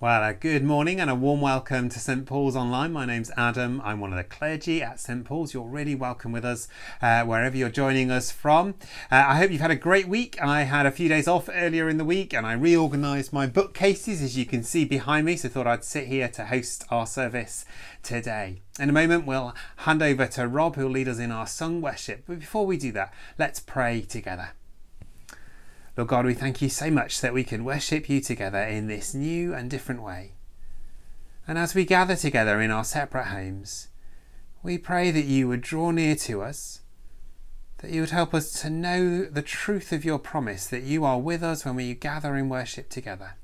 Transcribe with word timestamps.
Well, 0.00 0.28
a 0.28 0.34
good 0.34 0.64
morning 0.64 0.98
and 0.98 1.08
a 1.08 1.14
warm 1.14 1.40
welcome 1.40 1.88
to 1.88 2.00
St 2.00 2.26
Paul's 2.26 2.56
Online. 2.56 2.92
My 2.92 3.06
name's 3.06 3.30
Adam. 3.36 3.80
I'm 3.84 4.00
one 4.00 4.12
of 4.12 4.16
the 4.16 4.24
clergy 4.24 4.82
at 4.82 4.98
St 4.98 5.24
Paul's. 5.24 5.54
You're 5.54 5.62
really 5.62 5.94
welcome 5.94 6.32
with 6.32 6.44
us 6.44 6.66
uh, 7.00 7.22
wherever 7.22 7.56
you're 7.56 7.68
joining 7.68 8.10
us 8.10 8.32
from. 8.32 8.74
Uh, 9.08 9.24
I 9.28 9.36
hope 9.36 9.52
you've 9.52 9.60
had 9.60 9.70
a 9.70 9.76
great 9.76 10.08
week. 10.08 10.36
I 10.42 10.64
had 10.64 10.84
a 10.84 10.90
few 10.90 11.08
days 11.08 11.28
off 11.28 11.48
earlier 11.50 11.88
in 11.88 11.98
the 11.98 12.04
week 12.04 12.34
and 12.34 12.44
I 12.44 12.54
reorganised 12.54 13.32
my 13.32 13.46
bookcases, 13.46 14.20
as 14.20 14.36
you 14.36 14.44
can 14.44 14.64
see 14.64 14.84
behind 14.84 15.26
me, 15.26 15.36
so 15.36 15.46
I 15.46 15.52
thought 15.52 15.68
I'd 15.68 15.84
sit 15.84 16.08
here 16.08 16.28
to 16.28 16.46
host 16.46 16.84
our 16.90 17.06
service 17.06 17.64
today. 18.02 18.62
In 18.80 18.90
a 18.90 18.92
moment, 18.92 19.26
we'll 19.26 19.54
hand 19.76 20.02
over 20.02 20.26
to 20.26 20.48
Rob, 20.48 20.74
who'll 20.74 20.90
lead 20.90 21.06
us 21.06 21.20
in 21.20 21.30
our 21.30 21.46
sung 21.46 21.80
worship. 21.80 22.24
But 22.26 22.40
before 22.40 22.66
we 22.66 22.76
do 22.76 22.90
that, 22.92 23.14
let's 23.38 23.60
pray 23.60 24.00
together. 24.00 24.54
Lord 25.96 26.08
God, 26.08 26.26
we 26.26 26.34
thank 26.34 26.60
you 26.60 26.68
so 26.68 26.90
much 26.90 27.20
that 27.20 27.32
we 27.32 27.44
can 27.44 27.64
worship 27.64 28.08
you 28.08 28.20
together 28.20 28.58
in 28.58 28.88
this 28.88 29.14
new 29.14 29.54
and 29.54 29.70
different 29.70 30.02
way. 30.02 30.32
And 31.46 31.56
as 31.56 31.74
we 31.74 31.84
gather 31.84 32.16
together 32.16 32.60
in 32.60 32.72
our 32.72 32.84
separate 32.84 33.26
homes, 33.26 33.88
we 34.62 34.76
pray 34.76 35.12
that 35.12 35.26
you 35.26 35.46
would 35.46 35.60
draw 35.60 35.92
near 35.92 36.16
to 36.16 36.42
us, 36.42 36.80
that 37.78 37.90
you 37.90 38.00
would 38.00 38.10
help 38.10 38.34
us 38.34 38.60
to 38.62 38.70
know 38.70 39.24
the 39.24 39.42
truth 39.42 39.92
of 39.92 40.04
your 40.04 40.18
promise 40.18 40.66
that 40.66 40.82
you 40.82 41.04
are 41.04 41.20
with 41.20 41.44
us 41.44 41.64
when 41.64 41.76
we 41.76 41.94
gather 41.94 42.34
in 42.34 42.48
worship 42.48 42.88
together, 42.88 43.36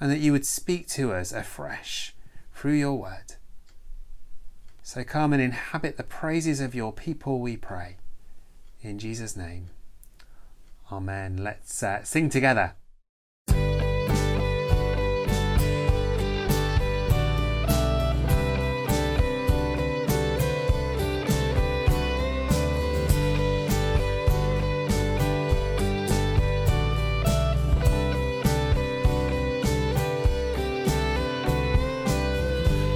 and 0.00 0.10
that 0.10 0.20
you 0.20 0.32
would 0.32 0.46
speak 0.46 0.88
to 0.88 1.12
us 1.12 1.32
afresh 1.32 2.14
through 2.54 2.72
your 2.72 2.94
word. 2.94 3.36
So 4.82 5.04
come 5.04 5.32
and 5.32 5.40
inhabit 5.40 5.96
the 5.96 6.02
praises 6.02 6.60
of 6.60 6.74
your 6.74 6.92
people, 6.92 7.38
we 7.38 7.56
pray. 7.56 7.98
In 8.82 8.98
Jesus' 8.98 9.36
name. 9.36 9.68
Amen. 10.92 11.36
Let's 11.36 11.82
uh, 11.84 12.02
sing 12.02 12.28
together. 12.28 12.74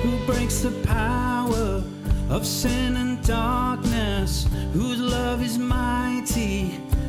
who 0.03 0.19
breaks 0.27 0.61
the 0.61 0.73
power 0.83 1.83
of 2.29 2.45
sin 2.45 2.97
and 2.97 3.25
darkness, 3.25 4.49
whose 4.73 4.99
love 4.99 5.43
is 5.43 5.59
mighty 5.59 6.81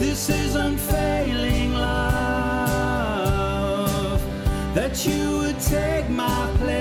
This 0.00 0.30
is 0.30 0.54
unfailing 0.54 1.74
love. 1.74 2.70
That 4.74 5.04
you 5.04 5.40
would 5.40 5.60
take 5.60 6.08
my 6.08 6.50
place. 6.56 6.80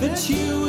That 0.00 0.28
you 0.28 0.63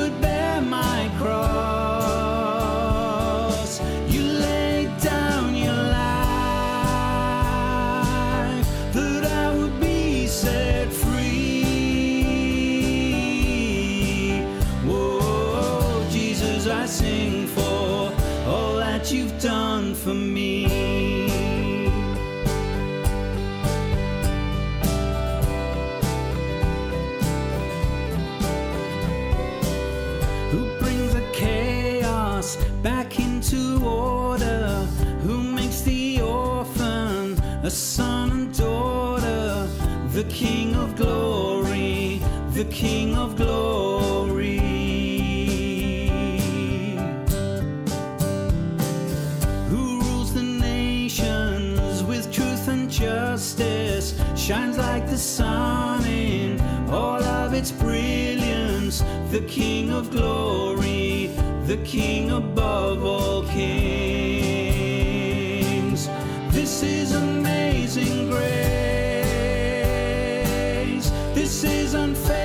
the 42.65 42.71
King 42.73 43.15
of 43.15 43.35
glory. 43.35 44.59
Who 49.69 49.99
rules 50.01 50.33
the 50.33 50.41
nations 50.43 52.03
with 52.03 52.31
truth 52.31 52.67
and 52.67 52.89
justice? 52.89 54.19
Shines 54.35 54.77
like 54.77 55.07
the 55.09 55.17
sun 55.17 56.05
in 56.05 56.59
all 56.89 57.23
of 57.23 57.53
its 57.53 57.71
brilliance. 57.71 59.03
The 59.31 59.41
King 59.47 59.91
of 59.91 60.09
glory, 60.11 61.31
the 61.65 61.77
King 61.83 62.31
above 62.31 63.03
all 63.03 63.43
kings. 63.43 63.69
This 66.49 66.83
is 66.83 67.13
amazing 67.13 68.29
grace. 68.29 68.45
This 71.33 71.63
is 71.63 71.93
unfailing 71.93 72.44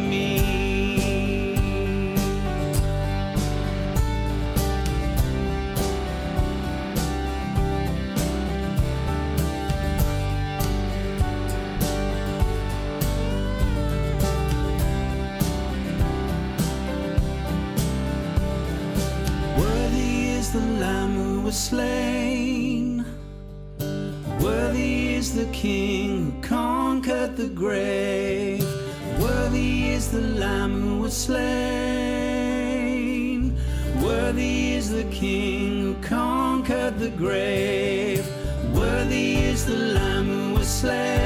King 35.21 35.81
who 35.81 35.93
conquered 36.01 36.97
the 36.97 37.11
grave. 37.11 38.27
Worthy 38.73 39.35
is 39.35 39.67
the 39.67 39.77
Lamb 39.77 40.25
who 40.25 40.53
was 40.55 40.67
slain. 40.67 41.20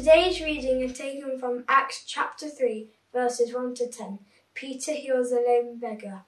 Today's 0.00 0.40
reading 0.40 0.80
is 0.80 0.96
taken 0.96 1.38
from 1.38 1.64
Acts 1.68 2.04
chapter 2.06 2.48
3, 2.48 2.86
verses 3.12 3.52
1 3.52 3.74
to 3.74 3.86
10. 3.86 4.20
Peter 4.54 4.92
heals 4.92 5.30
a 5.30 5.44
lame 5.46 5.76
beggar. 5.78 6.22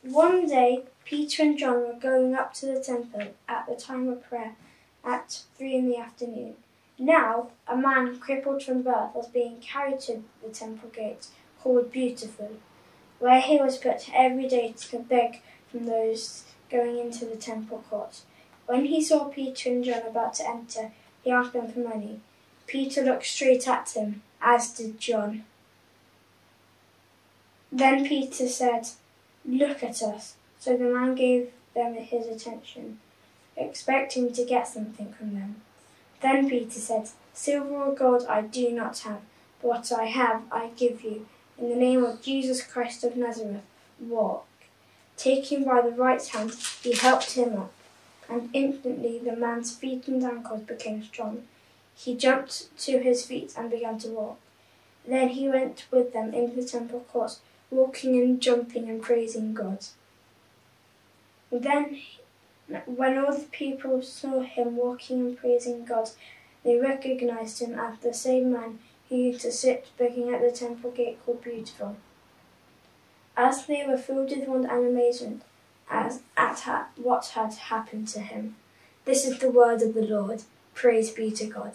One 0.00 0.46
day, 0.48 0.84
Peter 1.04 1.42
and 1.42 1.58
John 1.58 1.80
were 1.80 2.00
going 2.00 2.34
up 2.34 2.54
to 2.54 2.64
the 2.64 2.82
temple 2.82 3.34
at 3.46 3.66
the 3.68 3.76
time 3.76 4.08
of 4.08 4.26
prayer 4.26 4.56
at 5.04 5.42
3 5.58 5.74
in 5.74 5.90
the 5.90 5.98
afternoon. 5.98 6.54
Now, 6.98 7.50
a 7.66 7.76
man 7.76 8.18
crippled 8.18 8.62
from 8.62 8.80
birth 8.80 9.14
was 9.14 9.28
being 9.28 9.60
carried 9.60 10.00
to 10.00 10.24
the 10.42 10.48
temple 10.48 10.88
gate, 10.88 11.26
called 11.60 11.92
Beautiful, 11.92 12.52
where 13.18 13.42
he 13.42 13.58
was 13.58 13.76
put 13.76 14.08
every 14.14 14.48
day 14.48 14.72
to 14.72 15.00
beg 15.00 15.42
from 15.70 15.84
those 15.84 16.44
going 16.70 16.98
into 16.98 17.26
the 17.26 17.36
temple 17.36 17.84
court. 17.90 18.22
When 18.64 18.86
he 18.86 19.04
saw 19.04 19.24
Peter 19.24 19.68
and 19.68 19.84
John 19.84 20.06
about 20.06 20.32
to 20.36 20.48
enter, 20.48 20.92
he 21.22 21.30
asked 21.30 21.52
them 21.52 21.70
for 21.70 21.80
money. 21.80 22.22
Peter 22.68 23.02
looked 23.02 23.24
straight 23.24 23.66
at 23.66 23.90
him, 23.96 24.22
as 24.42 24.70
did 24.70 25.00
John. 25.00 25.44
Then 27.72 28.06
Peter 28.06 28.46
said, 28.46 28.88
Look 29.44 29.82
at 29.82 30.02
us. 30.02 30.34
So 30.60 30.76
the 30.76 30.84
man 30.84 31.14
gave 31.14 31.50
them 31.74 31.94
his 31.94 32.26
attention, 32.26 32.98
expecting 33.56 34.32
to 34.34 34.44
get 34.44 34.68
something 34.68 35.12
from 35.12 35.34
them. 35.34 35.62
Then 36.20 36.50
Peter 36.50 36.78
said, 36.78 37.08
Silver 37.32 37.74
or 37.74 37.94
gold 37.94 38.26
I 38.28 38.42
do 38.42 38.70
not 38.72 38.98
have, 39.00 39.20
but 39.62 39.68
what 39.68 39.92
I 39.92 40.04
have 40.04 40.42
I 40.52 40.70
give 40.76 41.02
you. 41.02 41.26
In 41.56 41.70
the 41.70 41.76
name 41.76 42.04
of 42.04 42.22
Jesus 42.22 42.62
Christ 42.62 43.02
of 43.02 43.16
Nazareth, 43.16 43.62
walk. 43.98 44.46
Taking 45.16 45.64
by 45.64 45.80
the 45.80 45.90
right 45.90 46.24
hand, 46.26 46.54
he 46.82 46.92
helped 46.92 47.32
him 47.32 47.56
up, 47.56 47.72
and 48.28 48.50
instantly 48.52 49.18
the 49.18 49.36
man's 49.36 49.74
feet 49.74 50.06
and 50.06 50.22
ankles 50.22 50.62
became 50.62 51.02
strong. 51.02 51.44
He 51.98 52.14
jumped 52.14 52.76
to 52.78 53.00
his 53.00 53.26
feet 53.26 53.54
and 53.56 53.68
began 53.68 53.98
to 53.98 54.08
walk. 54.08 54.38
Then 55.04 55.30
he 55.30 55.48
went 55.48 55.86
with 55.90 56.12
them 56.12 56.32
into 56.32 56.54
the 56.54 56.68
temple 56.68 57.04
courts, 57.12 57.40
walking 57.72 58.16
and 58.20 58.40
jumping 58.40 58.88
and 58.88 59.02
praising 59.02 59.52
God. 59.52 59.84
Then, 61.50 62.00
when 62.86 63.18
all 63.18 63.32
the 63.32 63.46
people 63.50 64.00
saw 64.02 64.42
him 64.42 64.76
walking 64.76 65.20
and 65.20 65.36
praising 65.36 65.84
God, 65.84 66.10
they 66.62 66.78
recognized 66.78 67.60
him 67.60 67.76
as 67.76 67.98
the 67.98 68.14
same 68.14 68.52
man 68.52 68.78
who 69.08 69.16
used 69.16 69.40
to 69.40 69.50
sit 69.50 69.88
begging 69.98 70.32
at 70.32 70.40
the 70.40 70.52
temple 70.52 70.92
gate 70.92 71.18
called 71.26 71.42
Beautiful. 71.42 71.96
As 73.36 73.66
they 73.66 73.84
were 73.84 73.98
filled 73.98 74.30
with 74.30 74.46
wonder 74.46 74.68
and 74.68 74.86
amazement 74.86 75.42
as, 75.90 76.20
at 76.36 76.60
ha- 76.60 76.88
what 76.96 77.26
had 77.34 77.54
happened 77.54 78.06
to 78.08 78.20
him. 78.20 78.54
This 79.04 79.26
is 79.26 79.40
the 79.40 79.50
word 79.50 79.82
of 79.82 79.94
the 79.94 80.06
Lord. 80.06 80.42
Praise 80.74 81.10
be 81.10 81.32
to 81.32 81.46
God. 81.46 81.72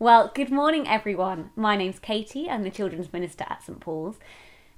Well, 0.00 0.30
good 0.32 0.52
morning, 0.52 0.86
everyone. 0.86 1.50
My 1.56 1.74
name's 1.74 1.98
Katie. 1.98 2.48
I'm 2.48 2.62
the 2.62 2.70
Children's 2.70 3.12
Minister 3.12 3.44
at 3.48 3.64
St 3.64 3.80
Paul's. 3.80 4.20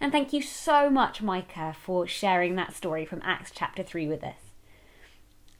And 0.01 0.11
thank 0.11 0.33
you 0.33 0.41
so 0.41 0.89
much, 0.89 1.21
Micah, 1.21 1.77
for 1.79 2.07
sharing 2.07 2.57
that 2.57 2.75
story 2.75 3.05
from 3.05 3.21
Acts 3.23 3.53
chapter 3.55 3.83
3 3.83 4.09
with 4.09 4.25
us. 4.25 4.39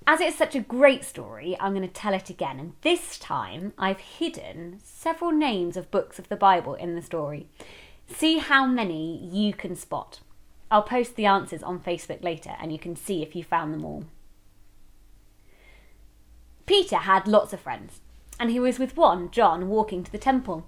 As 0.07 0.23
it's 0.23 0.39
such 0.39 0.55
a 0.55 0.61
great 0.61 1.05
story, 1.05 1.59
I'm 1.61 1.75
going 1.75 1.87
to 1.87 1.93
tell 1.93 2.15
it 2.15 2.31
again. 2.31 2.59
And 2.59 2.73
this 2.81 3.19
time, 3.19 3.75
I've 3.77 4.01
hidden 4.01 4.81
several 4.83 5.31
names 5.31 5.77
of 5.77 5.91
books 5.91 6.19
of 6.19 6.31
the 6.31 6.37
Bible 6.37 6.73
in 6.73 6.95
the 6.95 7.03
story. 7.03 7.47
See 8.09 8.39
how 8.39 8.65
many 8.65 9.29
you 9.31 9.53
can 9.53 9.77
spot. 9.77 10.21
I'll 10.71 10.85
post 10.85 11.17
the 11.17 11.27
answers 11.27 11.63
on 11.63 11.81
Facebook 11.81 12.25
later 12.25 12.57
and 12.59 12.73
you 12.73 12.79
can 12.79 12.97
see 12.97 13.23
if 13.23 13.37
you 13.37 13.45
found 13.45 13.75
them 13.75 13.85
all. 13.85 14.05
Peter 16.65 16.97
had 16.97 17.29
lots 17.29 17.53
of 17.53 17.61
friends, 17.61 18.01
and 18.41 18.51
he 18.51 18.59
was 18.59 18.79
with 18.79 18.97
one, 18.97 19.31
John, 19.31 19.69
walking 19.69 20.03
to 20.03 20.11
the 20.11 20.19
temple. 20.19 20.67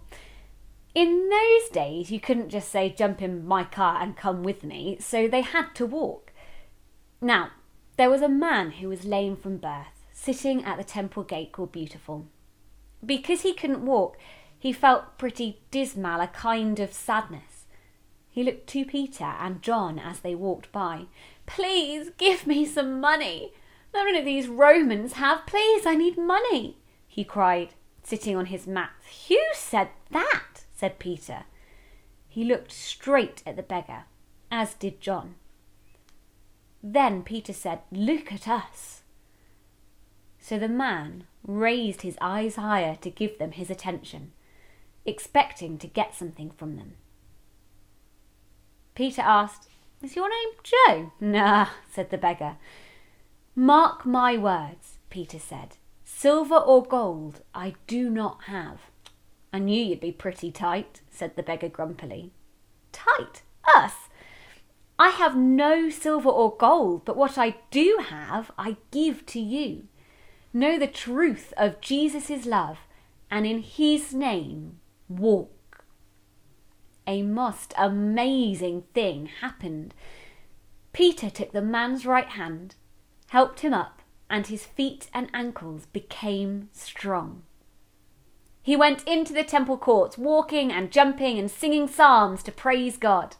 In 0.95 1.31
those 1.31 1.71
days, 1.71 2.11
you 2.11 2.21
couldn't 2.21 2.51
just 2.51 2.69
say, 2.69 2.91
jump 2.91 3.23
in 3.23 3.47
my 3.47 3.65
car 3.65 4.03
and 4.03 4.15
come 4.15 4.43
with 4.43 4.63
me, 4.63 4.99
so 5.01 5.27
they 5.27 5.41
had 5.41 5.75
to 5.77 5.87
walk. 5.87 6.33
Now, 7.23 7.51
there 7.97 8.11
was 8.11 8.21
a 8.21 8.29
man 8.29 8.73
who 8.73 8.91
was 8.91 9.07
lame 9.07 9.37
from 9.37 9.57
birth, 9.57 10.05
sitting 10.13 10.63
at 10.65 10.77
the 10.77 10.85
temple 10.85 11.23
gate 11.23 11.53
called 11.53 11.73
Beautiful. 11.73 12.27
Because 13.05 13.41
he 13.41 13.55
couldn't 13.55 13.87
walk, 13.87 14.19
he 14.59 14.71
felt 14.71 15.17
pretty 15.17 15.63
dismal, 15.71 16.21
a 16.21 16.27
kind 16.27 16.79
of 16.79 16.93
sadness. 16.93 17.65
He 18.29 18.45
looked 18.45 18.67
to 18.69 18.85
Peter 18.85 19.33
and 19.41 19.63
John 19.63 19.99
as 19.99 20.21
they 20.21 20.35
walked 20.35 20.71
by. 20.73 21.07
Please 21.47 22.11
give 22.19 22.47
me 22.47 22.67
some 22.67 23.01
money. 23.01 23.55
None 23.95 24.15
of 24.15 24.27
these 24.27 24.47
Romans 24.47 25.15
have. 25.15 25.47
Please, 25.47 25.87
I 25.87 25.95
need 25.95 26.19
money, 26.19 26.77
he 27.13 27.25
cried, 27.25 27.75
sitting 28.03 28.35
on 28.39 28.47
his 28.47 28.67
mat. 28.67 28.89
Who 29.29 29.39
said 29.53 29.91
that? 30.13 30.65
said 30.75 30.99
Peter. 30.99 31.45
He 32.27 32.43
looked 32.43 32.73
straight 32.73 33.43
at 33.45 33.55
the 33.55 33.63
beggar, 33.63 34.05
as 34.51 34.73
did 34.73 34.99
John. 34.99 35.35
Then 36.83 37.23
Peter 37.23 37.53
said, 37.53 37.81
Look 37.93 38.33
at 38.33 38.49
us. 38.49 39.03
So 40.39 40.59
the 40.59 40.71
man 40.71 41.25
raised 41.47 42.01
his 42.01 42.17
eyes 42.19 42.57
higher 42.57 42.97
to 43.03 43.11
give 43.11 43.39
them 43.39 43.53
his 43.53 43.69
attention, 43.69 44.33
expecting 45.05 45.77
to 45.81 45.87
get 45.87 46.15
something 46.15 46.51
from 46.51 46.77
them. 46.77 46.95
Peter 48.95 49.21
asked, 49.21 49.69
Is 50.01 50.17
your 50.17 50.31
name 50.31 50.55
Joe? 50.63 51.13
Nah, 51.21 51.67
said 51.93 52.09
the 52.09 52.17
beggar. 52.17 52.57
Mark 53.55 54.07
my 54.07 54.39
words, 54.39 54.97
Peter 55.11 55.39
said. 55.39 55.77
Silver 56.23 56.55
or 56.55 56.85
gold 56.85 57.41
I 57.53 57.75
do 57.89 58.09
not 58.09 58.45
have. 58.45 58.79
I 59.53 59.59
knew 59.59 59.83
you'd 59.83 59.99
be 59.99 60.13
pretty 60.13 60.53
tight, 60.53 61.01
said 61.11 61.35
the 61.35 61.43
beggar 61.43 61.69
grumpily. 61.69 62.31
Tight? 62.93 63.43
Us? 63.75 64.09
I 65.01 65.09
have 65.09 65.37
no 65.37 65.91
silver 65.91 66.29
or 66.29 66.57
gold, 66.57 67.05
but 67.05 67.17
what 67.17 67.39
I 67.39 67.57
do 67.73 67.99
have 68.09 68.53
I 68.57 68.77
give 68.93 69.27
to 69.27 69.41
you. 69.41 69.89
Know 70.53 70.79
the 70.79 70.87
truth 70.87 71.53
of 71.57 71.81
Jesus' 71.81 72.47
love, 72.47 72.79
and 73.29 73.45
in 73.45 73.59
his 73.59 74.15
name 74.15 74.79
walk. 75.09 75.85
A 77.05 77.23
most 77.23 77.75
amazing 77.77 78.85
thing 78.95 79.27
happened. 79.41 79.93
Peter 80.93 81.31
took 81.31 81.51
the 81.51 81.61
man's 81.61 82.07
right 82.07 82.29
hand, 82.29 82.77
helped 83.27 83.59
him 83.63 83.75
up, 83.75 84.02
and 84.33 84.47
his 84.47 84.65
feet 84.65 85.09
and 85.13 85.31
ankles 85.35 85.87
became 85.93 86.71
strong. 86.73 87.43
He 88.63 88.75
went 88.75 89.07
into 89.07 89.35
the 89.35 89.45
temple 89.45 89.77
courts, 89.77 90.17
walking 90.17 90.73
and 90.73 90.91
jumping 90.91 91.39
and 91.39 91.51
singing 91.51 91.87
psalms 91.87 92.43
to 92.45 92.53
praise 92.53 92.97
God. 92.97 93.37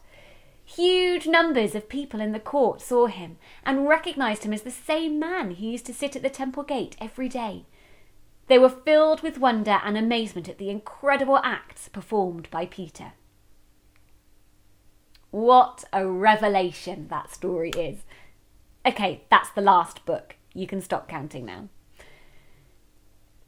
Huge 0.63 1.25
numbers 1.25 1.73
of 1.75 1.89
people 1.89 2.21
in 2.21 2.31
the 2.31 2.39
court 2.39 2.79
saw 2.79 3.07
him 3.07 3.37
and 3.65 3.87
recognized 3.87 4.43
him 4.43 4.53
as 4.53 4.61
the 4.61 4.71
same 4.71 5.19
man 5.19 5.51
who 5.51 5.65
used 5.65 5.85
to 5.87 5.93
sit 5.93 6.15
at 6.15 6.21
the 6.21 6.29
temple 6.29 6.63
gate 6.63 6.95
every 7.01 7.27
day. 7.27 7.65
They 8.47 8.59
were 8.59 8.69
filled 8.69 9.21
with 9.21 9.39
wonder 9.39 9.79
and 9.83 9.97
amazement 9.97 10.47
at 10.47 10.59
the 10.59 10.69
incredible 10.69 11.39
acts 11.43 11.89
performed 11.89 12.49
by 12.51 12.67
Peter. 12.67 13.13
What 15.31 15.85
a 15.91 16.05
revelation 16.05 17.07
that 17.07 17.33
story 17.33 17.71
is. 17.71 18.03
Okay, 18.85 19.23
that's 19.31 19.49
the 19.49 19.61
last 19.61 20.05
book. 20.05 20.35
You 20.53 20.67
can 20.67 20.81
stop 20.81 21.07
counting 21.07 21.45
now. 21.45 21.69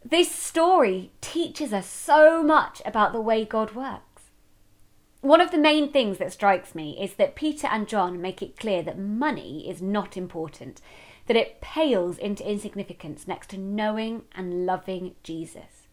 This 0.04 0.32
story 0.32 1.12
teaches 1.22 1.74
us 1.74 1.88
so 1.88 2.44
much 2.44 2.82
about 2.86 3.12
the 3.12 3.22
way 3.22 3.44
God 3.44 3.74
works. 3.74 4.24
One 5.22 5.42
of 5.42 5.50
the 5.50 5.58
main 5.58 5.92
things 5.92 6.20
that 6.20 6.32
strikes 6.32 6.76
me 6.76 6.96
is 7.02 7.16
that 7.16 7.36
Peter 7.36 7.66
and 7.66 7.88
John 7.88 8.22
make 8.22 8.44
it 8.44 8.60
clear 8.60 8.84
that 8.84 9.00
money 9.00 9.68
is 9.68 9.82
not 9.82 10.16
important, 10.16 10.82
that 11.26 11.36
it 11.36 11.62
pales 11.62 12.20
into 12.20 12.48
insignificance 12.48 13.28
next 13.28 13.50
to 13.50 13.58
knowing 13.58 14.26
and 14.36 14.68
loving 14.68 15.16
Jesus. 15.24 15.88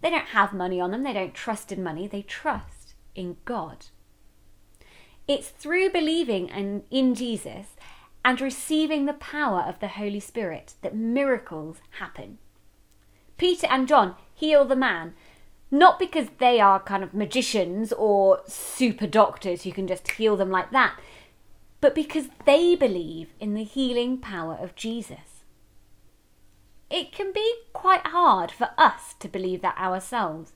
They 0.00 0.10
don't 0.10 0.26
have 0.26 0.52
money 0.52 0.80
on 0.80 0.92
them, 0.92 1.02
they 1.02 1.12
don't 1.12 1.34
trust 1.34 1.72
in 1.72 1.82
money, 1.82 2.06
they 2.06 2.22
trust 2.22 2.94
in 3.16 3.38
God. 3.44 3.86
It's 5.26 5.48
through 5.48 5.90
believing 5.90 6.48
in, 6.48 6.84
in 6.90 7.16
Jesus 7.16 7.74
and 8.24 8.40
receiving 8.40 9.06
the 9.06 9.12
power 9.12 9.60
of 9.60 9.80
the 9.80 9.88
Holy 9.88 10.20
Spirit 10.20 10.74
that 10.82 10.94
miracles 10.94 11.78
happen. 11.98 12.38
Peter 13.36 13.66
and 13.70 13.86
John 13.86 14.16
heal 14.34 14.64
the 14.64 14.76
man, 14.76 15.14
not 15.70 15.98
because 15.98 16.28
they 16.38 16.60
are 16.60 16.80
kind 16.80 17.04
of 17.04 17.14
magicians 17.14 17.92
or 17.92 18.40
super 18.46 19.06
doctors 19.06 19.62
who 19.62 19.72
can 19.72 19.86
just 19.86 20.10
heal 20.10 20.36
them 20.36 20.50
like 20.50 20.72
that, 20.72 20.98
but 21.80 21.94
because 21.94 22.28
they 22.44 22.74
believe 22.74 23.28
in 23.38 23.54
the 23.54 23.64
healing 23.64 24.18
power 24.18 24.58
of 24.60 24.74
Jesus. 24.74 25.44
It 26.90 27.12
can 27.12 27.32
be 27.32 27.54
quite 27.72 28.06
hard 28.08 28.50
for 28.50 28.70
us 28.78 29.14
to 29.20 29.28
believe 29.28 29.62
that 29.62 29.78
ourselves. 29.78 30.52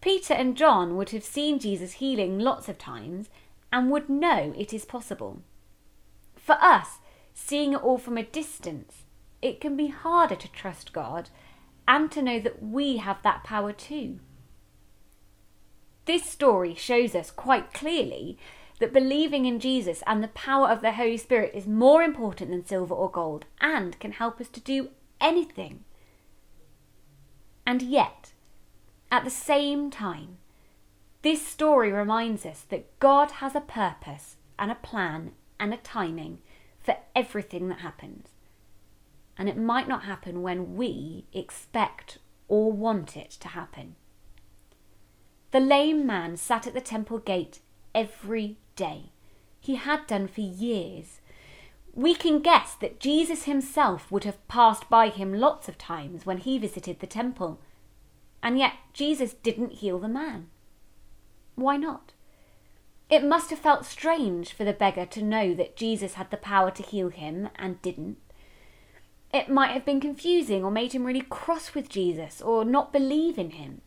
Peter 0.00 0.34
and 0.34 0.56
John 0.56 0.96
would 0.96 1.10
have 1.10 1.24
seen 1.24 1.58
Jesus 1.58 1.94
healing 1.94 2.38
lots 2.38 2.68
of 2.68 2.78
times 2.78 3.28
and 3.72 3.90
would 3.90 4.08
know 4.08 4.54
it 4.56 4.72
is 4.72 4.84
possible. 4.84 5.42
For 6.46 6.56
us, 6.60 7.00
seeing 7.34 7.72
it 7.72 7.82
all 7.82 7.98
from 7.98 8.16
a 8.16 8.22
distance, 8.22 9.02
it 9.42 9.60
can 9.60 9.76
be 9.76 9.88
harder 9.88 10.36
to 10.36 10.52
trust 10.52 10.92
God 10.92 11.28
and 11.88 12.08
to 12.12 12.22
know 12.22 12.38
that 12.38 12.62
we 12.62 12.98
have 12.98 13.20
that 13.24 13.42
power 13.42 13.72
too. 13.72 14.20
This 16.04 16.22
story 16.22 16.76
shows 16.76 17.16
us 17.16 17.32
quite 17.32 17.72
clearly 17.72 18.38
that 18.78 18.92
believing 18.92 19.44
in 19.44 19.58
Jesus 19.58 20.04
and 20.06 20.22
the 20.22 20.28
power 20.28 20.68
of 20.68 20.82
the 20.82 20.92
Holy 20.92 21.16
Spirit 21.16 21.50
is 21.52 21.66
more 21.66 22.00
important 22.00 22.52
than 22.52 22.64
silver 22.64 22.94
or 22.94 23.10
gold 23.10 23.46
and 23.60 23.98
can 23.98 24.12
help 24.12 24.40
us 24.40 24.48
to 24.50 24.60
do 24.60 24.90
anything. 25.20 25.82
And 27.66 27.82
yet, 27.82 28.34
at 29.10 29.24
the 29.24 29.30
same 29.30 29.90
time, 29.90 30.36
this 31.22 31.44
story 31.44 31.90
reminds 31.90 32.46
us 32.46 32.60
that 32.68 33.00
God 33.00 33.32
has 33.42 33.56
a 33.56 33.60
purpose 33.60 34.36
and 34.60 34.70
a 34.70 34.76
plan 34.76 35.32
and 35.58 35.72
a 35.72 35.78
timing 35.78 36.38
for 36.78 36.96
everything 37.14 37.68
that 37.68 37.80
happens. 37.80 38.28
And 39.38 39.48
it 39.48 39.58
might 39.58 39.88
not 39.88 40.04
happen 40.04 40.42
when 40.42 40.76
we 40.76 41.26
expect 41.32 42.18
or 42.48 42.72
want 42.72 43.16
it 43.16 43.30
to 43.30 43.48
happen. 43.48 43.96
The 45.50 45.60
lame 45.60 46.06
man 46.06 46.36
sat 46.36 46.66
at 46.66 46.74
the 46.74 46.80
temple 46.80 47.18
gate 47.18 47.60
every 47.94 48.58
day. 48.76 49.10
He 49.60 49.76
had 49.76 50.06
done 50.06 50.28
for 50.28 50.42
years. 50.42 51.20
We 51.94 52.14
can 52.14 52.40
guess 52.40 52.74
that 52.74 53.00
Jesus 53.00 53.44
himself 53.44 54.12
would 54.12 54.24
have 54.24 54.46
passed 54.48 54.88
by 54.88 55.08
him 55.08 55.32
lots 55.32 55.68
of 55.68 55.78
times 55.78 56.26
when 56.26 56.38
he 56.38 56.58
visited 56.58 57.00
the 57.00 57.06
temple. 57.06 57.60
And 58.42 58.58
yet 58.58 58.74
Jesus 58.92 59.32
didn't 59.32 59.72
heal 59.72 59.98
the 59.98 60.08
man. 60.08 60.48
Why 61.54 61.76
not? 61.76 62.12
It 63.08 63.24
must 63.24 63.50
have 63.50 63.58
felt 63.58 63.84
strange 63.84 64.52
for 64.52 64.64
the 64.64 64.72
beggar 64.72 65.06
to 65.06 65.22
know 65.22 65.54
that 65.54 65.76
Jesus 65.76 66.14
had 66.14 66.30
the 66.30 66.36
power 66.36 66.70
to 66.72 66.82
heal 66.82 67.08
him 67.08 67.48
and 67.56 67.80
didn't. 67.80 68.18
It 69.32 69.48
might 69.48 69.72
have 69.72 69.84
been 69.84 70.00
confusing 70.00 70.64
or 70.64 70.70
made 70.70 70.92
him 70.92 71.04
really 71.04 71.20
cross 71.20 71.74
with 71.74 71.88
Jesus 71.88 72.40
or 72.40 72.64
not 72.64 72.92
believe 72.92 73.38
in 73.38 73.50
him. 73.50 73.82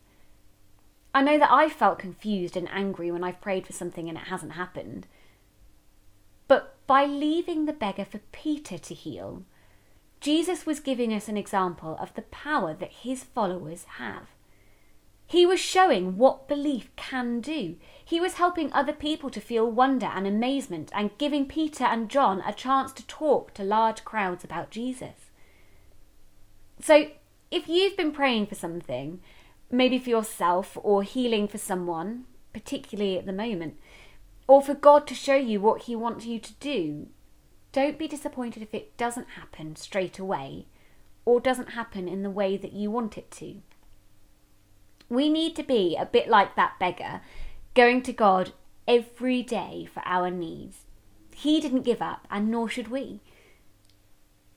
I 1.12 1.22
know 1.22 1.38
that 1.38 1.50
I've 1.50 1.72
felt 1.72 1.98
confused 1.98 2.56
and 2.56 2.68
angry 2.70 3.10
when 3.10 3.24
I've 3.24 3.40
prayed 3.40 3.66
for 3.66 3.72
something 3.72 4.08
and 4.08 4.16
it 4.16 4.28
hasn't 4.28 4.52
happened. 4.52 5.06
But 6.48 6.76
by 6.86 7.04
leaving 7.04 7.66
the 7.66 7.72
beggar 7.72 8.04
for 8.04 8.20
Peter 8.32 8.78
to 8.78 8.94
heal, 8.94 9.44
Jesus 10.20 10.66
was 10.66 10.80
giving 10.80 11.12
us 11.12 11.28
an 11.28 11.36
example 11.36 11.96
of 12.00 12.14
the 12.14 12.22
power 12.22 12.74
that 12.74 12.92
his 12.92 13.24
followers 13.24 13.84
have. 13.98 14.28
He 15.30 15.46
was 15.46 15.60
showing 15.60 16.16
what 16.16 16.48
belief 16.48 16.90
can 16.96 17.40
do. 17.40 17.76
He 18.04 18.18
was 18.18 18.34
helping 18.34 18.72
other 18.72 18.92
people 18.92 19.30
to 19.30 19.40
feel 19.40 19.70
wonder 19.70 20.06
and 20.06 20.26
amazement 20.26 20.90
and 20.92 21.16
giving 21.18 21.46
Peter 21.46 21.84
and 21.84 22.08
John 22.10 22.42
a 22.44 22.52
chance 22.52 22.92
to 22.94 23.06
talk 23.06 23.54
to 23.54 23.62
large 23.62 24.04
crowds 24.04 24.42
about 24.42 24.72
Jesus. 24.72 25.30
So, 26.80 27.12
if 27.48 27.68
you've 27.68 27.96
been 27.96 28.10
praying 28.10 28.46
for 28.46 28.56
something 28.56 29.20
maybe 29.70 30.00
for 30.00 30.10
yourself 30.10 30.76
or 30.82 31.04
healing 31.04 31.46
for 31.46 31.58
someone, 31.58 32.24
particularly 32.52 33.16
at 33.16 33.24
the 33.24 33.32
moment, 33.32 33.78
or 34.48 34.60
for 34.60 34.74
God 34.74 35.06
to 35.06 35.14
show 35.14 35.36
you 35.36 35.60
what 35.60 35.82
He 35.82 35.94
wants 35.94 36.26
you 36.26 36.40
to 36.40 36.54
do, 36.54 37.06
don't 37.70 38.00
be 38.00 38.08
disappointed 38.08 38.64
if 38.64 38.74
it 38.74 38.96
doesn't 38.96 39.28
happen 39.36 39.76
straight 39.76 40.18
away 40.18 40.66
or 41.24 41.38
doesn't 41.38 41.74
happen 41.74 42.08
in 42.08 42.24
the 42.24 42.30
way 42.30 42.56
that 42.56 42.72
you 42.72 42.90
want 42.90 43.16
it 43.16 43.30
to. 43.30 43.62
We 45.10 45.28
need 45.28 45.56
to 45.56 45.62
be 45.62 45.96
a 45.96 46.06
bit 46.06 46.28
like 46.28 46.54
that 46.56 46.78
beggar, 46.78 47.20
going 47.74 48.02
to 48.02 48.12
God 48.12 48.52
every 48.88 49.42
day 49.42 49.88
for 49.92 50.02
our 50.06 50.30
needs. 50.30 50.84
He 51.34 51.60
didn't 51.60 51.82
give 51.82 52.00
up, 52.00 52.26
and 52.30 52.50
nor 52.50 52.68
should 52.68 52.88
we. 52.88 53.20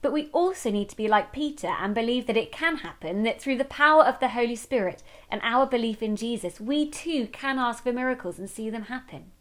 But 0.04 0.12
we 0.12 0.30
also 0.32 0.70
need 0.70 0.90
to 0.90 0.98
be 0.98 1.08
like 1.08 1.32
Peter 1.32 1.68
and 1.68 1.96
believe 1.96 2.28
that 2.28 2.38
it 2.38 2.52
can 2.52 2.78
happen, 2.78 3.24
that 3.24 3.42
through 3.42 3.58
the 3.58 3.66
power 3.66 4.04
of 4.04 4.20
the 4.20 4.30
Holy 4.30 4.56
Spirit 4.56 5.02
and 5.32 5.42
our 5.44 5.66
belief 5.66 6.04
in 6.04 6.16
Jesus, 6.16 6.60
we 6.60 6.90
too 6.90 7.28
can 7.28 7.58
ask 7.58 7.84
for 7.84 7.94
miracles 7.94 8.38
and 8.38 8.50
see 8.50 8.70
them 8.70 8.84
happen. 8.84 9.32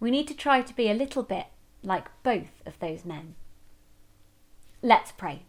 We 0.00 0.10
need 0.10 0.26
to 0.28 0.34
try 0.34 0.62
to 0.62 0.74
be 0.74 0.90
a 0.90 0.94
little 0.94 1.22
bit 1.22 1.46
like 1.84 2.08
both 2.22 2.62
of 2.66 2.78
those 2.80 3.04
men. 3.04 3.34
Let's 4.82 5.12
pray. 5.12 5.42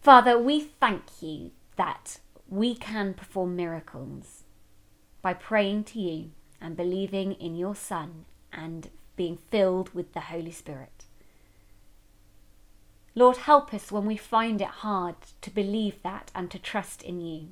Father, 0.00 0.38
we 0.38 0.60
thank 0.60 1.20
you 1.20 1.50
that 1.76 2.20
we 2.52 2.74
can 2.74 3.14
perform 3.14 3.56
miracles 3.56 4.42
by 5.22 5.32
praying 5.32 5.82
to 5.82 5.98
you 5.98 6.30
and 6.60 6.76
believing 6.76 7.32
in 7.32 7.56
your 7.56 7.74
Son 7.74 8.26
and 8.52 8.90
being 9.16 9.38
filled 9.50 9.94
with 9.94 10.12
the 10.12 10.20
Holy 10.20 10.50
Spirit. 10.50 11.04
Lord, 13.14 13.38
help 13.38 13.72
us 13.72 13.90
when 13.90 14.04
we 14.04 14.18
find 14.18 14.60
it 14.60 14.82
hard 14.84 15.14
to 15.40 15.50
believe 15.50 16.02
that 16.02 16.30
and 16.34 16.50
to 16.50 16.58
trust 16.58 17.02
in 17.02 17.22
you. 17.22 17.48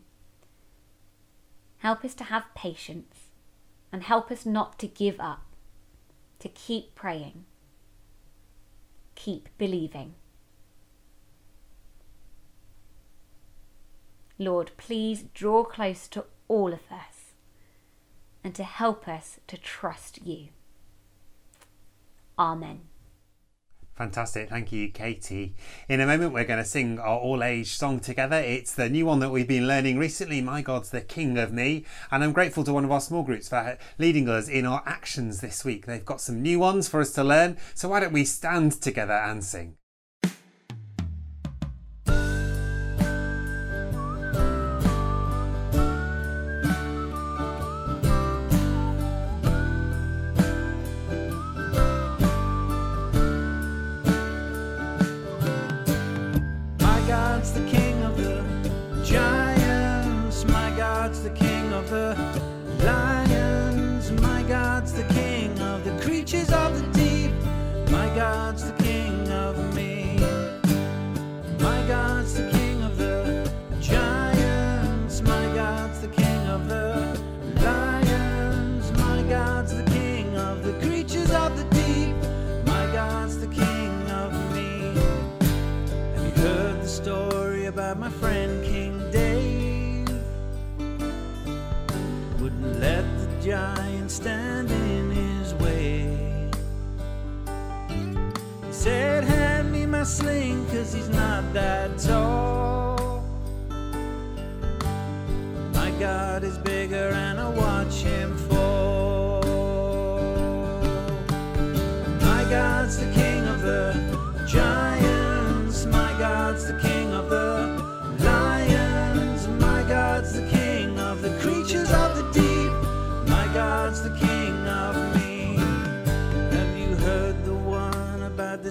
Help 1.78 2.04
us 2.04 2.12
to 2.16 2.24
have 2.24 2.54
patience 2.54 3.30
and 3.90 4.02
help 4.02 4.30
us 4.30 4.44
not 4.44 4.78
to 4.80 4.86
give 4.86 5.18
up, 5.18 5.46
to 6.40 6.48
keep 6.50 6.94
praying, 6.94 7.46
keep 9.14 9.48
believing. 9.56 10.12
Lord, 14.40 14.70
please 14.78 15.24
draw 15.34 15.64
close 15.64 16.08
to 16.08 16.24
all 16.48 16.72
of 16.72 16.80
us 16.90 17.34
and 18.42 18.54
to 18.54 18.64
help 18.64 19.06
us 19.06 19.38
to 19.48 19.58
trust 19.58 20.24
you. 20.24 20.48
Amen. 22.38 22.80
Fantastic. 23.96 24.48
Thank 24.48 24.72
you, 24.72 24.88
Katie. 24.88 25.54
In 25.90 26.00
a 26.00 26.06
moment, 26.06 26.32
we're 26.32 26.44
going 26.44 26.58
to 26.58 26.64
sing 26.64 26.98
our 26.98 27.18
all 27.18 27.44
age 27.44 27.74
song 27.74 28.00
together. 28.00 28.38
It's 28.38 28.72
the 28.72 28.88
new 28.88 29.04
one 29.04 29.18
that 29.18 29.28
we've 29.28 29.46
been 29.46 29.68
learning 29.68 29.98
recently 29.98 30.40
My 30.40 30.62
God's 30.62 30.88
the 30.88 31.02
King 31.02 31.36
of 31.36 31.52
Me. 31.52 31.84
And 32.10 32.24
I'm 32.24 32.32
grateful 32.32 32.64
to 32.64 32.72
one 32.72 32.86
of 32.86 32.90
our 32.90 33.02
small 33.02 33.22
groups 33.22 33.50
for 33.50 33.76
leading 33.98 34.26
us 34.26 34.48
in 34.48 34.64
our 34.64 34.82
actions 34.86 35.42
this 35.42 35.66
week. 35.66 35.84
They've 35.84 36.02
got 36.02 36.22
some 36.22 36.40
new 36.40 36.58
ones 36.58 36.88
for 36.88 37.02
us 37.02 37.12
to 37.12 37.22
learn. 37.22 37.58
So 37.74 37.90
why 37.90 38.00
don't 38.00 38.14
we 38.14 38.24
stand 38.24 38.80
together 38.80 39.12
and 39.12 39.44
sing? 39.44 39.76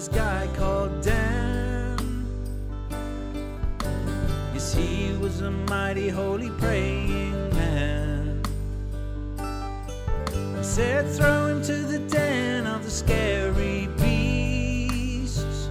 This 0.00 0.08
guy 0.08 0.48
called 0.56 1.02
Dan? 1.02 2.26
Yes, 4.54 4.72
he 4.72 5.12
was 5.20 5.42
a 5.42 5.50
mighty 5.50 6.08
holy 6.08 6.48
praying 6.52 7.34
man. 7.54 8.42
Said 10.62 11.06
throw 11.10 11.48
him 11.48 11.62
to 11.64 11.74
the 11.74 11.98
den 11.98 12.66
of 12.66 12.82
the 12.82 12.90
scary 12.90 13.88
beasts. 13.98 15.68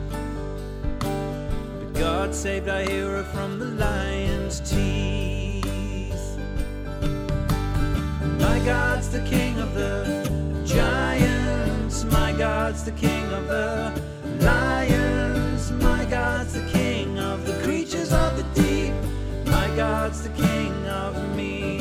But 0.99 1.93
God 1.95 2.35
saved 2.35 2.69
our 2.69 2.83
hero 2.83 3.23
from 3.23 3.57
the 3.57 3.65
lion's 3.83 4.59
teeth. 4.59 6.37
My 8.37 8.59
God's 8.63 9.09
the 9.09 9.21
king 9.21 9.57
of 9.57 9.73
the 9.73 10.61
giants. 10.67 12.03
My 12.03 12.31
God's 12.33 12.83
the 12.83 12.91
king 12.91 13.25
of 13.33 13.47
the 13.47 14.08
lions. 14.39 15.71
My 15.71 16.05
God's 16.05 16.53
the 16.53 16.65
king 16.71 17.19
of 17.19 17.45
the 17.45 17.53
creatures 17.63 18.11
of 18.11 18.37
the 18.37 18.43
deep. 18.61 18.93
My 19.45 19.67
God's 19.75 20.21
the 20.23 20.29
king 20.29 20.73
of 20.87 21.13
me. 21.35 21.79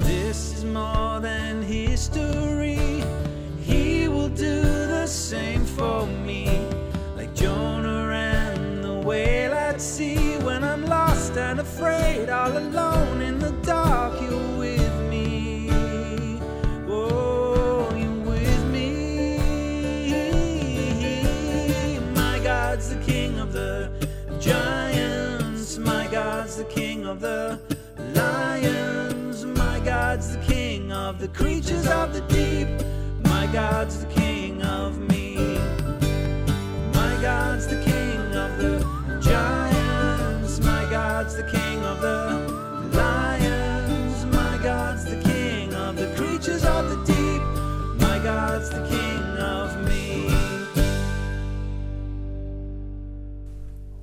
This 0.00 0.54
is 0.58 0.64
more 0.64 1.20
than 1.20 1.62
history. 1.62 3.02
He 3.60 4.08
will 4.08 4.28
do 4.28 4.62
the 4.62 5.06
same 5.06 5.64
for 5.64 6.06
me. 6.06 6.66
Like 7.16 7.34
Jonah 7.34 8.10
and 8.10 8.84
the 8.84 8.94
whale 8.94 9.52
at 9.54 9.80
sea. 9.80 10.36
When 10.38 10.64
I'm 10.64 10.86
lost 10.86 11.36
and 11.36 11.60
afraid, 11.60 12.28
all 12.30 12.56
alone 12.56 13.20
in 13.20 13.38
the 13.38 13.52
dark, 13.62 14.20
you're 14.20 14.59
the 27.20 27.60
lions. 28.14 29.44
My 29.44 29.78
God's 29.80 30.36
the 30.36 30.42
king 30.42 30.90
of 30.90 31.18
the 31.18 31.28
creatures 31.28 31.86
of 31.86 32.14
the 32.14 32.22
deep. 32.22 32.68
My 33.24 33.46
God's 33.52 34.04
the 34.04 34.12
king 34.12 34.62
of 34.62 34.98
me. 34.98 35.58
My 36.94 37.18
God's 37.20 37.66
the 37.66 37.82
king 37.84 38.20
of 38.34 38.56
the 38.56 39.20
giants. 39.20 40.60
My 40.60 40.86
God's 40.90 41.36
the 41.36 41.44
king 41.44 41.84
of 41.84 42.00
the 42.00 42.39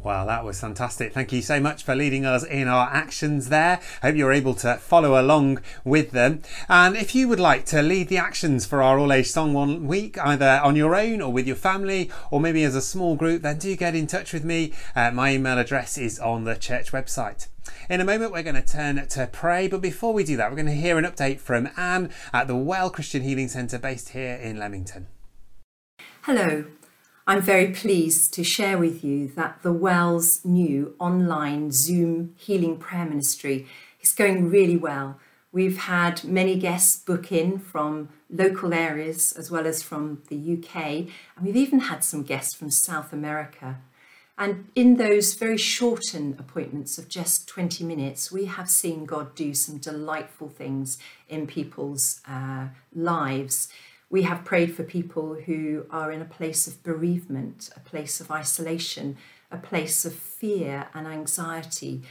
Wow, 0.08 0.24
that 0.24 0.46
was 0.46 0.62
fantastic. 0.62 1.12
Thank 1.12 1.34
you 1.34 1.42
so 1.42 1.60
much 1.60 1.84
for 1.84 1.94
leading 1.94 2.26
us 2.26 2.46
in 2.46 2.70
our 2.70 2.88
actions 2.88 3.50
there. 3.50 3.82
Hope 4.02 4.16
you're 4.16 4.32
able 4.32 4.54
to 4.54 4.76
follow 4.76 5.20
along 5.20 5.60
with 5.84 6.12
them. 6.12 6.44
And 6.70 6.96
if 6.96 7.14
you 7.14 7.28
would 7.28 7.42
like 7.42 7.66
to 7.66 7.82
lead 7.82 8.08
the 8.08 8.18
actions 8.18 8.66
for 8.66 8.82
our 8.82 8.98
All 8.98 9.12
Age 9.12 9.30
Song 9.30 9.52
one 9.52 9.86
week, 9.86 10.18
either 10.20 10.62
on 10.64 10.78
your 10.78 10.96
own 10.96 11.22
or 11.22 11.34
with 11.34 11.46
your 11.46 11.58
family, 11.58 12.10
or 12.32 12.40
maybe 12.40 12.64
as 12.64 12.74
a 12.74 12.82
small 12.82 13.18
group, 13.18 13.42
then 13.42 13.58
do 13.58 13.76
get 13.76 13.96
in 13.96 14.08
touch 14.08 14.32
with 14.32 14.46
me. 14.46 14.72
Uh, 14.96 15.12
my 15.12 15.34
email 15.34 15.60
address 15.60 15.98
is 15.98 16.20
on 16.20 16.46
the 16.46 16.56
church 16.56 16.94
website. 16.94 17.50
In 17.90 18.00
a 18.00 18.06
moment, 18.06 18.32
we're 18.32 18.44
going 18.44 18.56
to 18.56 18.62
turn 18.62 19.06
to 19.06 19.28
pray, 19.28 19.68
but 19.68 19.82
before 19.82 20.14
we 20.14 20.24
do 20.24 20.38
that, 20.38 20.50
we're 20.50 20.56
going 20.56 20.68
to 20.68 20.72
hear 20.72 20.98
an 20.98 21.04
update 21.04 21.42
from 21.42 21.68
Anne 21.76 22.12
at 22.32 22.48
the 22.48 22.56
Well 22.56 22.90
Christian 22.90 23.24
Healing 23.24 23.50
Centre 23.50 23.78
based 23.78 24.10
here 24.10 24.36
in 24.36 24.58
Leamington. 24.58 25.08
Hello, 26.22 26.64
I'm 27.30 27.42
very 27.42 27.74
pleased 27.74 28.34
to 28.36 28.44
share 28.46 28.78
with 28.78 29.04
you 29.04 29.28
that 29.36 29.62
the 29.62 29.74
Wells 29.74 30.46
new 30.46 30.96
online 30.98 31.74
Zoom 31.74 32.34
healing 32.38 32.78
prayer 32.78 33.04
ministry 33.04 33.68
is 34.02 34.14
going 34.14 34.50
really 34.50 34.78
well. 34.78 35.20
We've 35.52 35.78
had 35.78 36.24
many 36.24 36.58
guests 36.58 36.98
book 36.98 37.30
in 37.30 37.60
from 37.60 38.08
local 38.30 38.74
areas 38.74 39.34
as 39.34 39.52
well 39.52 39.68
as 39.68 39.84
from 39.84 40.22
the 40.30 40.38
UK, 40.38 40.76
and 41.36 41.46
we've 41.46 41.58
even 41.58 41.80
had 41.80 42.02
some 42.02 42.24
guests 42.24 42.54
from 42.54 42.72
South 42.72 43.12
America. 43.12 43.80
And 44.38 44.70
in 44.74 44.96
those 44.96 45.34
very 45.34 45.58
shortened 45.58 46.40
appointments 46.40 46.98
of 46.98 47.10
just 47.10 47.46
20 47.50 47.84
minutes, 47.84 48.32
we 48.32 48.46
have 48.46 48.70
seen 48.70 49.06
God 49.06 49.36
do 49.36 49.54
some 49.54 49.80
delightful 49.80 50.48
things 50.48 50.98
in 51.28 51.46
people's 51.46 52.22
uh, 52.26 52.68
lives. 52.96 53.68
We 54.10 54.24
have 54.24 54.46
prayed 54.46 54.74
for 54.74 54.84
people 54.84 55.36
who 55.36 55.86
are 55.90 56.12
in 56.12 56.22
a 56.22 56.26
place 56.26 56.66
of 56.66 56.82
bereavement, 56.84 57.70
a 57.76 57.82
place 57.82 58.22
of 58.22 58.32
isolation, 58.32 59.18
a 59.52 59.58
place 59.58 60.06
of 60.06 60.14
fear 60.14 60.88
and 60.94 61.08
anxiety. 61.08 62.04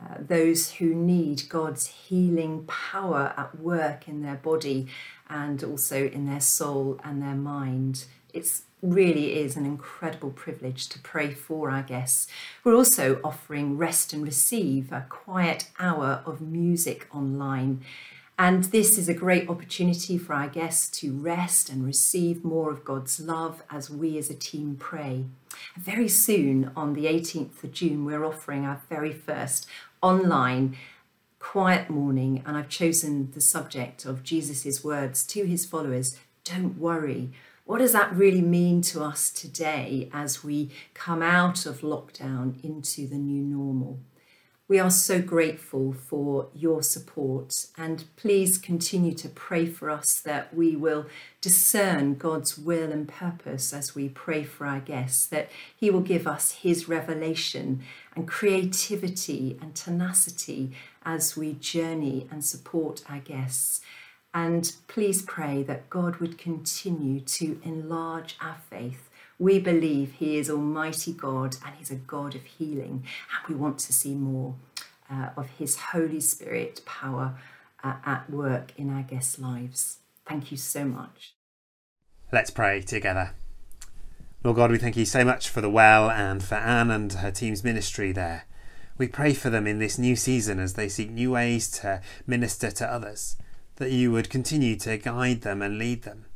Uh, 0.00 0.14
those 0.18 0.72
who 0.72 0.94
need 0.94 1.48
God's 1.48 1.86
healing 1.86 2.64
power 2.66 3.34
at 3.36 3.58
work 3.58 4.08
in 4.08 4.22
their 4.22 4.36
body 4.36 4.86
and 5.28 5.62
also 5.62 6.06
in 6.06 6.26
their 6.26 6.40
soul 6.40 6.98
and 7.04 7.22
their 7.22 7.34
mind. 7.34 8.06
It's 8.32 8.62
really 8.80 9.38
is 9.38 9.56
an 9.56 9.64
incredible 9.64 10.30
privilege 10.30 10.88
to 10.88 10.98
pray 10.98 11.32
for 11.32 11.70
our 11.70 11.82
guests. 11.82 12.26
We're 12.64 12.74
also 12.74 13.20
offering 13.22 13.78
Rest 13.78 14.12
and 14.12 14.24
Receive, 14.24 14.90
a 14.90 15.06
quiet 15.08 15.68
hour 15.78 16.22
of 16.26 16.40
music 16.40 17.06
online. 17.14 17.84
And 18.38 18.64
this 18.64 18.98
is 18.98 19.08
a 19.08 19.14
great 19.14 19.48
opportunity 19.48 20.18
for 20.18 20.32
our 20.34 20.48
guests 20.48 20.88
to 21.00 21.12
rest 21.12 21.68
and 21.68 21.84
receive 21.84 22.44
more 22.44 22.70
of 22.70 22.84
God's 22.84 23.20
love 23.20 23.62
as 23.70 23.90
we 23.90 24.18
as 24.18 24.30
a 24.30 24.34
team 24.34 24.76
pray. 24.78 25.26
Very 25.76 26.08
soon, 26.08 26.72
on 26.74 26.94
the 26.94 27.04
18th 27.04 27.62
of 27.62 27.72
June, 27.72 28.04
we're 28.04 28.24
offering 28.24 28.64
our 28.64 28.80
very 28.88 29.12
first 29.12 29.66
online 30.00 30.76
quiet 31.38 31.90
morning, 31.90 32.42
and 32.46 32.56
I've 32.56 32.68
chosen 32.68 33.30
the 33.32 33.40
subject 33.40 34.04
of 34.04 34.22
Jesus' 34.22 34.82
words 34.82 35.24
to 35.24 35.44
his 35.44 35.66
followers 35.66 36.18
don't 36.44 36.78
worry. 36.78 37.30
What 37.64 37.78
does 37.78 37.92
that 37.92 38.14
really 38.14 38.40
mean 38.40 38.82
to 38.82 39.02
us 39.02 39.30
today 39.30 40.08
as 40.12 40.42
we 40.42 40.70
come 40.94 41.22
out 41.22 41.66
of 41.66 41.80
lockdown 41.80 42.62
into 42.64 43.06
the 43.06 43.16
new 43.16 43.42
normal? 43.42 44.00
We 44.68 44.78
are 44.78 44.90
so 44.90 45.20
grateful 45.20 45.92
for 45.92 46.48
your 46.54 46.82
support 46.82 47.66
and 47.76 48.04
please 48.16 48.58
continue 48.58 49.12
to 49.14 49.28
pray 49.28 49.66
for 49.66 49.90
us 49.90 50.20
that 50.24 50.54
we 50.54 50.76
will 50.76 51.06
discern 51.40 52.14
God's 52.14 52.56
will 52.56 52.92
and 52.92 53.08
purpose 53.08 53.72
as 53.72 53.94
we 53.94 54.08
pray 54.08 54.44
for 54.44 54.66
our 54.66 54.80
guests, 54.80 55.26
that 55.26 55.50
He 55.76 55.90
will 55.90 56.00
give 56.00 56.28
us 56.28 56.52
His 56.52 56.88
revelation 56.88 57.82
and 58.14 58.28
creativity 58.28 59.58
and 59.60 59.74
tenacity 59.74 60.72
as 61.04 61.36
we 61.36 61.54
journey 61.54 62.28
and 62.30 62.44
support 62.44 63.02
our 63.10 63.20
guests. 63.20 63.80
And 64.32 64.72
please 64.86 65.22
pray 65.22 65.64
that 65.64 65.90
God 65.90 66.16
would 66.16 66.38
continue 66.38 67.20
to 67.20 67.60
enlarge 67.64 68.36
our 68.40 68.56
faith. 68.70 69.10
We 69.42 69.58
believe 69.58 70.12
He 70.20 70.36
is 70.36 70.48
Almighty 70.48 71.12
God 71.12 71.56
and 71.66 71.74
He's 71.74 71.90
a 71.90 71.96
God 71.96 72.36
of 72.36 72.44
healing, 72.44 73.02
and 73.34 73.48
we 73.48 73.60
want 73.60 73.76
to 73.80 73.92
see 73.92 74.14
more 74.14 74.54
uh, 75.10 75.30
of 75.36 75.50
His 75.58 75.76
Holy 75.76 76.20
Spirit 76.20 76.80
power 76.86 77.34
uh, 77.82 77.94
at 78.06 78.30
work 78.30 78.70
in 78.76 78.88
our 78.88 79.02
guests' 79.02 79.40
lives. 79.40 79.98
Thank 80.24 80.52
you 80.52 80.56
so 80.56 80.84
much. 80.84 81.34
Let's 82.30 82.50
pray 82.50 82.82
together. 82.82 83.32
Lord 84.44 84.58
God, 84.58 84.70
we 84.70 84.78
thank 84.78 84.96
you 84.96 85.04
so 85.04 85.24
much 85.24 85.48
for 85.48 85.60
the 85.60 85.68
well 85.68 86.08
and 86.08 86.40
for 86.40 86.54
Anne 86.54 86.92
and 86.92 87.12
her 87.12 87.32
team's 87.32 87.64
ministry 87.64 88.12
there. 88.12 88.44
We 88.96 89.08
pray 89.08 89.34
for 89.34 89.50
them 89.50 89.66
in 89.66 89.80
this 89.80 89.98
new 89.98 90.14
season 90.14 90.60
as 90.60 90.74
they 90.74 90.88
seek 90.88 91.10
new 91.10 91.32
ways 91.32 91.68
to 91.80 92.00
minister 92.28 92.70
to 92.70 92.88
others, 92.88 93.36
that 93.74 93.90
you 93.90 94.12
would 94.12 94.30
continue 94.30 94.76
to 94.76 94.98
guide 94.98 95.40
them 95.40 95.62
and 95.62 95.80
lead 95.80 96.04
them. 96.04 96.26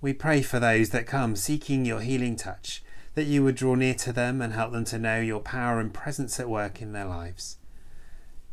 We 0.00 0.12
pray 0.14 0.40
for 0.40 0.58
those 0.58 0.90
that 0.90 1.06
come 1.06 1.36
seeking 1.36 1.84
your 1.84 2.00
healing 2.00 2.36
touch, 2.36 2.82
that 3.14 3.24
you 3.24 3.44
would 3.44 3.54
draw 3.54 3.74
near 3.74 3.94
to 3.94 4.12
them 4.12 4.40
and 4.40 4.52
help 4.52 4.72
them 4.72 4.84
to 4.86 4.98
know 4.98 5.20
your 5.20 5.40
power 5.40 5.78
and 5.78 5.92
presence 5.92 6.40
at 6.40 6.48
work 6.48 6.80
in 6.80 6.92
their 6.92 7.04
lives. 7.04 7.58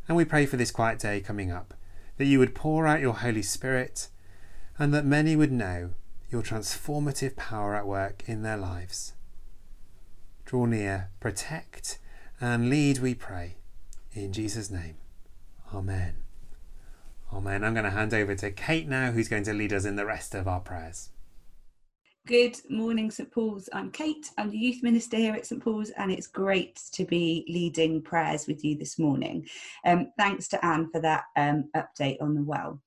And 0.08 0.18
we 0.18 0.26
pray 0.26 0.46
for 0.46 0.58
this 0.58 0.72
quiet 0.72 1.00
day 1.00 1.22
coming 1.22 1.52
up, 1.52 1.74
that 2.18 2.26
you 2.26 2.40
would 2.40 2.56
pour 2.56 2.86
out 2.86 3.00
your 3.00 3.14
Holy 3.14 3.42
Spirit 3.42 4.10
and 4.78 4.94
that 4.94 5.06
many 5.06 5.36
would 5.36 5.52
know 5.52 5.92
your 6.30 6.42
transformative 6.42 7.36
power 7.36 7.76
at 7.76 7.88
work 7.88 8.24
in 8.26 8.42
their 8.42 8.58
lives. 8.58 9.14
Draw 10.46 10.66
near, 10.66 11.10
protect, 11.20 12.00
and 12.40 12.70
lead, 12.70 13.00
we 13.00 13.16
pray. 13.16 13.56
In 14.14 14.34
Jesus' 14.34 14.70
name. 14.70 14.96
Amen. 15.74 16.16
Amen. 17.34 17.64
I'm 17.64 17.74
going 17.74 17.86
to 17.86 17.92
hand 17.92 18.14
over 18.14 18.36
to 18.36 18.52
Kate 18.52 18.88
now, 18.88 19.12
who's 19.12 19.28
going 19.28 19.44
to 19.44 19.54
lead 19.54 19.74
us 19.74 19.86
in 19.86 19.96
the 19.96 20.06
rest 20.06 20.36
of 20.36 20.48
our 20.48 20.60
prayers. 20.60 21.10
Good 22.28 22.58
morning, 22.70 23.10
St 23.10 23.32
Paul's. 23.32 23.70
I'm 23.72 23.90
Kate. 23.90 24.32
I'm 24.38 24.50
the 24.50 24.58
youth 24.58 24.84
minister 24.84 25.16
here 25.16 25.34
at 25.34 25.46
St 25.46 25.64
Paul's, 25.64 25.92
and 25.92 26.12
it's 26.12 26.28
great 26.28 26.78
to 26.92 27.06
be 27.06 27.46
leading 27.48 28.02
prayers 28.02 28.48
with 28.48 28.66
you 28.66 28.78
this 28.78 29.00
morning. 29.00 29.48
Um, 29.86 30.12
thanks 30.18 30.50
to 30.50 30.66
Anne 30.66 30.90
for 30.92 31.00
that 31.00 31.24
um, 31.38 31.70
update 31.74 32.22
on 32.22 32.36
the 32.36 32.44
well. 32.44 32.82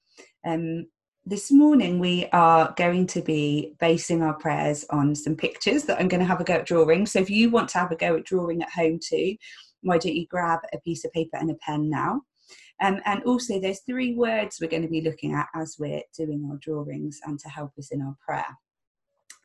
Um, 0.44 0.88
this 1.24 1.50
morning, 1.50 1.98
we 1.98 2.26
are 2.34 2.74
going 2.76 3.06
to 3.06 3.22
be 3.22 3.76
basing 3.80 4.20
our 4.20 4.34
prayers 4.34 4.84
on 4.90 5.14
some 5.14 5.36
pictures 5.36 5.84
that 5.84 5.98
I'm 5.98 6.08
going 6.08 6.20
to 6.20 6.26
have 6.26 6.42
a 6.42 6.44
go 6.44 6.56
at 6.56 6.66
drawing. 6.66 7.06
So, 7.06 7.18
if 7.18 7.30
you 7.30 7.48
want 7.48 7.70
to 7.70 7.78
have 7.78 7.92
a 7.92 7.96
go 7.96 8.16
at 8.16 8.26
drawing 8.26 8.62
at 8.62 8.68
home 8.68 9.00
too, 9.02 9.36
why 9.80 9.96
don't 9.96 10.16
you 10.16 10.26
grab 10.26 10.60
a 10.74 10.78
piece 10.80 11.06
of 11.06 11.14
paper 11.14 11.38
and 11.38 11.50
a 11.50 11.54
pen 11.64 11.88
now? 11.88 12.20
Um, 12.82 13.00
and 13.06 13.22
also, 13.22 13.58
there's 13.58 13.80
three 13.86 14.14
words 14.14 14.58
we're 14.60 14.68
going 14.68 14.82
to 14.82 14.88
be 14.88 15.00
looking 15.00 15.32
at 15.32 15.48
as 15.54 15.76
we're 15.78 16.02
doing 16.14 16.46
our 16.50 16.58
drawings 16.58 17.20
and 17.24 17.38
to 17.38 17.48
help 17.48 17.70
us 17.78 17.90
in 17.90 18.02
our 18.02 18.16
prayer. 18.22 18.44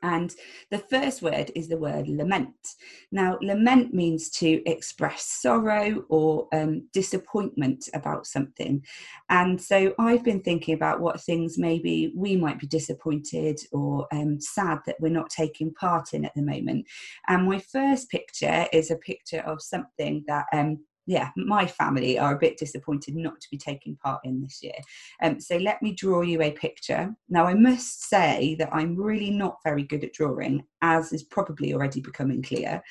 And 0.06 0.32
the 0.70 0.78
first 0.78 1.24
word 1.24 1.50
is 1.56 1.68
the 1.68 1.80
word 1.80 2.08
lament. 2.08 2.76
Now, 3.12 3.40
lament 3.42 3.92
means 3.92 4.30
to 4.42 4.62
express 4.70 5.26
sorrow 5.26 6.06
or 6.10 6.48
um, 6.54 6.88
disappointment 6.94 7.90
about 7.96 8.28
something. 8.28 8.86
And 9.32 9.60
so 9.60 9.96
I've 9.98 10.24
been 10.24 10.42
thinking 10.42 10.76
about 10.76 11.02
what 11.02 11.22
things 11.22 11.58
maybe 11.58 12.14
we 12.16 12.36
might 12.36 12.60
be 12.60 12.68
disappointed 12.68 13.60
or 13.72 14.08
um, 14.12 14.40
sad 14.40 14.78
that 14.86 14.98
we're 15.00 15.10
not 15.10 15.32
taking 15.32 15.74
part 15.74 16.14
in 16.14 16.24
at 16.24 16.36
the 16.36 16.44
moment. 16.44 16.86
And 17.28 17.50
my 17.50 17.58
first 17.58 18.12
picture 18.12 18.68
is 18.72 18.92
a 18.92 18.98
picture 18.98 19.42
of 19.42 19.60
something 19.60 20.24
that 20.28 20.46
um, 20.54 20.86
yeah, 21.08 21.30
my 21.36 21.68
family 21.68 22.18
are 22.18 22.36
a 22.36 22.40
bit 22.40 22.58
disappointed 22.58 23.16
not 23.16 23.40
to 23.40 23.48
be 23.52 23.58
taking 23.58 23.96
part 23.98 24.22
in 24.24 24.42
this 24.42 24.64
year. 24.64 24.76
Um, 25.22 25.40
so 25.40 25.58
let 25.58 25.82
me 25.82 25.94
draw 25.94 26.22
you 26.22 26.42
a 26.42 26.52
picture. 26.52 27.16
Now, 27.30 27.46
I 27.46 27.54
must 27.54 28.10
say 28.10 28.56
that 28.60 28.70
I'm 28.74 28.96
really 28.96 29.30
not 29.30 29.58
very 29.64 29.84
good 29.84 30.04
at 30.04 30.14
drawing, 30.14 30.66
as 30.82 31.14
is 31.14 31.24
probably 31.24 31.74
already 31.74 32.02
becoming 32.02 32.42
clear. 32.42 32.82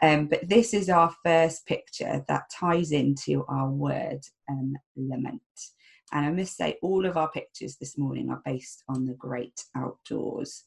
Um, 0.00 0.28
but 0.28 0.48
this 0.48 0.72
is 0.72 0.88
our 0.88 1.14
first 1.24 1.66
picture 1.66 2.24
that 2.28 2.50
ties 2.50 2.92
into 2.92 3.44
our 3.48 3.68
word 3.70 4.20
um, 4.48 4.74
lament. 4.96 5.42
And 6.12 6.24
I 6.24 6.30
must 6.30 6.56
say, 6.56 6.78
all 6.80 7.04
of 7.04 7.18
our 7.18 7.30
pictures 7.30 7.76
this 7.76 7.98
morning 7.98 8.30
are 8.30 8.40
based 8.44 8.82
on 8.88 9.04
the 9.04 9.14
great 9.14 9.64
outdoors. 9.76 10.64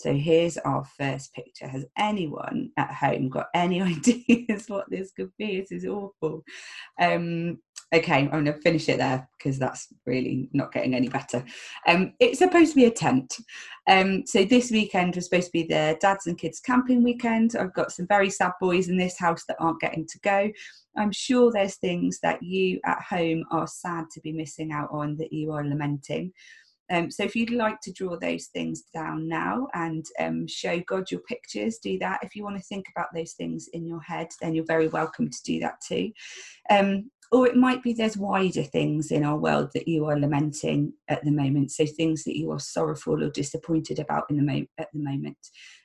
So 0.00 0.14
here's 0.14 0.58
our 0.58 0.84
first 0.84 1.32
picture. 1.34 1.68
Has 1.68 1.84
anyone 1.96 2.70
at 2.76 2.92
home 2.92 3.28
got 3.28 3.48
any 3.54 3.80
ideas 3.80 4.64
what 4.68 4.90
this 4.90 5.12
could 5.12 5.30
be? 5.38 5.60
This 5.60 5.72
is 5.72 5.86
awful. 5.86 6.42
Um, 7.00 7.58
okay, 7.94 8.14
I'm 8.14 8.30
going 8.30 8.44
to 8.46 8.54
finish 8.54 8.88
it 8.88 8.98
there 8.98 9.28
because 9.36 9.58
that's 9.58 9.88
really 10.06 10.48
not 10.52 10.72
getting 10.72 10.94
any 10.94 11.08
better. 11.08 11.44
Um, 11.86 12.14
it's 12.20 12.38
supposed 12.38 12.72
to 12.72 12.76
be 12.76 12.86
a 12.86 12.90
tent. 12.90 13.36
Um, 13.86 14.24
so 14.26 14.44
this 14.44 14.70
weekend 14.70 15.16
was 15.16 15.26
supposed 15.26 15.46
to 15.46 15.52
be 15.52 15.64
the 15.64 15.96
dads 16.00 16.26
and 16.26 16.38
kids 16.38 16.60
camping 16.60 17.02
weekend. 17.02 17.54
I've 17.56 17.74
got 17.74 17.92
some 17.92 18.06
very 18.06 18.30
sad 18.30 18.52
boys 18.60 18.88
in 18.88 18.96
this 18.96 19.18
house 19.18 19.44
that 19.48 19.58
aren't 19.60 19.80
getting 19.80 20.06
to 20.06 20.18
go. 20.20 20.50
I'm 20.96 21.12
sure 21.12 21.50
there's 21.50 21.76
things 21.76 22.18
that 22.22 22.42
you 22.42 22.80
at 22.84 23.00
home 23.02 23.44
are 23.50 23.66
sad 23.66 24.04
to 24.12 24.20
be 24.20 24.32
missing 24.32 24.72
out 24.72 24.88
on 24.92 25.16
that 25.16 25.32
you 25.32 25.52
are 25.52 25.64
lamenting. 25.64 26.32
Um, 26.92 27.10
so 27.10 27.24
if 27.24 27.34
you'd 27.34 27.50
like 27.50 27.80
to 27.80 27.92
draw 27.92 28.16
those 28.18 28.46
things 28.46 28.84
down 28.94 29.26
now 29.26 29.66
and 29.72 30.04
um, 30.20 30.46
show 30.46 30.78
God 30.80 31.10
your 31.10 31.20
pictures, 31.20 31.78
do 31.78 31.98
that. 32.00 32.20
If 32.22 32.36
you 32.36 32.44
want 32.44 32.58
to 32.58 32.62
think 32.62 32.86
about 32.94 33.08
those 33.14 33.32
things 33.32 33.68
in 33.72 33.86
your 33.86 34.02
head, 34.02 34.28
then 34.40 34.54
you're 34.54 34.66
very 34.66 34.88
welcome 34.88 35.30
to 35.30 35.42
do 35.42 35.58
that 35.60 35.80
too. 35.80 36.12
Um, 36.70 37.10
or 37.32 37.46
it 37.46 37.56
might 37.56 37.82
be 37.82 37.94
there's 37.94 38.18
wider 38.18 38.62
things 38.62 39.10
in 39.10 39.24
our 39.24 39.38
world 39.38 39.70
that 39.72 39.88
you 39.88 40.04
are 40.04 40.18
lamenting 40.18 40.92
at 41.08 41.24
the 41.24 41.30
moment. 41.30 41.72
So 41.72 41.86
things 41.86 42.24
that 42.24 42.36
you 42.36 42.52
are 42.52 42.58
sorrowful 42.58 43.24
or 43.24 43.30
disappointed 43.30 43.98
about 43.98 44.26
in 44.28 44.36
the 44.36 44.42
mo- 44.42 44.66
at 44.76 44.88
the 44.92 44.98
moment. 44.98 45.38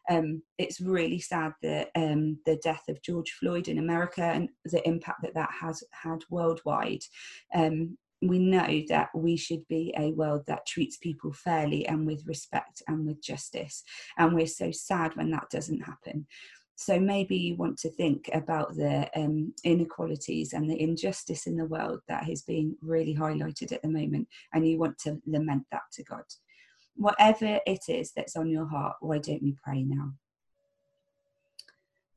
Um, 0.09 0.41
it's 0.57 0.81
really 0.81 1.21
sad 1.21 1.53
that 1.63 1.89
um, 1.95 2.39
the 2.45 2.57
death 2.57 2.83
of 2.89 3.01
George 3.01 3.31
Floyd 3.39 3.69
in 3.69 3.77
America 3.77 4.23
and 4.23 4.49
the 4.65 4.85
impact 4.85 5.21
that 5.23 5.35
that 5.35 5.51
has 5.61 5.81
had 5.93 6.19
worldwide. 6.29 7.03
Um, 7.55 7.97
we 8.21 8.39
know 8.39 8.81
that 8.89 9.09
we 9.13 9.37
should 9.37 9.67
be 9.67 9.93
a 9.97 10.11
world 10.11 10.43
that 10.47 10.65
treats 10.65 10.97
people 10.97 11.33
fairly 11.33 11.85
and 11.87 12.05
with 12.07 12.25
respect 12.25 12.81
and 12.87 13.05
with 13.05 13.21
justice. 13.21 13.83
And 14.17 14.33
we're 14.33 14.47
so 14.47 14.71
sad 14.71 15.15
when 15.15 15.29
that 15.31 15.49
doesn't 15.51 15.81
happen. 15.81 16.25
So 16.79 16.99
maybe 16.99 17.35
you 17.35 17.55
want 17.55 17.77
to 17.79 17.89
think 17.89 18.29
about 18.33 18.75
the 18.75 19.09
um, 19.15 19.51
inequalities 19.63 20.53
and 20.53 20.69
the 20.69 20.79
injustice 20.79 21.47
in 21.47 21.57
the 21.57 21.65
world 21.65 22.01
that 22.07 22.29
is 22.29 22.43
being 22.43 22.75
really 22.81 23.15
highlighted 23.15 23.71
at 23.71 23.81
the 23.81 23.87
moment, 23.87 24.27
and 24.53 24.67
you 24.67 24.77
want 24.77 24.99
to 24.99 25.19
lament 25.25 25.63
that 25.71 25.81
to 25.93 26.03
God. 26.03 26.23
Whatever 26.95 27.59
it 27.65 27.81
is 27.87 28.11
that's 28.15 28.35
on 28.35 28.49
your 28.49 28.67
heart, 28.67 28.97
why 28.99 29.17
don't 29.17 29.41
we 29.41 29.55
pray 29.63 29.83
now? 29.83 30.13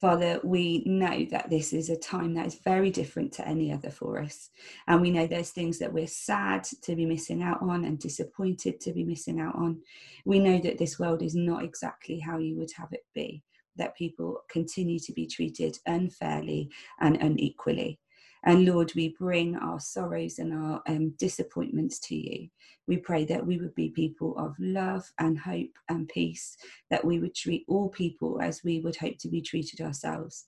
Father, 0.00 0.40
we 0.42 0.82
know 0.86 1.26
that 1.30 1.50
this 1.50 1.74
is 1.74 1.90
a 1.90 1.96
time 1.96 2.32
that 2.32 2.46
is 2.46 2.54
very 2.54 2.90
different 2.90 3.32
to 3.34 3.46
any 3.46 3.70
other 3.70 3.90
for 3.90 4.18
us. 4.18 4.48
And 4.86 5.02
we 5.02 5.10
know 5.10 5.26
there's 5.26 5.50
things 5.50 5.78
that 5.78 5.92
we're 5.92 6.06
sad 6.06 6.64
to 6.82 6.96
be 6.96 7.04
missing 7.04 7.42
out 7.42 7.60
on 7.60 7.84
and 7.84 7.98
disappointed 7.98 8.80
to 8.80 8.94
be 8.94 9.04
missing 9.04 9.40
out 9.40 9.54
on. 9.56 9.82
We 10.24 10.38
know 10.38 10.58
that 10.60 10.78
this 10.78 10.98
world 10.98 11.20
is 11.20 11.34
not 11.34 11.64
exactly 11.64 12.18
how 12.18 12.38
you 12.38 12.56
would 12.56 12.70
have 12.78 12.88
it 12.92 13.04
be, 13.14 13.42
that 13.76 13.94
people 13.94 14.40
continue 14.48 14.98
to 15.00 15.12
be 15.12 15.26
treated 15.26 15.76
unfairly 15.84 16.70
and 17.00 17.16
unequally. 17.18 18.00
And 18.44 18.64
Lord, 18.64 18.92
we 18.94 19.14
bring 19.18 19.57
our 19.57 19.81
sorrows 19.81 20.38
and 20.38 20.53
our 20.55 20.83
um, 20.87 21.14
disappointments 21.18 21.98
to 22.09 22.16
you. 22.16 22.48
We 22.87 22.96
pray 22.96 23.24
that 23.26 23.46
we 23.46 23.59
would 23.59 23.74
be 23.74 23.90
people 23.90 24.37
of 24.38 24.55
love 24.59 25.05
and 25.18 25.38
hope 25.38 25.70
and 25.88 26.09
peace, 26.09 26.57
that 26.90 27.05
we 27.05 27.18
would 27.20 27.35
treat 27.35 27.64
all 27.68 27.90
people 27.90 28.40
as 28.40 28.64
we 28.64 28.81
would 28.81 28.96
hope 28.96 29.18
to 29.18 29.29
be 29.29 29.42
treated 29.42 29.81
ourselves. 29.81 30.46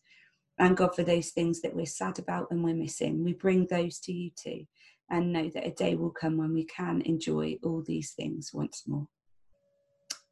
And 0.59 0.77
God, 0.77 0.95
for 0.95 1.03
those 1.03 1.31
things 1.31 1.61
that 1.63 1.75
we're 1.75 1.87
sad 1.87 2.19
about 2.19 2.49
and 2.51 2.65
we're 2.65 2.75
missing, 2.75 3.25
we 3.25 3.35
bring 3.35 3.67
those 3.67 3.99
to 4.01 4.13
you 4.13 4.31
too. 4.37 4.67
And 5.11 5.33
know 5.33 5.51
that 5.53 5.67
a 5.67 5.73
day 5.73 5.95
will 5.95 6.11
come 6.11 6.39
when 6.39 6.55
we 6.55 6.65
can 6.65 7.03
enjoy 7.03 7.59
all 7.63 7.83
these 7.87 8.13
things 8.13 8.51
once 8.55 8.85
more. 8.87 9.09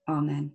Amen. 0.08 0.52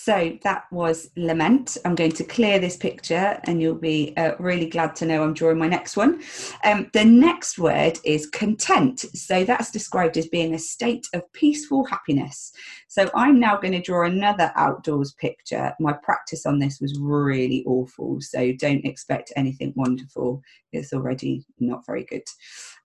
So 0.00 0.38
that 0.44 0.62
was 0.70 1.10
Lament. 1.16 1.76
I'm 1.84 1.96
going 1.96 2.12
to 2.12 2.24
clear 2.24 2.60
this 2.60 2.76
picture 2.76 3.40
and 3.44 3.60
you'll 3.60 3.74
be 3.74 4.16
uh, 4.16 4.36
really 4.38 4.70
glad 4.70 4.94
to 4.96 5.06
know 5.06 5.24
I'm 5.24 5.34
drawing 5.34 5.58
my 5.58 5.66
next 5.66 5.96
one. 5.96 6.22
Um, 6.62 6.88
the 6.92 7.04
next 7.04 7.58
word 7.58 7.98
is 8.04 8.30
content. 8.30 9.00
So 9.00 9.42
that's 9.42 9.72
described 9.72 10.16
as 10.16 10.28
being 10.28 10.54
a 10.54 10.58
state 10.58 11.08
of 11.14 11.30
peaceful 11.32 11.84
happiness. 11.84 12.52
So 12.86 13.10
I'm 13.12 13.40
now 13.40 13.56
going 13.56 13.72
to 13.72 13.82
draw 13.82 14.06
another 14.06 14.52
outdoors 14.54 15.14
picture. 15.14 15.74
My 15.80 15.94
practice 15.94 16.46
on 16.46 16.60
this 16.60 16.80
was 16.80 16.96
really 17.00 17.64
awful. 17.66 18.20
So 18.20 18.52
don't 18.52 18.84
expect 18.84 19.32
anything 19.34 19.72
wonderful. 19.74 20.42
It's 20.72 20.92
already 20.92 21.44
not 21.58 21.84
very 21.84 22.04
good. 22.04 22.22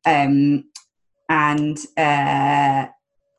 Um, 0.04 0.63
and 1.30 1.78
uh, 1.95 2.88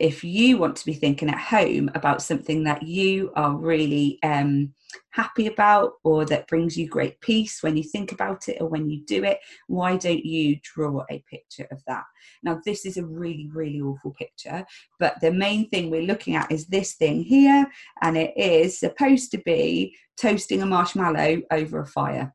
if 0.05 0.23
you 0.23 0.59
want 0.59 0.77
to 0.77 0.85
be 0.85 0.93
thinking 0.93 1.31
at 1.31 1.39
home 1.39 1.91
about 1.95 2.21
something 2.21 2.63
that 2.63 2.83
you 2.83 3.33
are 3.37 3.57
really 3.57 4.19
um, 4.23 4.71
happy 5.13 5.47
about 5.47 5.93
or 6.05 6.27
that 6.27 6.47
brings 6.47 6.77
you 6.77 6.87
great 6.87 7.19
peace 7.23 7.63
when 7.63 7.75
you 7.75 7.83
think 7.83 8.13
about 8.13 8.47
it 8.51 8.59
or 8.61 8.69
when 8.69 8.91
you 8.91 9.03
do 9.07 9.25
it, 9.25 9.39
why 9.67 9.97
don't 9.97 10.23
you 10.23 10.59
draw 10.63 11.03
a 11.11 11.25
picture 11.31 11.67
of 11.73 11.83
that? 11.87 12.05
Now, 12.43 12.61
this 12.67 12.85
is 12.85 12.99
a 12.99 13.07
really, 13.07 13.49
really 13.51 13.81
awful 13.81 14.13
picture, 14.19 14.67
but 15.01 15.19
the 15.23 15.33
main 15.33 15.71
thing 15.71 15.89
we're 15.89 16.03
looking 16.03 16.37
at 16.37 16.53
is 16.53 16.67
this 16.67 16.97
thing 16.97 17.23
here, 17.23 17.67
and 18.03 18.19
it 18.19 18.37
is 18.37 18.79
supposed 18.79 19.31
to 19.31 19.39
be 19.39 19.97
toasting 20.19 20.61
a 20.61 20.67
marshmallow 20.67 21.41
over 21.51 21.81
a 21.81 21.87
fire 21.87 22.31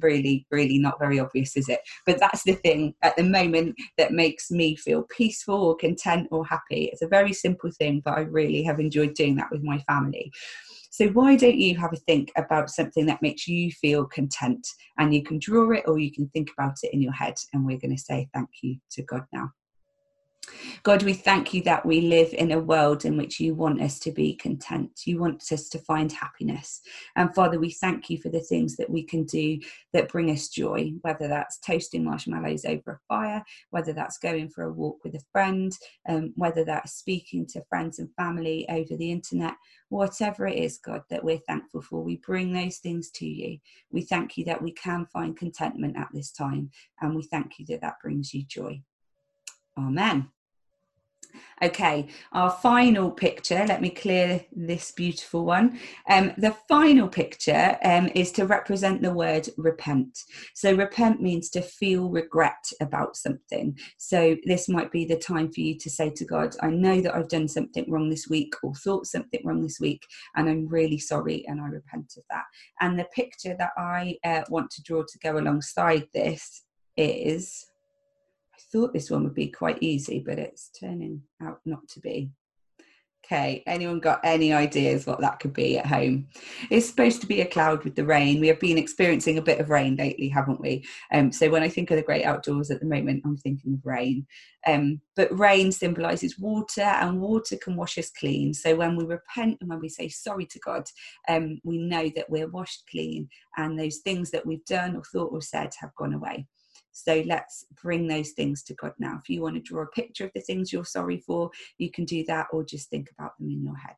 really, 0.00 0.46
really 0.50 0.78
not 0.78 0.98
very 0.98 1.18
obvious, 1.18 1.56
is 1.56 1.68
it? 1.68 1.80
But 2.06 2.18
that's 2.18 2.42
the 2.44 2.54
thing 2.54 2.94
at 3.02 3.16
the 3.16 3.24
moment 3.24 3.76
that 3.98 4.12
makes 4.12 4.50
me 4.50 4.76
feel 4.76 5.04
peaceful 5.04 5.54
or 5.54 5.76
content 5.76 6.28
or 6.30 6.46
happy. 6.46 6.90
It's 6.92 7.02
a 7.02 7.08
very 7.08 7.32
simple 7.32 7.70
thing, 7.70 8.02
but 8.04 8.16
I 8.16 8.22
really 8.22 8.62
have 8.62 8.80
enjoyed 8.80 9.14
doing 9.14 9.36
that 9.36 9.50
with 9.50 9.62
my 9.62 9.78
family. 9.80 10.32
So, 10.90 11.08
why 11.08 11.36
don't 11.36 11.56
you 11.56 11.76
have 11.78 11.92
a 11.94 11.96
think 11.96 12.30
about 12.36 12.68
something 12.68 13.06
that 13.06 13.22
makes 13.22 13.48
you 13.48 13.70
feel 13.70 14.04
content? 14.04 14.66
And 14.98 15.14
you 15.14 15.22
can 15.22 15.38
draw 15.38 15.70
it 15.70 15.84
or 15.86 15.98
you 15.98 16.12
can 16.12 16.28
think 16.28 16.50
about 16.56 16.74
it 16.82 16.92
in 16.92 17.00
your 17.00 17.12
head. 17.12 17.34
And 17.52 17.64
we're 17.64 17.78
going 17.78 17.96
to 17.96 18.02
say 18.02 18.28
thank 18.34 18.50
you 18.62 18.76
to 18.92 19.02
God 19.02 19.22
now. 19.32 19.52
God, 20.82 21.04
we 21.04 21.12
thank 21.12 21.54
you 21.54 21.62
that 21.62 21.86
we 21.86 22.00
live 22.00 22.32
in 22.34 22.50
a 22.50 22.58
world 22.58 23.04
in 23.04 23.16
which 23.16 23.38
you 23.38 23.54
want 23.54 23.80
us 23.80 24.00
to 24.00 24.10
be 24.10 24.34
content. 24.34 25.02
You 25.04 25.20
want 25.20 25.52
us 25.52 25.68
to 25.68 25.78
find 25.78 26.10
happiness. 26.10 26.80
And 27.14 27.32
Father, 27.34 27.60
we 27.60 27.70
thank 27.70 28.10
you 28.10 28.18
for 28.18 28.30
the 28.30 28.40
things 28.40 28.76
that 28.76 28.90
we 28.90 29.04
can 29.04 29.24
do 29.24 29.60
that 29.92 30.08
bring 30.08 30.30
us 30.30 30.48
joy, 30.48 30.92
whether 31.02 31.28
that's 31.28 31.58
toasting 31.58 32.04
marshmallows 32.04 32.64
over 32.64 32.92
a 32.92 33.00
fire, 33.08 33.44
whether 33.70 33.92
that's 33.92 34.18
going 34.18 34.48
for 34.48 34.64
a 34.64 34.72
walk 34.72 34.98
with 35.04 35.14
a 35.14 35.22
friend, 35.30 35.76
um, 36.08 36.32
whether 36.34 36.64
that's 36.64 36.94
speaking 36.94 37.46
to 37.46 37.64
friends 37.68 38.00
and 38.00 38.08
family 38.16 38.66
over 38.68 38.96
the 38.96 39.12
internet, 39.12 39.54
whatever 39.88 40.48
it 40.48 40.58
is, 40.58 40.78
God, 40.78 41.02
that 41.10 41.22
we're 41.22 41.38
thankful 41.46 41.82
for. 41.82 42.02
We 42.02 42.16
bring 42.16 42.52
those 42.52 42.78
things 42.78 43.10
to 43.12 43.26
you. 43.26 43.58
We 43.92 44.02
thank 44.02 44.36
you 44.36 44.44
that 44.46 44.62
we 44.62 44.72
can 44.72 45.06
find 45.06 45.36
contentment 45.36 45.96
at 45.96 46.08
this 46.12 46.32
time. 46.32 46.70
And 47.00 47.14
we 47.14 47.22
thank 47.22 47.58
you 47.58 47.66
that 47.66 47.82
that 47.82 48.00
brings 48.02 48.34
you 48.34 48.44
joy. 48.44 48.82
Amen. 49.78 50.28
Okay, 51.62 52.08
our 52.32 52.50
final 52.50 53.10
picture, 53.10 53.64
let 53.68 53.80
me 53.80 53.88
clear 53.88 54.44
this 54.50 54.90
beautiful 54.90 55.44
one. 55.44 55.78
Um, 56.08 56.32
the 56.36 56.56
final 56.68 57.06
picture 57.06 57.78
um, 57.84 58.10
is 58.16 58.32
to 58.32 58.46
represent 58.46 59.00
the 59.00 59.14
word 59.14 59.48
repent. 59.56 60.18
So, 60.54 60.74
repent 60.74 61.22
means 61.22 61.50
to 61.50 61.62
feel 61.62 62.10
regret 62.10 62.64
about 62.80 63.16
something. 63.16 63.78
So, 63.96 64.36
this 64.44 64.68
might 64.68 64.90
be 64.90 65.04
the 65.04 65.16
time 65.16 65.52
for 65.52 65.60
you 65.60 65.78
to 65.78 65.88
say 65.88 66.10
to 66.10 66.24
God, 66.24 66.56
I 66.62 66.70
know 66.70 67.00
that 67.00 67.14
I've 67.14 67.28
done 67.28 67.48
something 67.48 67.88
wrong 67.88 68.10
this 68.10 68.28
week 68.28 68.54
or 68.64 68.74
thought 68.74 69.06
something 69.06 69.40
wrong 69.44 69.62
this 69.62 69.78
week, 69.78 70.04
and 70.34 70.48
I'm 70.48 70.66
really 70.66 70.98
sorry 70.98 71.44
and 71.46 71.60
I 71.60 71.66
repent 71.66 72.14
of 72.16 72.24
that. 72.30 72.44
And 72.80 72.98
the 72.98 73.06
picture 73.14 73.54
that 73.58 73.70
I 73.78 74.16
uh, 74.24 74.42
want 74.48 74.70
to 74.72 74.82
draw 74.82 75.02
to 75.02 75.18
go 75.22 75.38
alongside 75.38 76.08
this 76.12 76.64
is 76.96 77.66
thought 78.72 78.92
this 78.92 79.10
one 79.10 79.24
would 79.24 79.34
be 79.34 79.48
quite 79.48 79.78
easy, 79.82 80.18
but 80.24 80.38
it's 80.38 80.70
turning 80.70 81.22
out 81.42 81.60
not 81.64 81.86
to 81.88 82.00
be. 82.00 82.30
Okay, 83.24 83.62
anyone 83.68 84.00
got 84.00 84.20
any 84.24 84.52
ideas 84.52 85.06
what 85.06 85.20
that 85.20 85.38
could 85.38 85.52
be 85.52 85.78
at 85.78 85.86
home? 85.86 86.26
It's 86.70 86.88
supposed 86.88 87.20
to 87.20 87.26
be 87.26 87.40
a 87.40 87.46
cloud 87.46 87.84
with 87.84 87.94
the 87.94 88.04
rain. 88.04 88.40
We 88.40 88.48
have 88.48 88.58
been 88.58 88.76
experiencing 88.76 89.38
a 89.38 89.42
bit 89.42 89.60
of 89.60 89.70
rain 89.70 89.94
lately, 89.94 90.28
haven't 90.28 90.60
we? 90.60 90.84
Um, 91.12 91.30
so 91.30 91.48
when 91.48 91.62
I 91.62 91.68
think 91.68 91.92
of 91.92 91.96
the 91.96 92.02
great 92.02 92.24
outdoors 92.24 92.72
at 92.72 92.80
the 92.80 92.86
moment, 92.86 93.22
I'm 93.24 93.36
thinking 93.36 93.74
of 93.74 93.86
rain. 93.86 94.26
Um, 94.66 95.00
but 95.14 95.38
rain 95.38 95.70
symbolises 95.70 96.36
water, 96.36 96.82
and 96.82 97.20
water 97.20 97.56
can 97.56 97.76
wash 97.76 97.96
us 97.96 98.10
clean. 98.10 98.52
So 98.52 98.74
when 98.74 98.96
we 98.96 99.04
repent 99.04 99.58
and 99.60 99.70
when 99.70 99.80
we 99.80 99.88
say 99.88 100.08
sorry 100.08 100.46
to 100.46 100.58
God, 100.58 100.84
um, 101.28 101.60
we 101.62 101.78
know 101.78 102.10
that 102.16 102.28
we're 102.28 102.50
washed 102.50 102.82
clean, 102.90 103.28
and 103.56 103.78
those 103.78 103.98
things 103.98 104.32
that 104.32 104.44
we've 104.44 104.64
done 104.64 104.96
or 104.96 105.04
thought 105.04 105.32
or 105.32 105.40
said 105.40 105.70
have 105.80 105.94
gone 105.94 106.14
away. 106.14 106.48
So 106.92 107.22
let's 107.26 107.66
bring 107.82 108.06
those 108.06 108.30
things 108.30 108.62
to 108.64 108.74
God 108.74 108.92
now. 108.98 109.18
If 109.22 109.28
you 109.28 109.42
want 109.42 109.56
to 109.56 109.60
draw 109.60 109.82
a 109.82 109.86
picture 109.86 110.26
of 110.26 110.32
the 110.34 110.40
things 110.40 110.72
you're 110.72 110.84
sorry 110.84 111.18
for, 111.18 111.50
you 111.78 111.90
can 111.90 112.04
do 112.04 112.24
that 112.26 112.46
or 112.52 112.64
just 112.64 112.90
think 112.90 113.10
about 113.10 113.38
them 113.38 113.50
in 113.50 113.64
your 113.64 113.76
head. 113.76 113.96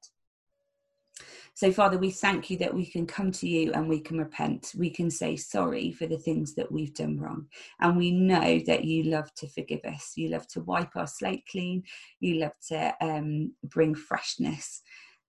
So, 1.56 1.70
Father, 1.70 1.98
we 1.98 2.10
thank 2.10 2.50
you 2.50 2.58
that 2.58 2.74
we 2.74 2.84
can 2.84 3.06
come 3.06 3.30
to 3.30 3.48
you 3.48 3.72
and 3.72 3.88
we 3.88 4.00
can 4.00 4.18
repent. 4.18 4.72
We 4.76 4.90
can 4.90 5.08
say 5.10 5.36
sorry 5.36 5.92
for 5.92 6.06
the 6.06 6.18
things 6.18 6.54
that 6.56 6.70
we've 6.70 6.94
done 6.94 7.18
wrong. 7.18 7.46
And 7.80 7.96
we 7.96 8.10
know 8.10 8.60
that 8.66 8.84
you 8.84 9.04
love 9.04 9.32
to 9.34 9.48
forgive 9.48 9.84
us. 9.84 10.14
You 10.16 10.30
love 10.30 10.48
to 10.48 10.62
wipe 10.62 10.96
our 10.96 11.06
slate 11.06 11.44
clean. 11.48 11.84
You 12.18 12.40
love 12.40 12.54
to 12.68 12.94
um, 13.00 13.52
bring 13.62 13.94
freshness. 13.94 14.82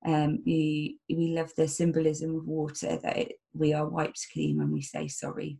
Um, 0.06 0.39
you, 0.45 0.95
we 1.10 1.28
love 1.28 1.51
the 1.58 1.67
symbolism 1.67 2.36
of 2.36 2.47
water 2.47 2.97
that 3.04 3.17
it, 3.17 3.34
we 3.54 3.73
are 3.73 3.88
wiped 3.88 4.28
clean 4.34 4.58
when 4.58 4.71
we 4.71 4.82
say 4.82 5.08
sorry. 5.08 5.60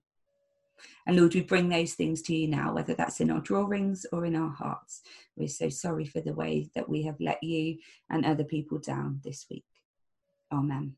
And 1.08 1.18
Lord, 1.18 1.36
we 1.36 1.42
bring 1.42 1.70
those 1.70 1.94
things 1.94 2.22
to 2.24 2.36
you 2.36 2.48
now, 2.48 2.74
whether 2.74 2.94
that's 2.94 3.20
in 3.20 3.32
our 3.32 3.42
drawings 3.42 4.06
or 4.12 4.26
in 4.26 4.36
our 4.36 4.52
hearts. 4.52 5.02
We're 5.36 5.48
so 5.48 5.70
sorry 5.70 6.06
for 6.06 6.22
the 6.22 6.34
way 6.34 6.70
that 6.76 6.90
we 6.90 7.04
have 7.04 7.20
let 7.20 7.44
you 7.44 7.78
and 8.10 8.26
other 8.26 8.44
people 8.44 8.80
down 8.80 9.22
this 9.24 9.46
week. 9.50 9.66
Amen. 10.52 10.96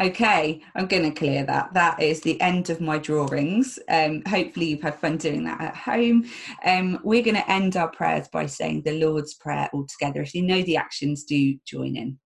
Okay, 0.00 0.60
I'm 0.74 0.86
going 0.86 1.04
to 1.04 1.16
clear 1.16 1.44
that. 1.46 1.72
That 1.72 2.02
is 2.02 2.20
the 2.20 2.40
end 2.40 2.68
of 2.68 2.80
my 2.80 2.98
drawings. 2.98 3.78
Um, 3.88 4.22
hopefully, 4.26 4.66
you've 4.66 4.82
had 4.82 4.98
fun 4.98 5.18
doing 5.18 5.44
that 5.44 5.60
at 5.60 5.76
home. 5.76 6.24
Um, 6.64 6.98
we're 7.04 7.22
going 7.22 7.36
to 7.36 7.50
end 7.50 7.76
our 7.76 7.88
prayers 7.88 8.26
by 8.26 8.46
saying 8.46 8.82
the 8.82 8.98
Lord's 8.98 9.34
Prayer 9.34 9.70
all 9.72 9.86
together. 9.86 10.20
If 10.20 10.34
you 10.34 10.42
know 10.42 10.62
the 10.62 10.76
actions, 10.76 11.22
do 11.22 11.56
join 11.64 11.94
in. 11.94 12.18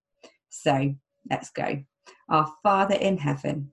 So 0.49 0.95
let's 1.31 1.51
go. 1.51 1.83
Our 2.31 2.51
Father 2.63 2.95
in 2.95 3.19
heaven, 3.19 3.73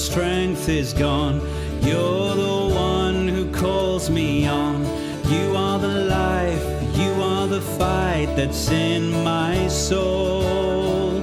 Strength 0.00 0.68
is 0.68 0.92
gone. 0.94 1.40
You're 1.82 2.34
the 2.34 2.74
one 2.74 3.28
who 3.28 3.50
calls 3.52 4.08
me 4.08 4.46
on. 4.46 4.82
You 5.28 5.54
are 5.54 5.78
the 5.78 6.06
life, 6.06 6.64
you 6.96 7.12
are 7.22 7.46
the 7.46 7.60
fight 7.60 8.32
that's 8.34 8.70
in 8.70 9.12
my 9.22 9.68
soul. 9.68 11.22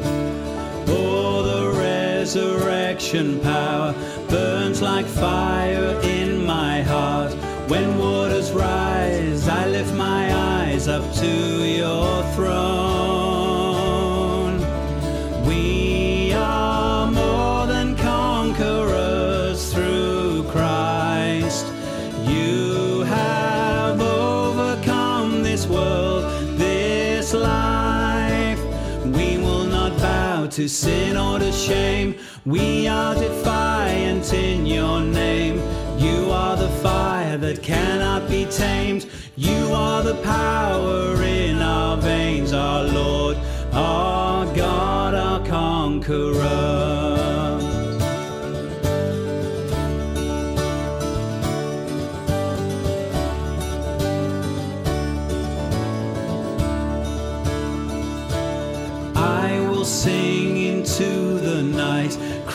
Oh, 0.89 1.43
the 1.51 1.79
resurrection 1.79 3.39
power 3.39 3.93
burns 4.29 4.81
like 4.81 5.07
fire 5.07 5.99
in 6.03 6.45
my 6.45 6.81
heart. 6.83 7.33
When 7.67 7.97
waters 7.97 8.51
rise, 8.51 9.47
I 9.47 9.67
lift 9.67 9.93
my 9.95 10.33
eyes 10.33 10.87
up 10.87 11.03
to 11.15 11.27
your 11.27 12.23
throne. 12.33 12.76
To 30.57 30.67
sin 30.67 31.15
or 31.15 31.37
to 31.37 31.51
shame. 31.51 32.15
We 32.43 32.87
are 32.87 33.13
defiant 33.13 34.33
in 34.33 34.65
your 34.65 35.01
name. 35.01 35.57
You 35.99 36.31
are 36.31 36.57
the 36.57 36.69
fire 36.81 37.37
that 37.37 37.61
cannot 37.61 38.27
be 38.27 38.45
tamed. 38.45 39.05
You 39.35 39.71
are 39.71 40.01
the 40.01 40.15
power 40.23 41.21
in 41.21 41.61
our 41.61 41.97
veins, 41.97 42.53
our 42.53 42.85
Lord, 42.85 43.37
our 43.71 44.51
God, 44.55 45.13
our 45.13 45.45
conqueror. 45.45 46.76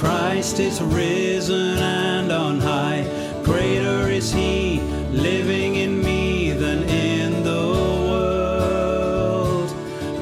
Christ 0.02 0.58
is 0.58 0.82
risen 0.82 1.78
and 1.78 2.32
on 2.32 2.58
high. 2.58 3.04
Greater 3.44 4.08
is 4.08 4.32
He 4.32 4.80
living 5.12 5.76
in 5.76 6.02
me 6.02 6.50
than 6.50 6.82
in 6.88 7.44
the 7.44 7.68
world. 8.10 9.72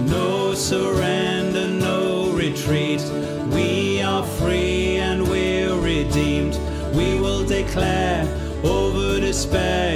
No 0.06 0.52
surrender, 0.52 1.66
no 1.66 2.30
retreat. 2.32 3.00
We 3.54 4.02
are 4.02 4.22
free 4.22 4.98
and 4.98 5.26
we're 5.26 5.74
redeemed. 5.80 6.60
We 6.92 7.18
will 7.18 7.46
declare 7.46 8.28
over 8.62 9.18
despair, 9.18 9.89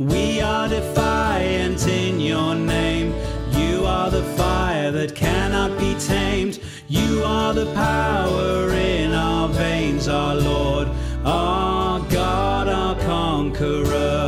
We 0.00 0.40
are 0.40 0.66
defiant 0.66 1.86
in 1.86 2.20
your 2.20 2.54
name. 2.54 3.12
You 3.52 3.84
are 3.84 4.10
the 4.10 4.22
fire 4.34 4.90
that 4.92 5.14
cannot 5.14 5.78
be 5.78 5.94
tamed. 5.96 6.58
You 6.88 7.22
are 7.22 7.52
the 7.52 7.66
power 7.74 8.70
in 8.70 9.12
our 9.12 9.50
veins, 9.50 10.08
our 10.08 10.36
Lord, 10.36 10.88
our 11.22 12.00
God, 12.08 12.66
our 12.68 12.94
conqueror. 13.00 14.19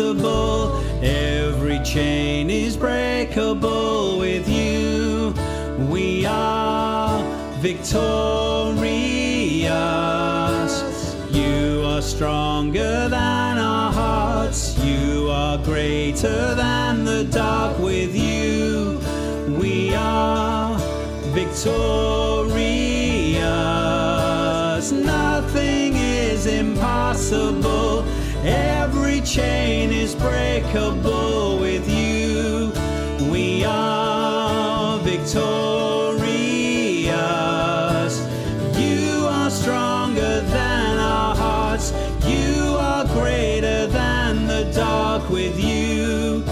Every 0.00 1.80
chain 1.80 2.50
is 2.50 2.76
breakable 2.76 4.20
with 4.20 4.48
you. 4.48 5.34
We 5.90 6.24
are 6.24 7.20
victorious. 7.58 8.86
You 11.32 11.82
are 11.84 12.00
stronger 12.00 13.08
than 13.08 13.58
our 13.58 13.92
hearts. 13.92 14.78
You 14.84 15.30
are 15.32 15.58
greater 15.64 16.54
than 16.54 17.04
the 17.04 17.24
dark 17.24 17.80
with 17.80 18.14
you. 18.14 19.00
We 19.60 19.96
are 19.96 20.78
victorious. 21.34 22.27
Chain 29.28 29.90
is 29.92 30.14
breakable 30.14 31.58
with 31.58 31.86
you. 31.86 32.72
We 33.30 33.62
are 33.62 34.98
victorious. 35.00 36.24
You 38.78 39.26
are 39.26 39.50
stronger 39.50 40.40
than 40.40 40.98
our 40.98 41.36
hearts. 41.36 41.92
You 42.26 42.78
are 42.80 43.04
greater 43.04 43.86
than 43.88 44.46
the 44.46 44.64
dark 44.74 45.28
with 45.28 45.62
you. 45.62 46.42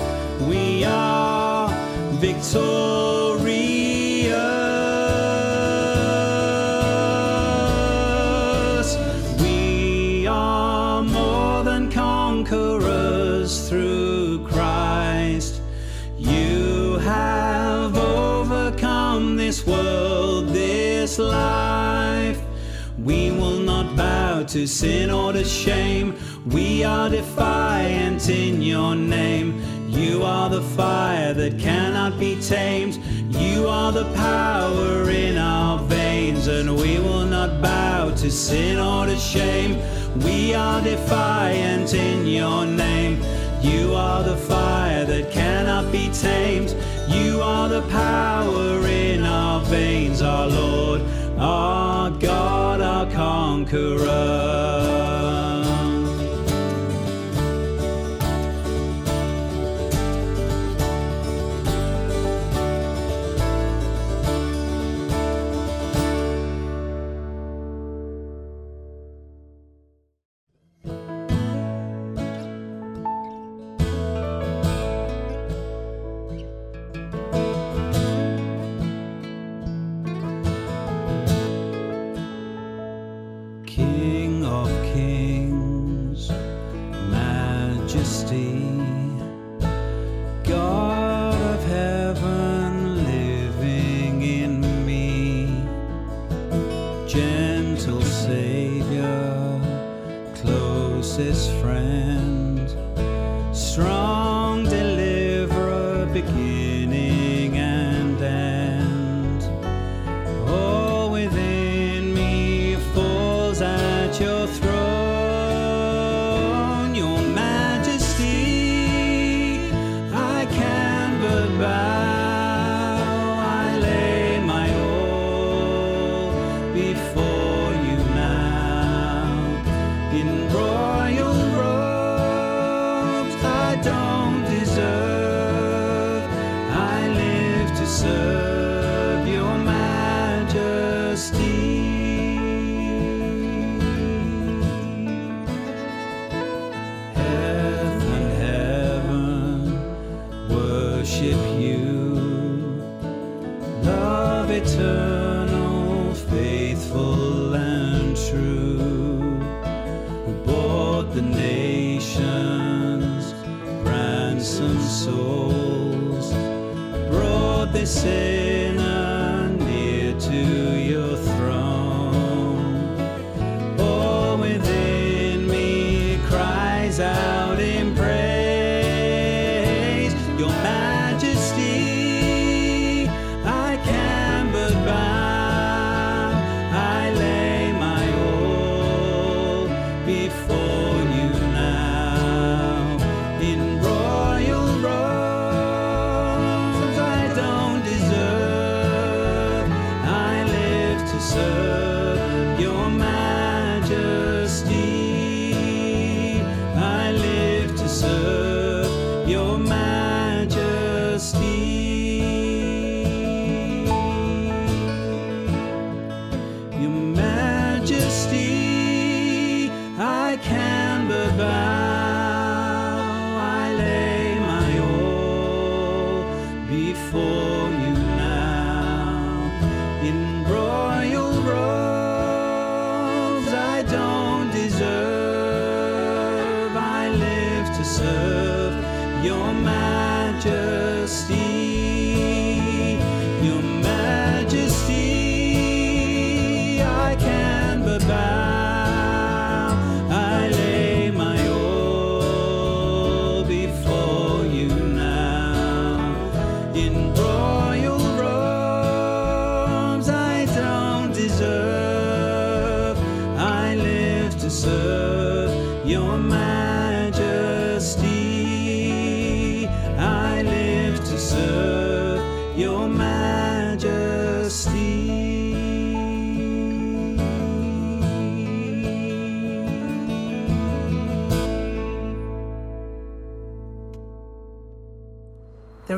We 0.47 0.85
are 0.85 1.71
victorious. 2.21 3.16
Life. 21.19 22.41
We 22.99 23.31
will 23.31 23.59
not 23.59 23.97
bow 23.97 24.45
to 24.45 24.67
sin 24.67 25.11
or 25.11 25.33
to 25.33 25.45
shame. 25.45 26.17
We 26.47 26.85
are 26.85 27.09
defiant 27.09 28.29
in 28.29 28.63
your 28.63 28.95
name. 28.95 29.61
You 29.89 30.23
are 30.23 30.49
the 30.49 30.63
fire 30.63 31.35
that 31.35 31.59
cannot 31.59 32.19
be 32.19 32.41
tamed. 32.41 32.97
You 33.35 33.69
are 33.69 33.93
the 33.93 34.05
power 34.15 35.11
in 35.11 35.37
our 35.37 35.79
veins, 35.85 36.47
and 36.47 36.75
we 36.77 36.99
will 36.99 37.27
not 37.27 37.63
bow 37.63 38.11
to 38.11 38.31
sin 38.31 38.79
or 38.79 39.07
to 39.07 39.17
shame. 39.17 39.79
We 40.21 40.55
are 40.55 40.81
defiant 40.81 41.95
in 41.95 42.27
your 42.27 42.65
name. 42.67 43.23
You 43.63 43.95
are 43.95 44.23
the 44.23 44.37
fire 44.37 45.05
that 45.05 45.31
cannot 45.31 45.93
be 45.93 46.11
tamed. 46.11 46.75
You 47.17 47.41
are 47.43 47.69
the 47.69 47.83
power 47.83 48.87
in 48.87 49.25
our 49.25 49.61
veins, 49.65 50.23
our 50.23 50.49
Lord, 50.49 51.03
our 51.39 52.11
God, 52.11 52.81
our 52.81 53.07
conqueror. 53.11 54.96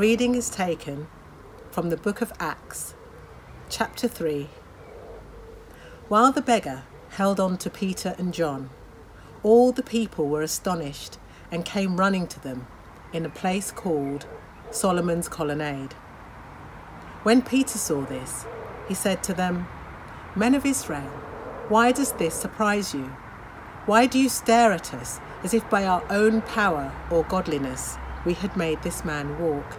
Reading 0.08 0.34
is 0.34 0.48
taken 0.48 1.06
from 1.70 1.90
the 1.90 1.96
book 1.98 2.22
of 2.22 2.32
Acts, 2.40 2.94
chapter 3.68 4.08
3. 4.08 4.48
While 6.08 6.32
the 6.32 6.40
beggar 6.40 6.84
held 7.10 7.38
on 7.38 7.58
to 7.58 7.68
Peter 7.68 8.14
and 8.16 8.32
John, 8.32 8.70
all 9.42 9.70
the 9.70 9.82
people 9.82 10.26
were 10.26 10.40
astonished 10.40 11.18
and 11.50 11.62
came 11.62 11.98
running 12.00 12.26
to 12.28 12.40
them 12.40 12.66
in 13.12 13.26
a 13.26 13.28
place 13.28 13.70
called 13.70 14.26
Solomon's 14.70 15.28
Colonnade. 15.28 15.92
When 17.22 17.42
Peter 17.42 17.76
saw 17.76 18.00
this, 18.06 18.46
he 18.88 18.94
said 18.94 19.22
to 19.24 19.34
them, 19.34 19.68
Men 20.34 20.54
of 20.54 20.64
Israel, 20.64 21.12
why 21.68 21.92
does 21.92 22.12
this 22.12 22.32
surprise 22.32 22.94
you? 22.94 23.12
Why 23.84 24.06
do 24.06 24.18
you 24.18 24.30
stare 24.30 24.72
at 24.72 24.94
us 24.94 25.20
as 25.44 25.52
if 25.52 25.68
by 25.68 25.84
our 25.84 26.02
own 26.08 26.40
power 26.40 26.94
or 27.10 27.24
godliness 27.24 27.98
we 28.24 28.32
had 28.32 28.56
made 28.56 28.82
this 28.82 29.04
man 29.04 29.38
walk? 29.38 29.78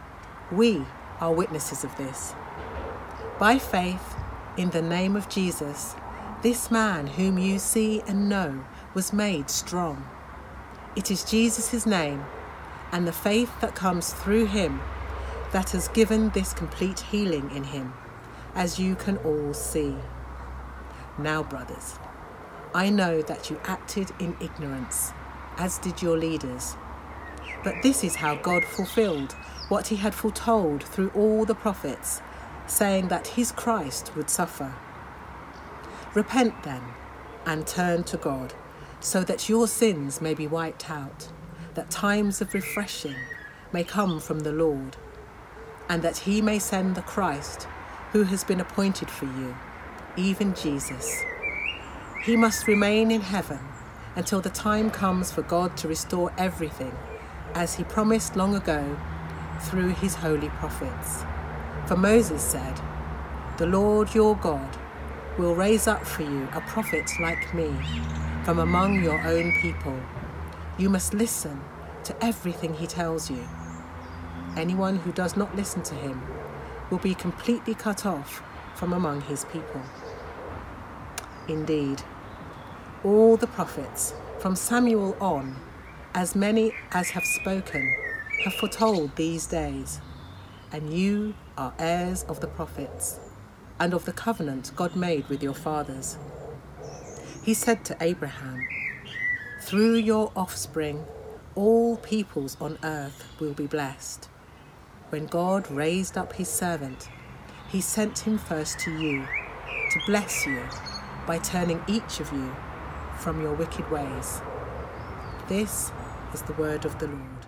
We 0.51 0.85
are 1.21 1.33
witnesses 1.33 1.85
of 1.85 1.95
this. 1.95 2.33
By 3.39 3.57
faith, 3.57 4.15
in 4.57 4.69
the 4.71 4.81
name 4.81 5.15
of 5.15 5.29
Jesus, 5.29 5.95
this 6.41 6.69
man 6.69 7.07
whom 7.07 7.37
you 7.37 7.57
see 7.57 8.01
and 8.01 8.27
know 8.27 8.65
was 8.93 9.13
made 9.13 9.49
strong. 9.49 10.05
It 10.95 11.09
is 11.09 11.23
Jesus' 11.23 11.85
name 11.85 12.25
and 12.91 13.07
the 13.07 13.13
faith 13.13 13.51
that 13.61 13.75
comes 13.75 14.11
through 14.11 14.47
him 14.47 14.81
that 15.53 15.69
has 15.69 15.87
given 15.87 16.29
this 16.29 16.53
complete 16.53 16.99
healing 16.99 17.49
in 17.51 17.63
him, 17.63 17.93
as 18.53 18.77
you 18.77 18.95
can 18.95 19.17
all 19.19 19.53
see. 19.53 19.95
Now, 21.17 21.43
brothers, 21.43 21.97
I 22.75 22.89
know 22.89 23.21
that 23.21 23.49
you 23.49 23.59
acted 23.63 24.11
in 24.19 24.35
ignorance, 24.41 25.13
as 25.57 25.77
did 25.77 26.01
your 26.01 26.17
leaders. 26.17 26.75
But 27.63 27.81
this 27.83 28.03
is 28.03 28.15
how 28.15 28.35
God 28.35 28.63
fulfilled 28.63 29.33
what 29.69 29.87
he 29.87 29.95
had 29.97 30.13
foretold 30.13 30.83
through 30.83 31.11
all 31.15 31.45
the 31.45 31.55
prophets, 31.55 32.21
saying 32.67 33.07
that 33.09 33.27
his 33.27 33.51
Christ 33.51 34.15
would 34.15 34.29
suffer. 34.29 34.73
Repent 36.13 36.63
then 36.63 36.81
and 37.45 37.65
turn 37.65 38.03
to 38.03 38.17
God, 38.17 38.53
so 38.99 39.23
that 39.23 39.47
your 39.47 39.67
sins 39.67 40.21
may 40.21 40.33
be 40.33 40.47
wiped 40.47 40.89
out, 40.89 41.29
that 41.75 41.89
times 41.89 42.41
of 42.41 42.53
refreshing 42.53 43.15
may 43.71 43.83
come 43.83 44.19
from 44.19 44.39
the 44.39 44.51
Lord, 44.51 44.97
and 45.87 46.01
that 46.01 46.17
he 46.19 46.41
may 46.41 46.59
send 46.59 46.95
the 46.95 47.01
Christ 47.01 47.67
who 48.11 48.23
has 48.23 48.43
been 48.43 48.59
appointed 48.59 49.09
for 49.09 49.25
you, 49.25 49.55
even 50.17 50.53
Jesus. 50.53 51.23
He 52.23 52.35
must 52.35 52.67
remain 52.67 53.09
in 53.09 53.21
heaven 53.21 53.59
until 54.15 54.41
the 54.41 54.49
time 54.49 54.91
comes 54.91 55.31
for 55.31 55.41
God 55.41 55.77
to 55.77 55.87
restore 55.87 56.33
everything, 56.37 56.95
as 57.55 57.75
he 57.75 57.83
promised 57.83 58.35
long 58.35 58.55
ago 58.55 58.97
through 59.61 59.89
his 59.89 60.15
holy 60.15 60.49
prophets. 60.49 61.23
For 61.87 61.95
Moses 61.95 62.41
said, 62.41 62.79
The 63.57 63.65
Lord 63.65 64.13
your 64.13 64.35
God 64.35 64.77
will 65.37 65.55
raise 65.55 65.87
up 65.87 66.05
for 66.05 66.23
you 66.23 66.47
a 66.53 66.61
prophet 66.61 67.09
like 67.19 67.53
me 67.53 67.73
from 68.43 68.59
among 68.59 69.03
your 69.03 69.19
own 69.21 69.53
people. 69.61 69.97
You 70.77 70.89
must 70.89 71.13
listen 71.13 71.61
to 72.03 72.23
everything 72.23 72.73
he 72.73 72.87
tells 72.87 73.29
you. 73.29 73.47
Anyone 74.57 74.97
who 74.97 75.11
does 75.11 75.37
not 75.37 75.55
listen 75.55 75.81
to 75.83 75.95
him 75.95 76.21
will 76.89 76.97
be 76.97 77.13
completely 77.13 77.73
cut 77.73 78.05
off 78.05 78.41
from 78.75 78.93
among 78.93 79.21
his 79.21 79.45
people. 79.45 79.81
Indeed, 81.47 82.01
all 83.03 83.37
the 83.37 83.47
prophets, 83.47 84.13
from 84.39 84.55
Samuel 84.55 85.15
on, 85.19 85.55
as 86.13 86.35
many 86.35 86.73
as 86.91 87.11
have 87.11 87.25
spoken, 87.25 87.95
have 88.43 88.53
foretold 88.53 89.15
these 89.15 89.47
days. 89.47 90.01
And 90.71 90.93
you 90.93 91.35
are 91.57 91.73
heirs 91.79 92.23
of 92.23 92.39
the 92.39 92.47
prophets 92.47 93.19
and 93.79 93.93
of 93.93 94.05
the 94.05 94.13
covenant 94.13 94.71
God 94.75 94.95
made 94.95 95.27
with 95.27 95.43
your 95.43 95.53
fathers. 95.53 96.17
He 97.43 97.53
said 97.53 97.83
to 97.85 97.97
Abraham, 97.99 98.65
Through 99.61 99.95
your 99.95 100.31
offspring, 100.35 101.05
all 101.55 101.97
peoples 101.97 102.55
on 102.61 102.77
earth 102.83 103.27
will 103.39 103.53
be 103.53 103.67
blessed. 103.67 104.29
When 105.09 105.25
God 105.25 105.69
raised 105.69 106.17
up 106.17 106.33
his 106.33 106.47
servant, 106.47 107.09
he 107.69 107.81
sent 107.81 108.19
him 108.19 108.37
first 108.37 108.79
to 108.79 108.91
you 108.91 109.25
to 109.91 109.99
bless 110.05 110.45
you 110.45 110.61
by 111.25 111.37
turning 111.37 111.83
each 111.87 112.19
of 112.19 112.31
you 112.31 112.55
from 113.17 113.41
your 113.41 113.53
wicked 113.53 113.89
ways. 113.91 114.41
This 115.47 115.91
is 116.33 116.41
the 116.43 116.53
word 116.53 116.85
of 116.85 116.97
the 116.99 117.07
Lord. 117.07 117.45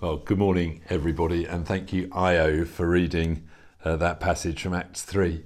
Well, 0.00 0.16
good 0.18 0.38
morning, 0.38 0.80
everybody, 0.88 1.44
and 1.44 1.66
thank 1.66 1.92
you, 1.92 2.08
Io, 2.12 2.64
for 2.64 2.88
reading 2.88 3.46
uh, 3.84 3.96
that 3.96 4.20
passage 4.20 4.62
from 4.62 4.72
Acts 4.72 5.02
3. 5.02 5.44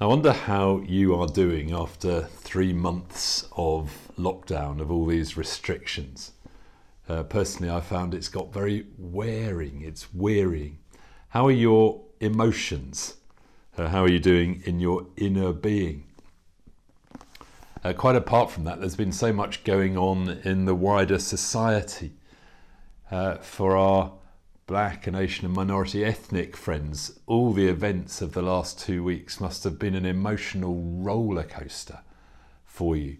I 0.00 0.06
wonder 0.06 0.32
how 0.32 0.80
you 0.86 1.14
are 1.14 1.26
doing 1.26 1.72
after 1.72 2.22
three 2.22 2.72
months 2.72 3.48
of 3.56 4.10
lockdown, 4.18 4.80
of 4.80 4.90
all 4.90 5.06
these 5.06 5.36
restrictions. 5.36 6.32
Uh, 7.08 7.22
personally, 7.24 7.72
I 7.72 7.80
found 7.80 8.14
it's 8.14 8.28
got 8.28 8.52
very 8.52 8.86
wearing, 8.96 9.82
it's 9.82 10.12
wearying. 10.14 10.78
How 11.30 11.46
are 11.46 11.52
your 11.52 12.00
emotions? 12.20 13.14
Uh, 13.76 13.88
how 13.88 14.02
are 14.02 14.10
you 14.10 14.20
doing 14.20 14.62
in 14.66 14.78
your 14.78 15.06
inner 15.16 15.52
being? 15.52 16.04
Uh, 17.84 17.92
quite 17.92 18.14
apart 18.14 18.50
from 18.50 18.64
that, 18.64 18.78
there's 18.78 18.94
been 18.94 19.12
so 19.12 19.32
much 19.32 19.64
going 19.64 19.96
on 19.96 20.28
in 20.44 20.66
the 20.66 20.74
wider 20.74 21.18
society. 21.18 22.12
Uh, 23.10 23.36
for 23.38 23.76
our 23.76 24.12
black 24.66 25.06
and 25.06 25.16
Asian 25.16 25.46
and 25.46 25.54
minority 25.54 26.04
ethnic 26.04 26.56
friends, 26.56 27.18
all 27.26 27.52
the 27.52 27.66
events 27.66 28.22
of 28.22 28.32
the 28.32 28.42
last 28.42 28.78
two 28.78 29.02
weeks 29.02 29.40
must 29.40 29.64
have 29.64 29.78
been 29.78 29.96
an 29.96 30.06
emotional 30.06 30.76
roller 30.76 31.42
coaster 31.42 32.00
for 32.64 32.96
you. 32.96 33.18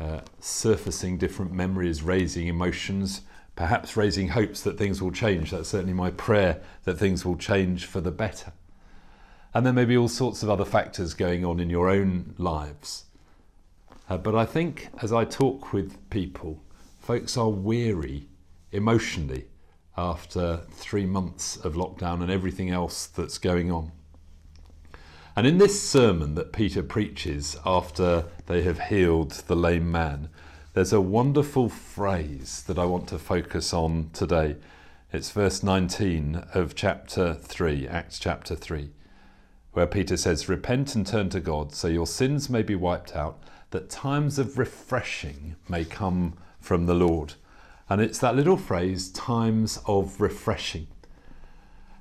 Uh, 0.00 0.20
surfacing 0.40 1.18
different 1.18 1.52
memories, 1.52 2.02
raising 2.02 2.48
emotions, 2.48 3.20
perhaps 3.54 3.96
raising 3.96 4.28
hopes 4.28 4.62
that 4.62 4.78
things 4.78 5.02
will 5.02 5.12
change. 5.12 5.50
That's 5.50 5.68
certainly 5.68 5.92
my 5.92 6.10
prayer 6.10 6.62
that 6.84 6.94
things 6.94 7.24
will 7.26 7.36
change 7.36 7.84
for 7.84 8.00
the 8.00 8.10
better. 8.10 8.52
And 9.52 9.66
there 9.66 9.72
may 9.74 9.84
be 9.84 9.98
all 9.98 10.08
sorts 10.08 10.42
of 10.42 10.48
other 10.48 10.64
factors 10.64 11.12
going 11.12 11.44
on 11.44 11.60
in 11.60 11.68
your 11.68 11.90
own 11.90 12.34
lives. 12.38 13.04
Uh, 14.12 14.18
but 14.18 14.34
I 14.34 14.44
think 14.44 14.90
as 15.00 15.10
I 15.10 15.24
talk 15.24 15.72
with 15.72 15.96
people, 16.10 16.62
folks 17.00 17.38
are 17.38 17.48
weary 17.48 18.26
emotionally 18.70 19.46
after 19.96 20.64
three 20.70 21.06
months 21.06 21.56
of 21.56 21.76
lockdown 21.76 22.20
and 22.20 22.30
everything 22.30 22.68
else 22.68 23.06
that's 23.06 23.38
going 23.38 23.72
on. 23.72 23.90
And 25.34 25.46
in 25.46 25.56
this 25.56 25.80
sermon 25.80 26.34
that 26.34 26.52
Peter 26.52 26.82
preaches 26.82 27.56
after 27.64 28.26
they 28.48 28.60
have 28.60 28.80
healed 28.80 29.30
the 29.46 29.56
lame 29.56 29.90
man, 29.90 30.28
there's 30.74 30.92
a 30.92 31.00
wonderful 31.00 31.70
phrase 31.70 32.62
that 32.66 32.78
I 32.78 32.84
want 32.84 33.08
to 33.08 33.18
focus 33.18 33.72
on 33.72 34.10
today. 34.12 34.56
It's 35.10 35.30
verse 35.30 35.62
19 35.62 36.48
of 36.52 36.74
chapter 36.74 37.32
3, 37.32 37.88
Acts 37.88 38.18
chapter 38.18 38.56
3, 38.56 38.90
where 39.72 39.86
Peter 39.86 40.18
says, 40.18 40.50
Repent 40.50 40.94
and 40.94 41.06
turn 41.06 41.30
to 41.30 41.40
God 41.40 41.74
so 41.74 41.88
your 41.88 42.06
sins 42.06 42.50
may 42.50 42.62
be 42.62 42.74
wiped 42.74 43.16
out, 43.16 43.42
that 43.72 43.90
times 43.90 44.38
of 44.38 44.58
refreshing 44.58 45.56
may 45.68 45.84
come 45.84 46.34
from 46.60 46.86
the 46.86 46.94
Lord. 46.94 47.34
And 47.88 48.00
it's 48.00 48.18
that 48.20 48.36
little 48.36 48.56
phrase, 48.56 49.10
times 49.10 49.78
of 49.86 50.20
refreshing. 50.20 50.86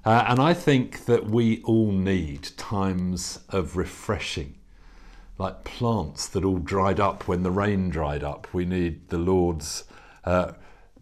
Uh, 0.06 0.26
and 0.28 0.40
I 0.40 0.54
think 0.54 1.06
that 1.06 1.26
we 1.26 1.62
all 1.64 1.92
need 1.92 2.44
times 2.58 3.40
of 3.50 3.76
refreshing, 3.76 4.56
like 5.38 5.64
plants 5.64 6.28
that 6.30 6.46
all 6.46 6.58
dried 6.58 7.00
up 7.00 7.28
when 7.28 7.44
the 7.44 7.52
rain 7.52 7.90
dried 7.90 8.24
up. 8.24 8.54
We 8.54 8.66
need 8.66 9.10
the 9.10 9.18
Lord's, 9.18 9.84
uh, 10.24 10.54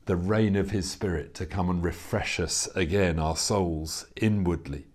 the 0.06 0.16
rain 0.16 0.56
of 0.56 0.72
His 0.72 0.90
Spirit 0.90 1.34
to 1.36 1.46
come 1.46 1.70
and 1.70 1.84
refresh 1.84 2.40
us 2.40 2.68
again, 2.76 3.20
our 3.20 3.38
souls 3.38 4.06
inwardly. 4.18 4.89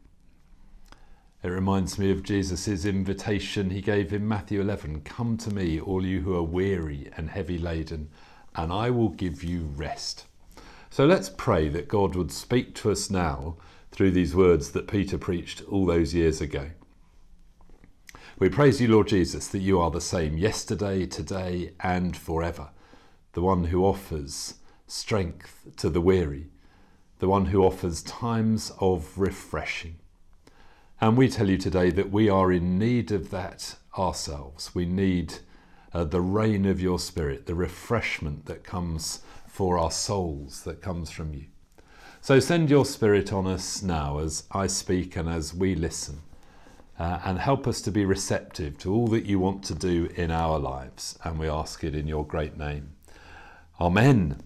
It 1.44 1.50
reminds 1.50 1.98
me 1.98 2.10
of 2.10 2.22
Jesus' 2.22 2.86
invitation 2.86 3.68
he 3.68 3.82
gave 3.82 4.14
in 4.14 4.26
Matthew 4.26 4.62
11 4.62 5.02
Come 5.02 5.36
to 5.36 5.52
me, 5.52 5.78
all 5.78 6.02
you 6.02 6.22
who 6.22 6.34
are 6.34 6.42
weary 6.42 7.10
and 7.18 7.28
heavy 7.28 7.58
laden, 7.58 8.08
and 8.54 8.72
I 8.72 8.88
will 8.88 9.10
give 9.10 9.44
you 9.44 9.64
rest. 9.76 10.24
So 10.88 11.04
let's 11.04 11.28
pray 11.28 11.68
that 11.68 11.86
God 11.86 12.16
would 12.16 12.32
speak 12.32 12.74
to 12.76 12.90
us 12.90 13.10
now 13.10 13.58
through 13.92 14.12
these 14.12 14.34
words 14.34 14.70
that 14.70 14.88
Peter 14.88 15.18
preached 15.18 15.60
all 15.68 15.84
those 15.84 16.14
years 16.14 16.40
ago. 16.40 16.70
We 18.38 18.48
praise 18.48 18.80
you, 18.80 18.88
Lord 18.88 19.08
Jesus, 19.08 19.46
that 19.48 19.58
you 19.58 19.78
are 19.78 19.90
the 19.90 20.00
same 20.00 20.38
yesterday, 20.38 21.04
today, 21.04 21.74
and 21.80 22.16
forever, 22.16 22.70
the 23.34 23.42
one 23.42 23.64
who 23.64 23.84
offers 23.84 24.54
strength 24.86 25.68
to 25.76 25.90
the 25.90 26.00
weary, 26.00 26.46
the 27.18 27.28
one 27.28 27.44
who 27.44 27.62
offers 27.62 28.02
times 28.02 28.72
of 28.80 29.18
refreshing. 29.18 29.96
And 31.04 31.18
we 31.18 31.28
tell 31.28 31.50
you 31.50 31.58
today 31.58 31.90
that 31.90 32.10
we 32.10 32.30
are 32.30 32.50
in 32.50 32.78
need 32.78 33.12
of 33.12 33.28
that 33.28 33.76
ourselves. 33.98 34.74
We 34.74 34.86
need 34.86 35.34
uh, 35.92 36.04
the 36.04 36.22
rain 36.22 36.64
of 36.64 36.80
your 36.80 36.98
Spirit, 36.98 37.44
the 37.44 37.54
refreshment 37.54 38.46
that 38.46 38.64
comes 38.64 39.20
for 39.46 39.76
our 39.76 39.90
souls, 39.90 40.62
that 40.62 40.80
comes 40.80 41.10
from 41.10 41.34
you. 41.34 41.44
So 42.22 42.40
send 42.40 42.70
your 42.70 42.86
Spirit 42.86 43.34
on 43.34 43.46
us 43.46 43.82
now 43.82 44.16
as 44.16 44.44
I 44.50 44.66
speak 44.66 45.14
and 45.14 45.28
as 45.28 45.52
we 45.52 45.74
listen, 45.74 46.22
uh, 46.98 47.20
and 47.22 47.38
help 47.38 47.66
us 47.66 47.82
to 47.82 47.90
be 47.90 48.06
receptive 48.06 48.78
to 48.78 48.90
all 48.90 49.08
that 49.08 49.26
you 49.26 49.38
want 49.38 49.62
to 49.64 49.74
do 49.74 50.08
in 50.16 50.30
our 50.30 50.58
lives. 50.58 51.18
And 51.22 51.38
we 51.38 51.50
ask 51.50 51.84
it 51.84 51.94
in 51.94 52.08
your 52.08 52.24
great 52.24 52.56
name. 52.56 52.92
Amen. 53.78 54.40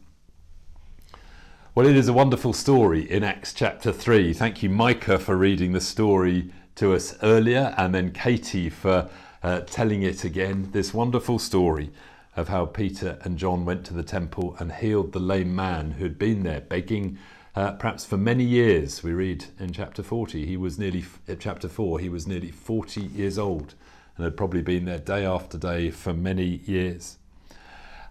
Well, 1.79 1.87
it 1.87 1.95
is 1.95 2.09
a 2.09 2.13
wonderful 2.13 2.55
story 2.55 3.09
in 3.09 3.23
Acts 3.23 3.53
chapter 3.53 3.93
3. 3.93 4.33
Thank 4.33 4.65
you, 4.65 4.69
Micah, 4.69 5.17
for 5.17 5.37
reading 5.37 5.71
the 5.71 5.81
story 5.81 6.51
to 6.75 6.93
us 6.93 7.17
earlier, 7.23 7.73
and 7.79 7.95
then 7.95 8.11
Katie 8.11 8.69
for 8.69 9.09
uh, 9.45 9.61
telling 9.61 10.03
it 10.03 10.25
again. 10.25 10.71
This 10.73 10.93
wonderful 10.93 11.39
story 11.39 11.93
of 12.35 12.49
how 12.49 12.67
Peter 12.67 13.21
and 13.23 13.39
John 13.39 13.65
went 13.65 13.87
to 13.87 13.95
the 13.95 14.03
temple 14.03 14.57
and 14.59 14.73
healed 14.73 15.13
the 15.13 15.21
lame 15.21 15.55
man 15.55 15.93
who 15.93 16.03
had 16.03 16.19
been 16.19 16.43
there 16.43 16.63
begging 16.63 17.17
uh, 17.55 17.75
perhaps 17.75 18.05
for 18.05 18.17
many 18.17 18.43
years. 18.43 19.05
We 19.05 19.13
read 19.13 19.45
in 19.61 19.73
chapter 19.73 20.03
40, 20.03 20.47
he 20.47 20.57
was 20.57 20.81
nearly, 20.81 21.05
uh, 21.29 21.37
chapter 21.39 21.69
4, 21.69 22.01
he 22.01 22.09
was 22.09 22.27
nearly 22.27 22.51
40 22.51 23.03
years 23.03 23.39
old 23.39 23.77
and 24.17 24.25
had 24.25 24.37
probably 24.37 24.63
been 24.63 24.85
there 24.85 24.99
day 24.99 25.25
after 25.25 25.57
day 25.57 25.93
for 25.93 26.13
many 26.13 26.61
years. 26.65 27.18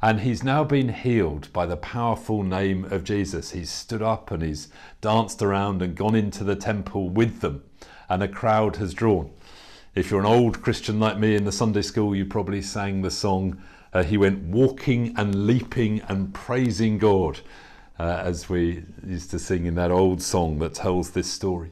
And 0.01 0.21
he's 0.21 0.43
now 0.43 0.63
been 0.63 0.89
healed 0.89 1.51
by 1.53 1.65
the 1.65 1.77
powerful 1.77 2.43
name 2.43 2.85
of 2.85 3.03
Jesus. 3.03 3.51
He's 3.51 3.71
stood 3.71 4.03
up 4.03 4.29
and 4.29 4.43
he's 4.43 4.67
danced 5.01 5.41
around 5.41 5.81
and 5.81 5.95
gone 5.95 6.13
into 6.13 6.43
the 6.43 6.55
temple 6.55 7.09
with 7.09 7.41
them, 7.41 7.63
and 8.07 8.21
a 8.21 8.27
crowd 8.27 8.75
has 8.75 8.93
drawn. 8.93 9.31
If 9.95 10.11
you're 10.11 10.19
an 10.19 10.27
old 10.27 10.61
Christian 10.61 10.99
like 10.99 11.17
me 11.17 11.35
in 11.35 11.45
the 11.45 11.51
Sunday 11.51 11.81
school, 11.81 12.15
you 12.15 12.25
probably 12.25 12.61
sang 12.61 13.01
the 13.01 13.09
song, 13.09 13.59
uh, 13.91 14.03
He 14.03 14.17
went 14.17 14.43
walking 14.43 15.15
and 15.17 15.47
leaping 15.47 16.01
and 16.01 16.31
praising 16.31 16.99
God 16.99 17.39
uh, 17.99 18.21
as 18.23 18.47
we 18.47 18.83
used 19.03 19.31
to 19.31 19.39
sing 19.39 19.65
in 19.65 19.73
that 19.75 19.89
old 19.89 20.21
song 20.21 20.59
that 20.59 20.75
tells 20.75 21.11
this 21.11 21.31
story. 21.31 21.71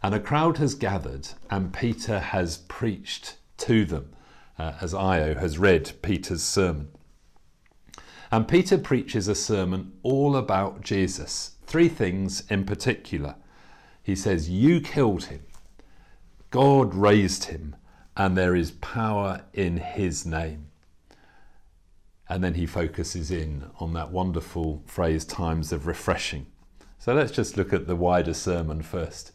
And 0.00 0.14
a 0.14 0.20
crowd 0.20 0.58
has 0.58 0.76
gathered, 0.76 1.30
and 1.50 1.72
Peter 1.72 2.20
has 2.20 2.58
preached 2.58 3.38
to 3.58 3.84
them, 3.84 4.12
uh, 4.56 4.74
as 4.80 4.94
Io 4.94 5.34
has 5.34 5.58
read 5.58 5.90
Peter's 6.02 6.44
sermon. 6.44 6.90
And 8.30 8.46
Peter 8.46 8.76
preaches 8.76 9.28
a 9.28 9.34
sermon 9.34 9.92
all 10.02 10.36
about 10.36 10.82
Jesus. 10.82 11.52
Three 11.66 11.88
things 11.88 12.42
in 12.50 12.64
particular. 12.64 13.36
He 14.02 14.14
says, 14.14 14.50
You 14.50 14.80
killed 14.80 15.24
him, 15.24 15.42
God 16.50 16.94
raised 16.94 17.44
him, 17.44 17.76
and 18.16 18.36
there 18.36 18.54
is 18.54 18.70
power 18.72 19.42
in 19.52 19.78
his 19.78 20.26
name. 20.26 20.66
And 22.28 22.44
then 22.44 22.54
he 22.54 22.66
focuses 22.66 23.30
in 23.30 23.70
on 23.80 23.94
that 23.94 24.10
wonderful 24.10 24.82
phrase, 24.86 25.24
times 25.24 25.72
of 25.72 25.86
refreshing. 25.86 26.46
So 26.98 27.14
let's 27.14 27.32
just 27.32 27.56
look 27.56 27.72
at 27.72 27.86
the 27.86 27.96
wider 27.96 28.34
sermon 28.34 28.82
first. 28.82 29.32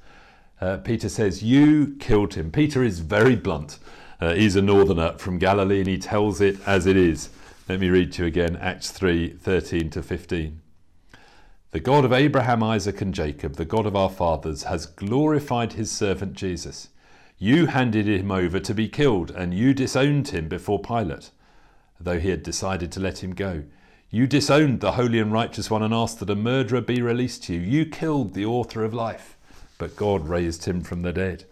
Uh, 0.61 0.77
Peter 0.77 1.09
says, 1.09 1.41
You 1.41 1.95
killed 1.99 2.35
him. 2.35 2.51
Peter 2.51 2.83
is 2.83 2.99
very 2.99 3.35
blunt. 3.35 3.79
Uh, 4.21 4.33
he's 4.33 4.55
a 4.55 4.61
northerner 4.61 5.17
from 5.17 5.39
Galilee 5.39 5.79
and 5.79 5.87
he 5.87 5.97
tells 5.97 6.39
it 6.39 6.57
as 6.67 6.85
it 6.85 6.95
is. 6.95 7.29
Let 7.69 7.79
me 7.79 7.89
read 7.89 8.11
to 8.13 8.23
you 8.23 8.27
again 8.27 8.55
Acts 8.57 8.91
3 8.91 9.29
13 9.29 9.89
to 9.91 10.03
15. 10.03 10.61
The 11.71 11.79
God 11.79 12.05
of 12.05 12.13
Abraham, 12.13 12.61
Isaac, 12.61 13.01
and 13.01 13.13
Jacob, 13.13 13.55
the 13.55 13.65
God 13.65 13.85
of 13.85 13.95
our 13.95 14.09
fathers, 14.09 14.63
has 14.63 14.85
glorified 14.85 15.73
his 15.73 15.91
servant 15.91 16.33
Jesus. 16.33 16.89
You 17.37 17.65
handed 17.67 18.07
him 18.07 18.31
over 18.31 18.59
to 18.59 18.73
be 18.73 18.87
killed, 18.87 19.31
and 19.31 19.53
you 19.53 19.73
disowned 19.73 20.27
him 20.29 20.47
before 20.47 20.79
Pilate 20.79 21.31
though 22.03 22.19
he 22.19 22.29
had 22.29 22.43
decided 22.43 22.91
to 22.91 22.99
let 22.99 23.23
him 23.23 23.33
go. 23.33 23.63
You 24.09 24.27
disowned 24.27 24.79
the 24.79 24.93
holy 24.93 25.19
and 25.19 25.31
righteous 25.31 25.71
one 25.71 25.81
and 25.81 25.93
asked 25.93 26.19
that 26.19 26.29
a 26.29 26.35
murderer 26.35 26.81
be 26.81 27.01
released 27.01 27.43
to 27.45 27.53
you. 27.53 27.59
You 27.59 27.85
killed 27.85 28.33
the 28.33 28.45
author 28.45 28.83
of 28.83 28.93
life, 28.93 29.37
but 29.77 29.95
God 29.95 30.27
raised 30.27 30.65
him 30.65 30.81
from 30.81 31.01
the 31.01 31.13
dead. 31.13 31.45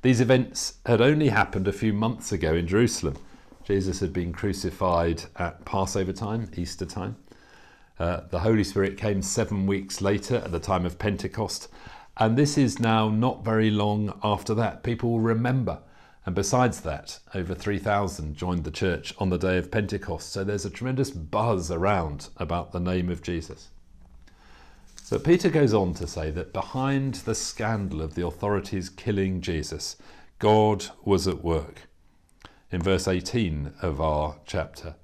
These 0.00 0.20
events 0.20 0.74
had 0.86 1.00
only 1.00 1.28
happened 1.28 1.68
a 1.68 1.72
few 1.72 1.92
months 1.92 2.32
ago 2.32 2.54
in 2.54 2.66
Jerusalem. 2.66 3.16
Jesus 3.64 4.00
had 4.00 4.12
been 4.12 4.32
crucified 4.32 5.24
at 5.36 5.64
Passover 5.64 6.12
time, 6.12 6.50
Easter 6.56 6.86
time. 6.86 7.16
Uh, 7.98 8.22
the 8.30 8.40
Holy 8.40 8.64
Spirit 8.64 8.96
came 8.96 9.22
seven 9.22 9.66
weeks 9.66 10.00
later 10.00 10.36
at 10.36 10.52
the 10.52 10.60
time 10.60 10.84
of 10.84 10.98
Pentecost, 10.98 11.68
and 12.16 12.36
this 12.36 12.58
is 12.58 12.78
now 12.78 13.08
not 13.08 13.44
very 13.44 13.70
long 13.70 14.18
after 14.22 14.54
that. 14.54 14.82
People 14.82 15.20
remember 15.20 15.78
and 16.24 16.34
besides 16.34 16.82
that, 16.82 17.18
over 17.34 17.54
3,000 17.54 18.36
joined 18.36 18.64
the 18.64 18.70
church 18.70 19.12
on 19.18 19.30
the 19.30 19.38
day 19.38 19.58
of 19.58 19.72
Pentecost. 19.72 20.30
So 20.30 20.44
there's 20.44 20.64
a 20.64 20.70
tremendous 20.70 21.10
buzz 21.10 21.70
around 21.70 22.28
about 22.36 22.70
the 22.70 22.80
name 22.80 23.08
of 23.08 23.22
Jesus. 23.22 23.70
So 25.02 25.18
Peter 25.18 25.50
goes 25.50 25.74
on 25.74 25.94
to 25.94 26.06
say 26.06 26.30
that 26.30 26.52
behind 26.52 27.16
the 27.16 27.34
scandal 27.34 28.00
of 28.00 28.14
the 28.14 28.24
authorities 28.24 28.88
killing 28.88 29.40
Jesus, 29.40 29.96
God 30.38 30.86
was 31.04 31.26
at 31.26 31.42
work. 31.42 31.88
In 32.72 32.80
verse 32.80 33.06
18 33.06 33.74
of 33.82 34.00
our 34.00 34.36
chapter, 34.46 34.94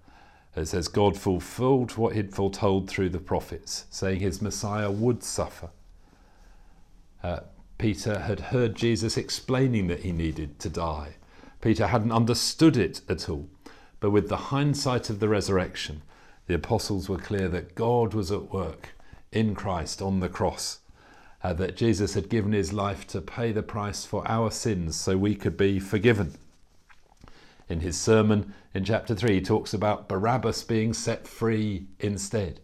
it 0.57 0.66
says, 0.66 0.89
God 0.89 1.19
fulfilled 1.19 1.99
what 1.99 2.16
he'd 2.16 2.35
foretold 2.35 2.89
through 2.89 3.11
the 3.11 3.19
prophets, 3.21 3.85
saying 3.91 4.21
his 4.21 4.41
Messiah 4.41 4.91
would 4.91 5.23
suffer. 5.23 5.69
Uh, 7.23 7.41
Peter 7.77 8.21
had 8.21 8.41
heard 8.41 8.75
Jesus 8.75 9.19
explaining 9.19 9.87
that 9.89 10.01
he 10.01 10.12
needed 10.12 10.59
to 10.61 10.71
die. 10.71 11.16
Peter 11.61 11.89
hadn't 11.89 12.11
understood 12.11 12.77
it 12.77 13.03
at 13.09 13.29
all. 13.29 13.49
But 14.01 14.11
with 14.11 14.31
the 14.31 14.37
hindsight 14.37 15.11
of 15.11 15.21
the 15.21 15.29
resurrection, 15.29 16.03
the 16.47 16.55
apostles 16.55 17.09
were 17.09 17.19
clear 17.19 17.49
that 17.49 17.75
God 17.75 18.14
was 18.14 18.33
at 18.33 18.51
work 18.51 18.95
in 19.31 19.55
Christ 19.55 20.01
on 20.01 20.21
the 20.21 20.31
cross, 20.31 20.79
uh, 21.45 21.53
that 21.55 21.77
Jesus 21.77 22.14
had 22.14 22.31
given 22.31 22.53
his 22.53 22.73
life 22.73 23.07
to 23.09 23.21
pay 23.21 23.53
the 23.53 23.62
price 23.62 24.07
for 24.07 24.27
our 24.27 24.51
sins 24.51 24.97
so 24.97 25.19
we 25.19 25.35
could 25.35 25.57
be 25.59 25.79
forgiven. 25.79 26.35
In 27.69 27.81
his 27.81 27.99
sermon 27.99 28.55
in 28.73 28.85
chapter 28.85 29.14
3, 29.14 29.35
he 29.35 29.41
talks 29.41 29.75
about 29.75 30.09
Barabbas 30.09 30.64
being 30.64 30.95
set 30.95 31.29
free 31.29 31.89
instead. 32.01 32.61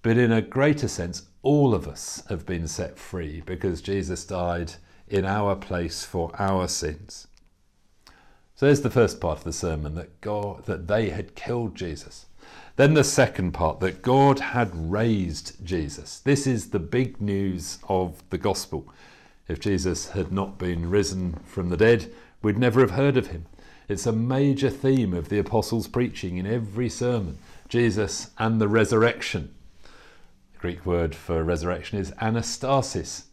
But 0.00 0.16
in 0.16 0.32
a 0.32 0.42
greater 0.42 0.88
sense, 0.88 1.28
all 1.42 1.74
of 1.74 1.86
us 1.86 2.22
have 2.28 2.46
been 2.46 2.66
set 2.66 2.98
free 2.98 3.42
because 3.44 3.82
Jesus 3.82 4.24
died 4.24 4.74
in 5.06 5.24
our 5.24 5.54
place 5.54 6.04
for 6.04 6.30
our 6.38 6.66
sins. 6.66 7.28
So 8.54 8.66
there's 8.66 8.80
the 8.80 8.90
first 8.90 9.20
part 9.20 9.38
of 9.38 9.44
the 9.44 9.52
sermon 9.52 9.94
that 9.96 10.20
God 10.20 10.66
that 10.66 10.86
they 10.86 11.10
had 11.10 11.34
killed 11.34 11.74
Jesus. 11.74 12.26
Then 12.76 12.94
the 12.94 13.04
second 13.04 13.52
part 13.52 13.80
that 13.80 14.02
God 14.02 14.38
had 14.38 14.70
raised 14.74 15.64
Jesus. 15.64 16.20
This 16.20 16.46
is 16.46 16.70
the 16.70 16.78
big 16.78 17.20
news 17.20 17.78
of 17.88 18.22
the 18.30 18.38
gospel. 18.38 18.88
If 19.48 19.60
Jesus 19.60 20.10
had 20.10 20.32
not 20.32 20.58
been 20.58 20.88
risen 20.88 21.40
from 21.44 21.68
the 21.68 21.76
dead, 21.76 22.12
we'd 22.40 22.58
never 22.58 22.80
have 22.80 22.92
heard 22.92 23.16
of 23.16 23.28
him. 23.28 23.46
It's 23.88 24.06
a 24.06 24.12
major 24.12 24.70
theme 24.70 25.12
of 25.14 25.28
the 25.28 25.38
apostles' 25.38 25.88
preaching 25.88 26.36
in 26.36 26.46
every 26.46 26.88
sermon 26.88 27.38
Jesus 27.68 28.30
and 28.38 28.60
the 28.60 28.68
resurrection. 28.68 29.54
The 30.54 30.58
Greek 30.58 30.84
word 30.84 31.14
for 31.14 31.42
resurrection 31.42 31.98
is 31.98 32.12
anastasis. 32.12 33.24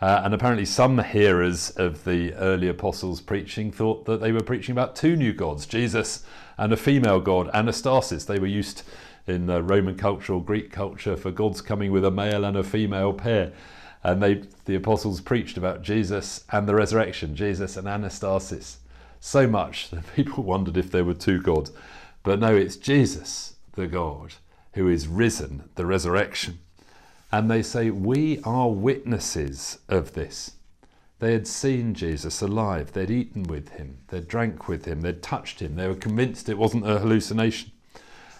Uh, 0.00 0.20
and 0.24 0.34
apparently, 0.34 0.66
some 0.66 0.98
hearers 0.98 1.70
of 1.70 2.04
the 2.04 2.34
early 2.34 2.68
apostles' 2.68 3.22
preaching 3.22 3.72
thought 3.72 4.04
that 4.04 4.20
they 4.20 4.30
were 4.30 4.42
preaching 4.42 4.72
about 4.72 4.94
two 4.94 5.16
new 5.16 5.32
gods, 5.32 5.64
Jesus 5.64 6.24
and 6.58 6.72
a 6.72 6.76
female 6.76 7.20
god, 7.20 7.50
Anastasis. 7.52 8.26
They 8.26 8.38
were 8.38 8.46
used 8.46 8.82
in 9.26 9.46
the 9.46 9.62
Roman 9.62 9.96
culture 9.96 10.34
or 10.34 10.42
Greek 10.42 10.70
culture 10.70 11.16
for 11.16 11.30
gods 11.30 11.60
coming 11.60 11.92
with 11.92 12.04
a 12.04 12.10
male 12.10 12.44
and 12.44 12.56
a 12.56 12.62
female 12.62 13.12
pair. 13.12 13.52
And 14.02 14.22
they, 14.22 14.42
the 14.66 14.76
apostles 14.76 15.20
preached 15.20 15.56
about 15.56 15.82
Jesus 15.82 16.44
and 16.52 16.68
the 16.68 16.74
resurrection, 16.74 17.34
Jesus 17.34 17.76
and 17.76 17.88
Anastasis, 17.88 18.76
so 19.20 19.46
much 19.46 19.90
that 19.90 20.12
people 20.16 20.44
wondered 20.44 20.76
if 20.76 20.90
there 20.90 21.04
were 21.04 21.14
two 21.14 21.40
gods. 21.40 21.72
But 22.22 22.40
no, 22.40 22.54
it's 22.54 22.76
Jesus, 22.76 23.56
the 23.72 23.86
God, 23.86 24.34
who 24.74 24.88
is 24.88 25.08
risen, 25.08 25.68
the 25.74 25.86
resurrection. 25.86 26.58
And 27.32 27.50
they 27.50 27.62
say, 27.62 27.90
We 27.90 28.40
are 28.44 28.70
witnesses 28.70 29.78
of 29.88 30.14
this. 30.14 30.52
They 31.18 31.32
had 31.32 31.46
seen 31.46 31.94
Jesus 31.94 32.42
alive, 32.42 32.92
they'd 32.92 33.10
eaten 33.10 33.44
with 33.44 33.70
him, 33.70 33.98
they'd 34.08 34.28
drank 34.28 34.68
with 34.68 34.84
him, 34.84 35.00
they'd 35.00 35.22
touched 35.22 35.60
him, 35.60 35.76
they 35.76 35.88
were 35.88 35.94
convinced 35.94 36.48
it 36.48 36.58
wasn't 36.58 36.88
a 36.88 36.98
hallucination. 36.98 37.72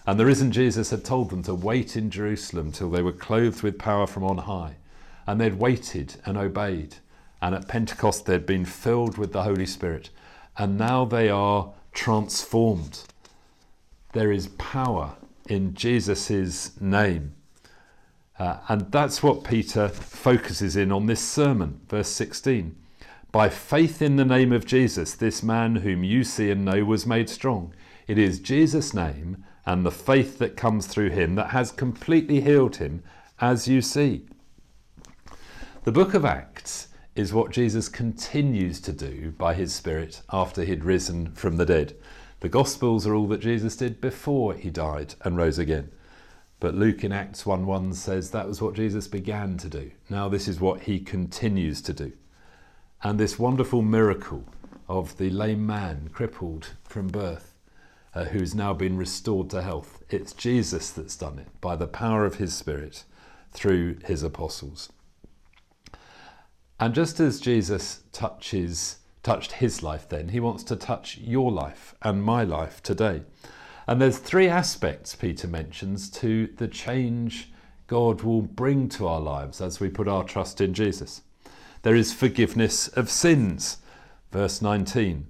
And 0.07 0.20
the 0.20 0.27
risen 0.27 0.53
Jesus 0.53 0.91
had 0.91 1.05
told 1.05 1.31
them 1.31 1.43
to 1.45 1.55
wait 1.55 1.97
in 1.97 2.11
Jerusalem 2.11 2.70
till 2.70 2.91
they 2.91 3.03
were 3.03 3.12
clothed 3.12 3.62
with 3.62 3.79
power 3.79 4.07
from 4.07 4.22
on 4.22 4.39
high. 4.39 4.77
And 5.27 5.41
they'd 5.41 5.59
waited 5.59 6.16
and 6.24 6.37
obeyed. 6.37 6.97
And 7.43 7.55
at 7.55 7.66
Pentecost, 7.66 8.24
they'd 8.24 8.47
been 8.47 8.64
filled 8.64 9.18
with 9.18 9.33
the 9.33 9.43
Holy 9.43 9.66
Spirit. 9.66 10.11
And 10.59 10.79
now 10.79 11.05
they 11.05 11.29
are 11.29 11.73
transformed. 11.93 13.03
There 14.13 14.33
is 14.33 14.49
power 14.59 15.17
in 15.49 15.75
Jesus' 15.75 16.81
name. 16.81 17.35
Uh, 18.39 18.59
and 18.69 18.93
that's 18.93 19.23
what 19.23 19.45
Peter 19.45 19.89
focuses 19.89 20.77
in 20.77 20.93
on 20.93 21.07
this 21.07 21.21
sermon, 21.21 21.81
verse 21.89 22.09
16. 22.09 22.77
By 23.33 23.49
faith 23.49 24.01
in 24.01 24.17
the 24.17 24.25
name 24.25 24.53
of 24.53 24.67
Jesus, 24.67 25.15
this 25.15 25.43
man 25.43 25.77
whom 25.77 26.05
you 26.05 26.25
see 26.25 26.51
and 26.51 26.65
know 26.65 26.85
was 26.85 27.07
made 27.07 27.29
strong. 27.29 27.75
It 28.07 28.19
is 28.19 28.39
Jesus' 28.39 28.95
name 28.95 29.45
and 29.67 29.85
the 29.85 29.91
faith 29.91 30.39
that 30.39 30.57
comes 30.57 30.87
through 30.87 31.11
him 31.11 31.35
that 31.35 31.51
has 31.51 31.73
completely 31.73 32.41
healed 32.41 32.77
him, 32.77 33.03
as 33.41 33.67
you 33.67 33.83
see. 33.83 34.25
The 35.85 35.93
book 35.93 36.15
of 36.15 36.25
Acts 36.25 36.56
is 37.17 37.33
what 37.33 37.51
Jesus 37.51 37.89
continues 37.89 38.81
to 38.83 38.93
do 38.93 39.33
by 39.39 39.55
his 39.55 39.75
Spirit 39.75 40.23
after 40.31 40.64
he'd 40.64 40.85
risen 40.85 41.33
from 41.33 41.57
the 41.57 41.64
dead. 41.64 41.97
The 42.41 42.51
Gospels 42.51 43.07
are 43.07 43.14
all 43.14 43.27
that 43.29 43.41
Jesus 43.41 43.77
did 43.77 44.01
before 44.01 44.53
he 44.53 44.71
died 44.71 45.14
and 45.23 45.37
rose 45.37 45.59
again. 45.59 45.91
But 46.61 46.75
Luke 46.75 47.03
in 47.05 47.12
Acts 47.12 47.47
1 47.47 47.67
1 47.67 47.95
says 47.95 48.31
that 48.31 48.47
was 48.47 48.61
what 48.61 48.75
Jesus 48.75 49.09
began 49.09 49.57
to 49.59 49.69
do. 49.69 49.91
Now, 50.11 50.29
this 50.29 50.47
is 50.47 50.61
what 50.61 50.83
he 50.83 51.01
continues 51.01 51.81
to 51.83 51.95
do. 51.95 52.12
And 53.03 53.19
this 53.19 53.39
wonderful 53.39 53.83
miracle 53.83 54.45
of 54.89 55.17
the 55.17 55.31
lame 55.31 55.67
man 55.67 56.11
crippled 56.12 56.69
from 56.85 57.09
birth, 57.09 57.55
uh, 58.14 58.25
who's 58.25 58.55
now 58.55 58.73
been 58.73 58.97
restored 58.97 59.51
to 59.51 59.62
health, 59.62 60.03
it's 60.11 60.33
Jesus 60.33 60.91
that's 60.91 61.17
done 61.17 61.39
it 61.39 61.49
by 61.61 61.77
the 61.77 61.87
power 61.87 62.25
of 62.25 62.37
his 62.37 62.55
Spirit 62.55 63.05
through 63.53 63.99
his 64.05 64.23
apostles. 64.23 64.91
And 66.79 66.95
just 66.95 67.20
as 67.20 67.41
Jesus 67.41 68.03
touches, 68.12 68.99
touched 69.22 69.53
his 69.53 69.83
life 69.83 70.09
then, 70.09 70.29
he 70.29 70.41
wants 70.41 70.62
to 70.64 70.77
touch 70.77 71.18
your 71.18 71.51
life 71.51 71.95
and 72.03 72.22
my 72.22 72.45
life 72.45 72.83
today. 72.83 73.22
And 73.87 74.01
there's 74.01 74.18
three 74.18 74.49
aspects 74.49 75.14
Peter 75.14 75.47
mentions 75.47 76.11
to 76.11 76.49
the 76.57 76.68
change 76.68 77.53
God 77.87 78.22
will 78.22 78.43
bring 78.43 78.89
to 78.91 79.07
our 79.07 79.20
lives 79.20 79.61
as 79.61 79.79
we 79.79 79.89
put 79.89 80.09
our 80.09 80.24
trust 80.24 80.61
in 80.61 80.74
Jesus. 80.74 81.22
There 81.83 81.95
is 81.95 82.12
forgiveness 82.12 82.89
of 82.89 83.09
sins, 83.09 83.79
verse 84.33 84.61
19. 84.61 85.29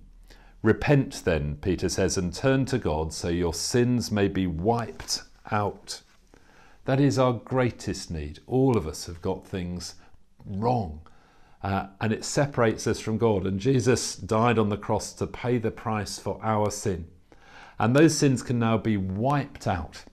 Repent 0.63 1.23
then, 1.25 1.57
Peter 1.57 1.89
says, 1.89 2.17
and 2.17 2.33
turn 2.33 2.65
to 2.67 2.79
God 2.79 3.13
so 3.13 3.29
your 3.29 3.53
sins 3.53 4.11
may 4.11 4.27
be 4.27 4.47
wiped 4.47 5.23
out. 5.53 6.01
That 6.87 6.99
is 6.99 7.19
our 7.19 7.35
greatest 7.35 8.11
need. 8.11 8.41
All 8.47 8.77
of 8.77 8.87
us 8.87 9.07
have 9.07 9.21
got 9.21 9.47
things 9.47 9.97
wrong. 10.45 11.03
Uh, 11.67 11.89
and 12.01 12.13
it 12.13 12.25
separates 12.25 12.87
us 12.87 13.01
from 13.01 13.19
God. 13.19 13.47
And 13.47 13.59
Jesus 13.59 14.17
died 14.17 14.59
on 14.59 14.69
the 14.69 14.77
cross 14.77 15.13
to 15.15 15.27
pay 15.27 15.59
the 15.59 15.71
price 15.71 16.19
for 16.19 16.39
our 16.43 16.71
sin 16.71 17.09
and 17.79 17.95
those 17.95 18.17
sins 18.17 18.43
can 18.43 18.59
now 18.59 18.79
be 18.79 18.97
wiped 18.97 19.67
out. 19.67 20.05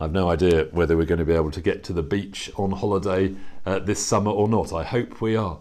I've 0.00 0.12
no 0.12 0.30
idea 0.30 0.64
whether 0.72 0.96
we're 0.96 1.06
going 1.06 1.18
to 1.18 1.24
be 1.24 1.34
able 1.34 1.50
to 1.52 1.60
get 1.60 1.84
to 1.84 1.92
the 1.92 2.02
beach 2.02 2.50
on 2.56 2.72
holiday 2.72 3.34
uh, 3.64 3.78
this 3.78 4.04
summer 4.04 4.30
or 4.30 4.48
not. 4.48 4.72
I 4.72 4.82
hope 4.82 5.20
we 5.20 5.36
are. 5.36 5.60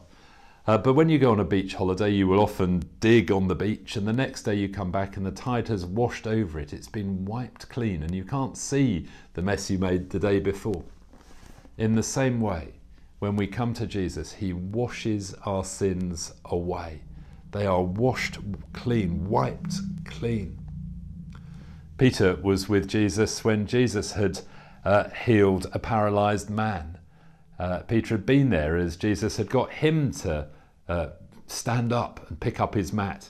Uh, 0.66 0.78
but 0.78 0.93
when 0.93 1.09
you 1.09 1.20
go 1.20 1.32
on 1.32 1.39
a 1.39 1.45
beach 1.45 1.76
holiday, 1.76 2.09
you 2.09 2.28
will 2.28 2.39
often 2.39 2.84
dig 2.99 3.32
on 3.32 3.47
the 3.47 3.55
beach, 3.55 3.95
and 3.95 4.07
the 4.07 4.14
next 4.14 4.43
day 4.43 4.55
you 4.55 4.70
come 4.70 4.91
back 4.91 5.18
and 5.18 5.26
the 5.26 5.32
tide 5.32 5.68
has 5.68 5.86
washed 5.86 6.28
over 6.28 6.59
it. 6.59 6.72
It's 6.72 6.88
been 6.88 7.26
wiped 7.26 7.68
clean, 7.70 8.03
and 8.03 8.14
you 8.16 8.24
can't 8.24 8.57
see 8.57 9.07
the 9.34 9.41
mess 9.41 9.70
you 9.70 9.80
made 9.80 10.09
the 10.09 10.20
day 10.20 10.39
before. 10.39 10.84
In 11.78 11.95
the 11.95 12.03
same 12.03 12.39
way, 12.39 12.74
when 13.22 13.36
we 13.36 13.45
come 13.45 13.72
to 13.76 13.86
Jesus, 13.86 14.34
He 14.34 14.51
washes 14.51 15.36
our 15.45 15.63
sins 15.63 16.34
away. 16.43 17.01
They 17.51 17.67
are 17.67 17.84
washed 17.84 18.39
clean, 18.74 19.30
wiped 19.30 19.76
clean. 20.05 20.57
Peter 21.99 22.36
was 22.41 22.67
with 22.67 22.88
Jesus 22.88 23.43
when 23.43 23.67
Jesus 23.67 24.13
had 24.13 24.39
uh, 24.84 25.09
healed 25.11 25.67
a 25.72 25.78
paralyzed 25.78 26.49
man. 26.49 26.97
Uh, 27.59 27.82
Peter 27.82 28.15
had 28.15 28.26
been 28.26 28.49
there 28.49 28.76
as 28.76 28.97
Jesus 28.97 29.38
had 29.38 29.51
got 29.51 29.72
him 29.72 30.11
to 30.13 30.47
uh, 30.89 31.09
stand 31.45 31.93
up 31.93 32.28
and 32.28 32.39
pick 32.39 32.59
up 32.59 32.74
his 32.74 32.91
mat. 32.91 33.30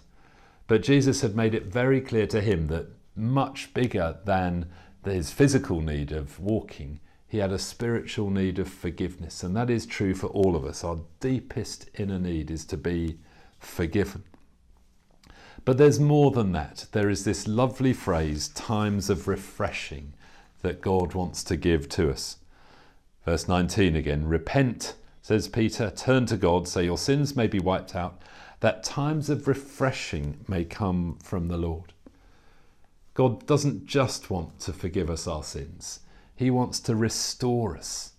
But 0.68 0.84
Jesus 0.84 1.20
had 1.20 1.36
made 1.36 1.54
it 1.54 1.66
very 1.66 2.00
clear 2.00 2.28
to 2.28 2.40
him 2.40 2.68
that 2.68 2.88
much 3.14 3.74
bigger 3.74 4.20
than 4.24 4.70
his 5.04 5.32
physical 5.32 5.82
need 5.82 6.14
of 6.14 6.40
walking, 6.40 7.02
he 7.32 7.38
had 7.38 7.54
a 7.54 7.60
spiritual 7.60 8.30
need 8.30 8.60
of 8.60 8.68
forgiveness. 8.68 9.42
And 9.42 9.56
that 9.56 9.70
is 9.70 9.86
true 9.86 10.14
for 10.14 10.28
all 10.28 10.54
of 10.54 10.66
us. 10.66 10.84
Our 10.84 11.00
deepest 11.22 11.90
inner 11.98 12.20
need 12.20 12.52
is 12.52 12.66
to 12.66 12.76
be 12.76 13.20
forgiven. 13.58 14.24
But 15.64 15.78
there's 15.78 15.98
more 15.98 16.32
than 16.32 16.52
that. 16.52 16.88
There 16.92 17.10
is 17.10 17.24
this 17.24 17.48
lovely 17.48 17.94
phrase, 17.94 18.50
times 18.50 19.10
of 19.10 19.30
refreshing, 19.30 20.12
that 20.62 20.82
God 20.82 21.14
wants 21.14 21.42
to 21.46 21.56
give 21.56 21.88
to 21.92 22.12
us. 22.12 22.36
Verse 23.24 23.48
19 23.48 23.96
again 23.96 24.28
Repent, 24.28 24.96
says 25.22 25.48
Peter, 25.48 25.90
turn 25.90 26.26
to 26.26 26.36
God 26.36 26.68
so 26.68 26.82
your 26.82 26.98
sins 26.98 27.38
may 27.38 27.48
be 27.48 27.60
wiped 27.60 27.96
out, 27.96 28.22
that 28.60 28.84
times 28.84 29.30
of 29.30 29.48
refreshing 29.48 30.44
may 30.50 30.66
come 30.66 31.18
from 31.24 31.48
the 31.48 31.58
Lord. 31.58 31.94
God 33.14 33.46
doesn't 33.46 33.86
just 33.86 34.30
want 34.30 34.60
to 34.60 34.74
forgive 34.74 35.10
us 35.10 35.28
our 35.28 35.46
sins, 35.46 36.02
He 36.36 36.50
wants 36.50 36.80
to 36.82 36.96
restore 36.96 37.78
us 37.78 38.14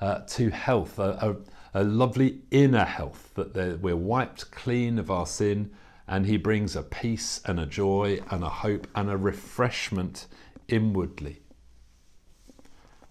uh, 0.00 0.20
to 0.28 0.50
health, 0.50 0.98
a, 0.98 1.36
a, 1.74 1.80
a, 1.80 1.84
lovely 1.84 2.40
inner 2.50 2.84
health, 2.84 3.30
that 3.36 3.80
we're 3.80 3.96
wiped 3.96 4.50
clean 4.50 4.98
of 4.98 5.10
our 5.10 5.26
sin 5.26 5.70
and 6.06 6.26
he 6.26 6.36
brings 6.36 6.76
a 6.76 6.82
peace 6.82 7.40
and 7.46 7.58
a 7.58 7.66
joy 7.66 8.20
and 8.30 8.44
a 8.44 8.48
hope 8.48 8.86
and 8.94 9.10
a 9.10 9.16
refreshment 9.16 10.26
inwardly. 10.68 11.40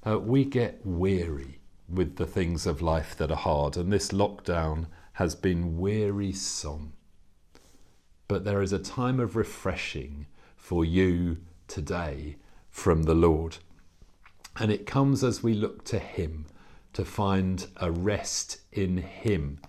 Uh, 0.05 0.19
we 0.19 0.45
get 0.45 0.85
weary 0.85 1.59
with 1.89 2.17
the 2.17 2.25
things 2.25 2.65
of 2.65 2.81
life 2.81 3.15
that 3.17 3.31
are 3.31 3.37
hard, 3.37 3.77
and 3.77 3.91
this 3.91 4.09
lockdown 4.09 4.87
has 5.13 5.35
been 5.35 5.77
wearisome. 5.77 6.93
But 8.27 8.45
there 8.45 8.61
is 8.61 8.73
a 8.73 8.79
time 8.79 9.19
of 9.19 9.35
refreshing 9.35 10.27
for 10.55 10.85
you 10.85 11.37
today 11.67 12.37
from 12.69 13.03
the 13.03 13.15
Lord. 13.15 13.57
And 14.57 14.71
it 14.71 14.85
comes 14.85 15.23
as 15.23 15.43
we 15.43 15.53
look 15.53 15.83
to 15.85 15.99
Him 15.99 16.45
to 16.93 17.03
find 17.03 17.67
a 17.77 17.91
rest 17.91 18.57
in 18.71 18.97
Him 18.97 19.59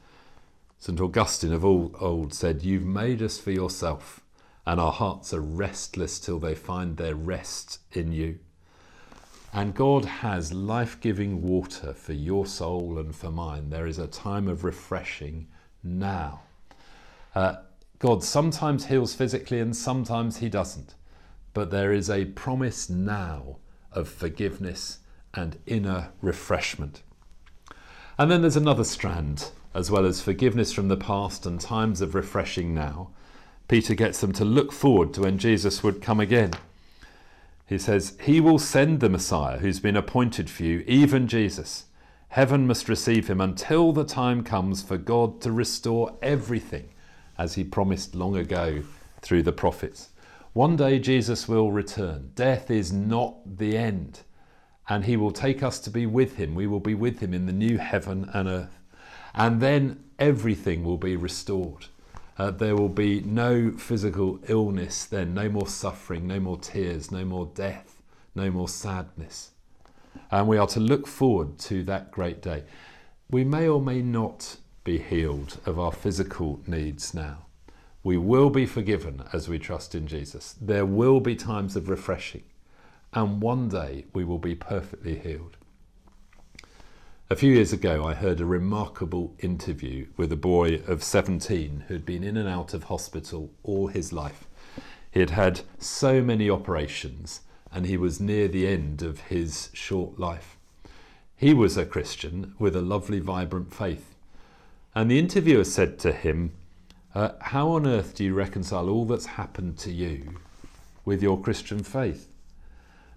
St. 0.85 1.01
Augustine 1.01 1.55
of 1.55 1.65
old 1.65 2.35
said, 2.35 2.63
You've 2.63 2.85
made 2.85 3.23
us 3.23 3.39
for 3.39 3.51
yourself, 3.51 4.21
and 4.67 4.79
our 4.79 4.93
hearts 4.93 5.33
are 5.33 5.41
restless 5.41 6.21
till 6.21 6.39
they 6.39 6.55
find 6.55 6.99
their 6.99 7.15
rest 7.15 7.79
in 7.93 8.13
you. 8.13 8.39
And 9.51 9.75
God 9.75 10.05
has 10.05 10.53
life 10.53 11.01
giving 11.01 11.41
water 11.41 11.95
for 11.95 12.13
your 12.13 12.45
soul 12.45 12.99
and 12.99 13.17
for 13.17 13.31
mine. 13.31 13.71
There 13.71 13.87
is 13.87 13.99
a 13.99 14.07
time 14.07 14.47
of 14.47 14.63
refreshing 14.63 15.47
now. 15.83 16.43
Uh, 17.35 17.55
God 17.99 18.23
sometimes 18.23 18.85
heals 18.85 19.15
physically 19.15 19.61
and 19.61 19.75
sometimes 19.75 20.37
He 20.37 20.51
doesn't. 20.51 20.97
But 21.55 21.71
there 21.71 21.95
is 21.95 22.11
a 22.11 22.27
promise 22.27 22.91
now 22.91 23.57
of 23.95 24.09
forgiveness 24.09 24.99
and 25.33 25.59
inner 25.67 26.11
refreshment. 26.21 27.03
And 28.19 28.31
then 28.31 28.43
there's 28.43 28.57
another 28.57 28.85
strand 28.85 29.51
as 29.75 29.91
well 29.91 30.07
as 30.07 30.23
forgiveness 30.23 30.73
from 30.73 30.89
the 30.89 30.97
past 30.97 31.45
and 31.45 31.61
times 31.61 32.01
of 32.01 32.15
refreshing 32.15 32.73
now, 32.73 33.11
Peter 33.67 33.95
gets 33.95 34.21
them 34.21 34.33
to 34.33 34.45
look 34.45 34.73
forward 34.73 35.13
to 35.13 35.23
when 35.23 35.37
Jesus 35.37 35.83
would 35.83 36.01
come 36.01 36.21
again. 36.21 36.53
He 37.67 37.79
says, 37.79 38.17
He 38.23 38.41
will 38.41 38.59
send 38.59 39.01
the 39.01 39.09
Messiah 39.09 39.59
who's 39.59 39.81
been 39.81 39.97
appointed 39.97 40.49
for 40.49 40.63
you, 40.63 40.85
even 40.87 41.27
Jesus. 41.27 41.87
Heaven 42.29 42.67
must 42.67 42.89
receive 42.89 43.29
him 43.29 43.41
until 43.41 43.93
the 43.93 44.05
time 44.05 44.45
comes 44.45 44.83
for 44.83 44.97
God 44.97 45.41
to 45.41 45.51
restore 45.51 46.17
everything, 46.23 46.91
as 47.37 47.55
he 47.55 47.65
promised 47.65 48.15
long 48.15 48.37
ago 48.37 48.83
through 49.23 49.43
the 49.43 49.53
prophets. 49.53 50.11
One 50.55 50.77
day 50.77 51.01
Jesus 51.01 51.49
will 51.49 51.73
return. 51.73 52.31
Death 52.37 52.71
is 52.71 52.93
not 52.93 53.59
the 53.59 53.77
end, 53.77 54.21
and 54.89 55.05
he 55.05 55.17
will 55.17 55.33
take 55.33 55.65
us 55.65 55.81
to 55.81 55.91
be 55.91 56.07
with 56.07 56.37
him. 56.37 56.55
We 56.55 56.69
will 56.69 56.79
be 56.79 56.95
with 56.95 57.19
him 57.19 57.35
in 57.35 57.47
the 57.47 57.53
new 57.53 57.77
heaven 57.77 58.31
and 58.33 58.49
earth. 58.49 58.79
And 59.35 59.61
then 59.61 60.05
everything 60.17 60.85
will 60.85 60.97
be 60.97 61.17
restored. 61.17 61.87
Uh, 62.39 62.53
there 62.53 62.77
will 62.77 62.89
be 62.89 63.21
no 63.23 63.73
physical 63.73 64.39
illness 64.47 65.07
then, 65.07 65.35
no 65.35 65.49
more 65.49 65.67
suffering, 65.67 66.29
no 66.29 66.39
more 66.39 66.59
tears, 66.59 67.11
no 67.11 67.25
more 67.25 67.51
death, 67.57 68.01
no 68.37 68.49
more 68.49 68.69
sadness. 68.69 69.51
And 70.31 70.47
we 70.47 70.57
are 70.57 70.69
to 70.69 70.79
look 70.79 71.09
forward 71.09 71.59
to 71.61 71.83
that 71.83 72.13
great 72.13 72.41
day. 72.41 72.63
We 73.29 73.43
may 73.43 73.67
or 73.67 73.81
may 73.81 74.03
not 74.03 74.59
be 74.85 74.99
healed 74.99 75.59
of 75.67 75.81
our 75.81 75.91
physical 75.91 76.61
needs 76.69 77.13
now. 77.13 77.39
We 78.05 78.19
will 78.19 78.51
be 78.51 78.67
forgiven 78.67 79.25
as 79.33 79.49
we 79.49 79.59
trust 79.59 79.95
in 79.95 80.07
Jesus. 80.07 80.55
There 80.61 80.85
will 80.85 81.21
be 81.21 81.35
times 81.35 81.75
of 81.75 81.89
refreshing, 81.89 82.45
and 83.15 83.41
one 83.41 83.71
day 83.71 84.05
we 84.13 84.25
will 84.25 84.39
be 84.39 84.55
perfectly 84.55 85.19
healed. 85.19 85.57
A 87.31 87.37
few 87.37 87.55
years 87.55 87.73
ago, 87.73 88.05
I 88.05 88.13
heard 88.13 88.41
a 88.43 88.45
remarkable 88.45 89.35
interview 89.39 90.09
with 90.19 90.31
a 90.31 90.37
boy 90.37 90.83
of 90.87 91.03
17 91.03 91.87
who'd 91.89 92.05
been 92.05 92.23
in 92.23 92.37
and 92.37 92.47
out 92.47 92.75
of 92.75 92.85
hospital 92.85 93.51
all 93.63 93.87
his 93.87 94.13
life. 94.13 94.47
He 95.11 95.21
had 95.21 95.31
had 95.31 95.63
so 95.79 96.21
many 96.21 96.51
operations 96.51 97.41
and 97.73 97.87
he 97.87 97.97
was 97.97 98.21
near 98.21 98.49
the 98.49 98.67
end 98.67 99.01
of 99.01 99.23
his 99.23 99.71
short 99.73 100.19
life. 100.19 100.59
He 101.35 101.55
was 101.55 101.79
a 101.79 101.87
Christian 101.87 102.55
with 102.59 102.77
a 102.77 102.83
lovely, 102.83 103.21
vibrant 103.21 103.73
faith. 103.73 104.15
And 104.95 105.11
the 105.11 105.19
interviewer 105.19 105.65
said 105.65 105.99
to 106.01 106.13
him, 106.13 106.53
uh, 107.15 107.31
How 107.41 107.71
on 107.71 107.87
earth 107.87 108.15
do 108.15 108.25
you 108.25 108.35
reconcile 108.35 108.89
all 108.89 109.05
that's 109.05 109.27
happened 109.27 109.79
to 109.79 109.93
you 109.93 110.41
with 111.05 111.23
your 111.23 111.41
Christian 111.41 111.83
faith? 111.83 112.29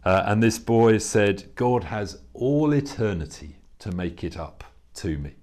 Uh, 0.05 0.23
and 0.25 0.41
this 0.41 0.59
boy 0.59 0.97
said, 0.99 1.53
God 1.55 1.85
has 1.85 2.19
all 2.33 2.73
eternity 2.73 3.57
to 3.79 3.91
make 3.91 4.23
it 4.23 4.37
up 4.37 4.63
to 4.95 5.17
me. 5.17 5.33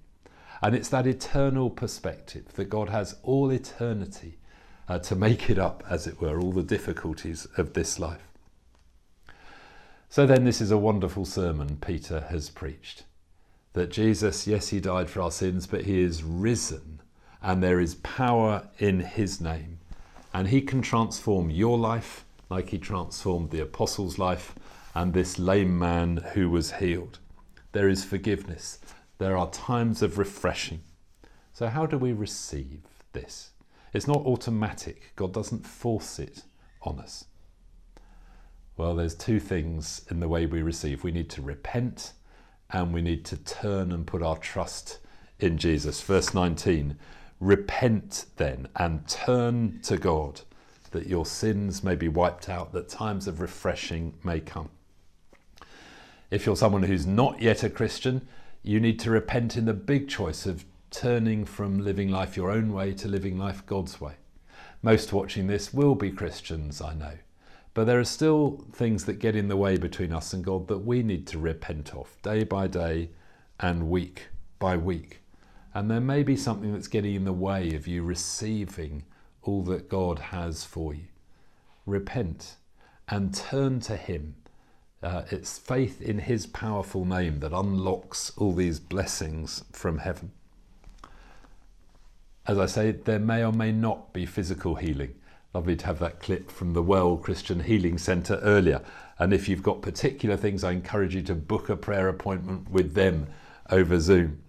And 0.61 0.73
it's 0.73 0.89
that 0.89 1.05
eternal 1.05 1.69
perspective 1.69 2.53
that 2.55 2.69
God 2.69 2.89
has 2.89 3.17
all 3.23 3.51
eternity 3.51 4.37
uh, 4.87 4.99
to 4.99 5.15
make 5.15 5.49
it 5.49 5.59
up, 5.59 5.83
as 5.89 6.07
it 6.07 6.21
were, 6.21 6.39
all 6.39 6.51
the 6.51 6.63
difficulties 6.63 7.45
of 7.57 7.73
this 7.73 7.99
life. 7.99 8.27
So 10.09 10.25
then, 10.25 10.45
this 10.45 10.61
is 10.61 10.71
a 10.71 10.77
wonderful 10.77 11.25
sermon 11.25 11.77
Peter 11.81 12.21
has 12.29 12.49
preached. 12.49 13.03
That 13.73 13.91
Jesus, 13.91 14.47
yes, 14.47 14.69
he 14.69 14.79
died 14.79 15.09
for 15.09 15.21
our 15.21 15.31
sins, 15.31 15.67
but 15.67 15.83
he 15.83 16.01
is 16.01 16.23
risen, 16.23 16.94
and 17.45 17.63
there 17.63 17.79
is 17.79 17.95
power 17.95 18.67
in 18.79 18.99
his 18.99 19.39
name. 19.39 19.79
And 20.33 20.49
he 20.49 20.61
can 20.61 20.81
transform 20.81 21.49
your 21.49 21.77
life 21.77 22.25
like 22.49 22.71
he 22.71 22.77
transformed 22.77 23.51
the 23.51 23.61
apostles' 23.61 24.19
life 24.19 24.55
and 24.93 25.13
this 25.13 25.39
lame 25.39 25.79
man 25.79 26.17
who 26.33 26.49
was 26.49 26.73
healed 26.73 27.19
there 27.75 27.89
is 27.89 28.05
forgiveness, 28.05 28.79
there 29.17 29.35
are 29.35 29.49
times 29.49 30.01
of 30.01 30.17
refreshing. 30.17 30.79
So, 31.51 31.67
how 31.67 31.85
do 31.85 31.97
we 31.97 32.13
receive 32.13 32.83
this? 33.11 33.51
It's 33.91 34.07
not 34.07 34.25
automatic, 34.25 35.11
God 35.17 35.33
doesn't 35.33 35.67
force 35.67 36.17
it 36.17 36.43
on 36.83 36.99
us. 36.99 37.25
Well, 38.77 38.95
there's 38.95 39.13
two 39.13 39.41
things 39.41 40.05
in 40.09 40.21
the 40.21 40.29
way 40.29 40.45
we 40.45 40.61
receive 40.61 41.03
we 41.03 41.11
need 41.11 41.29
to 41.31 41.41
repent 41.41 42.13
and 42.69 42.93
we 42.93 43.01
need 43.01 43.25
to 43.25 43.35
turn 43.35 43.91
and 43.91 44.07
put 44.07 44.23
our 44.23 44.37
trust 44.37 44.99
in 45.37 45.57
Jesus. 45.57 45.99
Verse 45.99 46.33
19 46.33 46.97
Repent 47.39 48.25
then 48.37 48.67
and 48.75 49.07
turn 49.07 49.79
to 49.83 49.97
God 49.97 50.41
that 50.91 51.07
your 51.07 51.25
sins 51.25 51.83
may 51.83 51.95
be 51.95 52.07
wiped 52.07 52.47
out, 52.47 52.71
that 52.71 52.87
times 52.87 53.27
of 53.27 53.41
refreshing 53.41 54.13
may 54.23 54.39
come. 54.39 54.69
If 56.31 56.45
you're 56.45 56.55
someone 56.55 56.83
who's 56.83 57.05
not 57.05 57.41
yet 57.41 57.63
a 57.63 57.69
Christian, 57.69 58.27
you 58.63 58.79
need 58.79 58.99
to 59.01 59.11
repent 59.11 59.57
in 59.57 59.65
the 59.65 59.73
big 59.73 60.07
choice 60.07 60.45
of 60.45 60.65
turning 60.89 61.43
from 61.43 61.83
living 61.83 62.09
life 62.09 62.37
your 62.37 62.49
own 62.49 62.71
way 62.71 62.93
to 62.93 63.07
living 63.07 63.37
life 63.37 63.65
God's 63.65 63.99
way. 63.99 64.13
Most 64.81 65.11
watching 65.11 65.47
this 65.47 65.73
will 65.73 65.95
be 65.95 66.11
Christians, 66.11 66.81
I 66.81 66.93
know. 66.93 67.13
But 67.73 67.85
there 67.85 67.99
are 67.99 68.05
still 68.05 68.63
things 68.71 69.03
that 69.05 69.19
get 69.19 69.35
in 69.35 69.49
the 69.49 69.57
way 69.57 69.77
between 69.77 70.13
us 70.13 70.31
and 70.31 70.43
God 70.43 70.69
that 70.69 70.79
we 70.79 71.03
need 71.03 71.27
to 71.27 71.37
repent 71.37 71.93
of 71.93 72.15
day 72.21 72.45
by 72.45 72.67
day 72.67 73.09
and 73.59 73.89
week 73.89 74.27
by 74.59 74.77
week. 74.77 75.19
And 75.75 75.91
there 75.91 76.01
may 76.01 76.23
be 76.23 76.35
something 76.35 76.73
that's 76.73 76.87
getting 76.87 77.13
in 77.13 77.25
the 77.25 77.33
way 77.33 77.75
of 77.75 77.87
you 77.87 78.01
receiving 78.01 79.03
all 79.43 79.61
that 79.65 79.89
God 79.89 80.17
has 80.17 80.63
for 80.63 80.95
you. 80.95 81.05
Repent 81.85 82.55
and 83.07 83.35
turn 83.35 83.79
to 83.81 83.95
Him 83.95 84.35
uh, 85.05 85.23
it's 85.29 85.59
faith 85.59 86.01
in 86.01 86.17
His 86.17 86.47
powerful 86.47 87.05
name 87.05 87.39
that 87.41 87.53
unlocks 87.53 88.31
all 88.37 88.53
these 88.53 88.79
blessings 88.79 89.63
from 89.71 89.99
heaven. 89.99 90.31
As 92.47 92.57
I 92.57 92.65
say, 92.65 92.91
there 92.91 93.19
may 93.19 93.43
or 93.43 93.51
may 93.51 93.71
not 93.71 94.13
be 94.13 94.25
physical 94.25 94.75
healing. 94.75 95.13
Lovely 95.53 95.75
to 95.75 95.85
have 95.85 95.99
that 95.99 96.19
clip 96.19 96.49
from 96.49 96.73
the 96.73 96.81
Well 96.81 97.17
Christian 97.17 97.59
Healing 97.59 97.99
Centre 97.99 98.39
earlier. 98.41 98.81
And 99.19 99.31
if 99.31 99.47
you've 99.47 99.61
got 99.61 99.83
particular 99.83 100.37
things, 100.37 100.63
I 100.63 100.71
encourage 100.71 101.13
you 101.13 101.21
to 101.23 101.35
book 101.35 101.69
a 101.69 101.77
prayer 101.77 102.07
appointment 102.07 102.71
with 102.71 102.95
them 102.95 103.27
over 103.69 103.99
Zoom. 103.99 104.41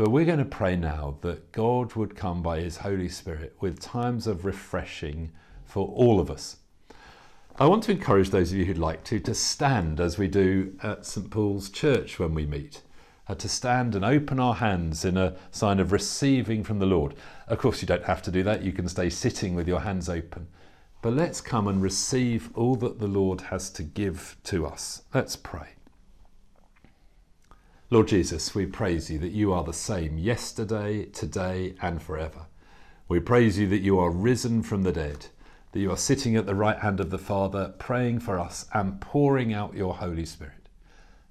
But 0.00 0.12
we're 0.12 0.24
going 0.24 0.38
to 0.38 0.46
pray 0.46 0.76
now 0.76 1.18
that 1.20 1.52
God 1.52 1.94
would 1.94 2.16
come 2.16 2.42
by 2.42 2.60
His 2.60 2.78
Holy 2.78 3.10
Spirit 3.10 3.54
with 3.60 3.80
times 3.80 4.26
of 4.26 4.46
refreshing 4.46 5.30
for 5.66 5.88
all 5.88 6.20
of 6.20 6.30
us 6.30 6.56
I 7.58 7.66
want 7.66 7.82
to 7.82 7.92
encourage 7.92 8.30
those 8.30 8.50
of 8.50 8.56
you 8.56 8.64
who'd 8.64 8.78
like 8.78 9.04
to 9.04 9.20
to 9.20 9.34
stand 9.34 10.00
as 10.00 10.16
we 10.16 10.26
do 10.26 10.74
at 10.82 11.04
St 11.04 11.30
Paul's 11.30 11.68
Church 11.68 12.18
when 12.18 12.32
we 12.32 12.46
meet, 12.46 12.80
uh, 13.28 13.34
to 13.34 13.46
stand 13.46 13.94
and 13.94 14.02
open 14.02 14.40
our 14.40 14.54
hands 14.54 15.04
in 15.04 15.18
a 15.18 15.36
sign 15.50 15.78
of 15.78 15.92
receiving 15.92 16.64
from 16.64 16.78
the 16.78 16.86
Lord. 16.86 17.14
Of 17.46 17.58
course, 17.58 17.82
you 17.82 17.86
don't 17.86 18.04
have 18.04 18.22
to 18.22 18.30
do 18.30 18.42
that, 18.44 18.62
you 18.62 18.72
can 18.72 18.88
stay 18.88 19.10
sitting 19.10 19.54
with 19.54 19.68
your 19.68 19.80
hands 19.80 20.08
open. 20.08 20.46
But 21.02 21.12
let's 21.12 21.42
come 21.42 21.68
and 21.68 21.82
receive 21.82 22.48
all 22.54 22.74
that 22.76 23.00
the 23.00 23.06
Lord 23.06 23.42
has 23.42 23.68
to 23.72 23.82
give 23.82 24.38
to 24.44 24.66
us. 24.66 25.02
Let's 25.12 25.36
pray. 25.36 25.74
Lord 27.92 28.06
Jesus, 28.06 28.54
we 28.54 28.66
praise 28.66 29.10
you 29.10 29.18
that 29.18 29.32
you 29.32 29.52
are 29.52 29.64
the 29.64 29.72
same 29.72 30.16
yesterday, 30.16 31.06
today, 31.06 31.74
and 31.82 32.00
forever. 32.00 32.46
We 33.08 33.18
praise 33.18 33.58
you 33.58 33.66
that 33.68 33.80
you 33.80 33.98
are 33.98 34.10
risen 34.10 34.62
from 34.62 34.84
the 34.84 34.92
dead 34.92 35.26
that 35.72 35.80
you 35.80 35.90
are 35.90 35.96
sitting 35.96 36.36
at 36.36 36.46
the 36.46 36.54
right 36.54 36.78
hand 36.78 37.00
of 37.00 37.10
the 37.10 37.18
Father, 37.18 37.74
praying 37.78 38.20
for 38.20 38.38
us 38.38 38.66
and 38.74 39.00
pouring 39.00 39.52
out 39.52 39.74
your 39.74 39.94
Holy 39.94 40.24
Spirit. 40.24 40.68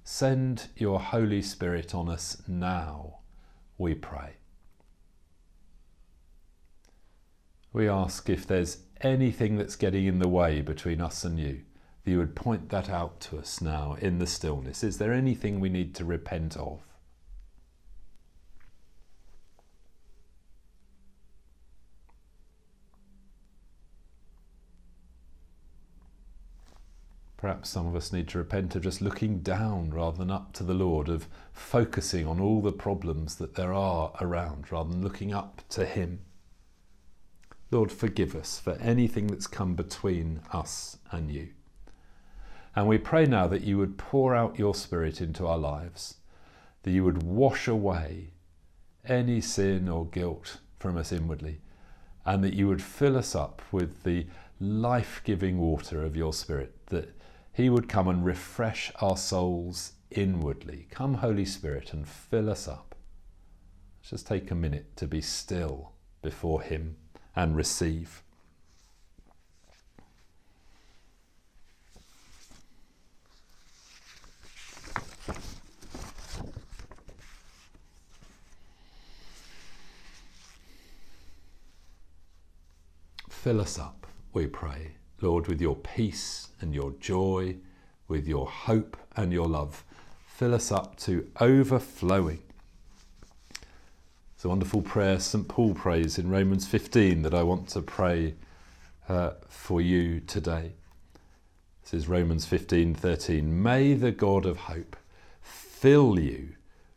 Send 0.02 0.68
your 0.76 0.98
Holy 0.98 1.42
Spirit 1.42 1.94
on 1.94 2.08
us 2.08 2.42
now, 2.48 3.18
we 3.76 3.94
pray. 3.94 4.36
We 7.72 7.88
ask 7.88 8.28
if 8.28 8.46
there's 8.46 8.78
anything 9.02 9.56
that's 9.56 9.76
getting 9.76 10.06
in 10.06 10.18
the 10.18 10.28
way 10.28 10.60
between 10.62 11.00
us 11.00 11.24
and 11.24 11.38
you, 11.38 11.62
that 12.04 12.10
you 12.10 12.18
would 12.18 12.34
point 12.34 12.70
that 12.70 12.88
out 12.88 13.20
to 13.20 13.38
us 13.38 13.60
now 13.60 13.96
in 14.00 14.18
the 14.18 14.26
stillness. 14.26 14.82
Is 14.82 14.98
there 14.98 15.12
anything 15.12 15.60
we 15.60 15.68
need 15.68 15.94
to 15.96 16.04
repent 16.04 16.56
of? 16.56 16.80
Perhaps 27.40 27.70
some 27.70 27.86
of 27.86 27.96
us 27.96 28.12
need 28.12 28.28
to 28.28 28.38
repent 28.38 28.76
of 28.76 28.82
just 28.82 29.00
looking 29.00 29.38
down 29.38 29.90
rather 29.90 30.18
than 30.18 30.30
up 30.30 30.52
to 30.52 30.62
the 30.62 30.74
Lord, 30.74 31.08
of 31.08 31.26
focusing 31.54 32.26
on 32.26 32.38
all 32.38 32.60
the 32.60 32.70
problems 32.70 33.36
that 33.36 33.54
there 33.54 33.72
are 33.72 34.12
around 34.20 34.70
rather 34.70 34.90
than 34.90 35.02
looking 35.02 35.32
up 35.32 35.62
to 35.70 35.86
Him. 35.86 36.20
Lord, 37.70 37.90
forgive 37.90 38.36
us 38.36 38.58
for 38.58 38.72
anything 38.74 39.28
that's 39.28 39.46
come 39.46 39.74
between 39.74 40.42
us 40.52 40.98
and 41.10 41.30
you. 41.30 41.48
And 42.80 42.88
we 42.88 42.96
pray 42.96 43.26
now 43.26 43.46
that 43.46 43.60
you 43.60 43.76
would 43.76 43.98
pour 43.98 44.34
out 44.34 44.58
your 44.58 44.74
Spirit 44.74 45.20
into 45.20 45.46
our 45.46 45.58
lives, 45.58 46.14
that 46.82 46.92
you 46.92 47.04
would 47.04 47.22
wash 47.22 47.68
away 47.68 48.30
any 49.04 49.42
sin 49.42 49.86
or 49.86 50.06
guilt 50.06 50.60
from 50.78 50.96
us 50.96 51.12
inwardly, 51.12 51.60
and 52.24 52.42
that 52.42 52.54
you 52.54 52.68
would 52.68 52.80
fill 52.80 53.18
us 53.18 53.34
up 53.34 53.60
with 53.70 54.02
the 54.04 54.26
life 54.58 55.20
giving 55.24 55.58
water 55.58 56.02
of 56.02 56.16
your 56.16 56.32
Spirit, 56.32 56.74
that 56.86 57.14
he 57.52 57.68
would 57.68 57.86
come 57.86 58.08
and 58.08 58.24
refresh 58.24 58.90
our 59.02 59.18
souls 59.18 59.92
inwardly. 60.10 60.86
Come, 60.90 61.12
Holy 61.12 61.44
Spirit, 61.44 61.92
and 61.92 62.08
fill 62.08 62.48
us 62.48 62.66
up. 62.66 62.94
Let's 64.00 64.08
just 64.08 64.26
take 64.26 64.50
a 64.50 64.54
minute 64.54 64.96
to 64.96 65.06
be 65.06 65.20
still 65.20 65.92
before 66.22 66.62
Him 66.62 66.96
and 67.36 67.54
receive. 67.54 68.22
Fill 83.42 83.58
us 83.62 83.78
up, 83.78 84.06
we 84.34 84.46
pray, 84.46 84.90
Lord, 85.22 85.46
with 85.46 85.62
your 85.62 85.74
peace 85.74 86.48
and 86.60 86.74
your 86.74 86.90
joy, 87.00 87.56
with 88.06 88.28
your 88.28 88.46
hope 88.46 88.98
and 89.16 89.32
your 89.32 89.46
love. 89.46 89.82
Fill 90.26 90.54
us 90.54 90.70
up 90.70 90.98
to 91.00 91.26
overflowing. 91.40 92.42
It's 94.34 94.44
a 94.44 94.48
wonderful 94.50 94.82
prayer 94.82 95.18
St. 95.18 95.48
Paul 95.48 95.72
prays 95.72 96.18
in 96.18 96.28
Romans 96.28 96.66
15 96.66 97.22
that 97.22 97.32
I 97.32 97.42
want 97.42 97.68
to 97.70 97.80
pray 97.80 98.34
uh, 99.08 99.30
for 99.48 99.80
you 99.80 100.20
today. 100.20 100.74
This 101.82 101.94
is 101.94 102.08
Romans 102.08 102.44
15:13. 102.44 103.44
May 103.44 103.94
the 103.94 104.12
God 104.12 104.44
of 104.44 104.58
hope 104.58 104.96
fill 105.40 106.20
you 106.20 106.50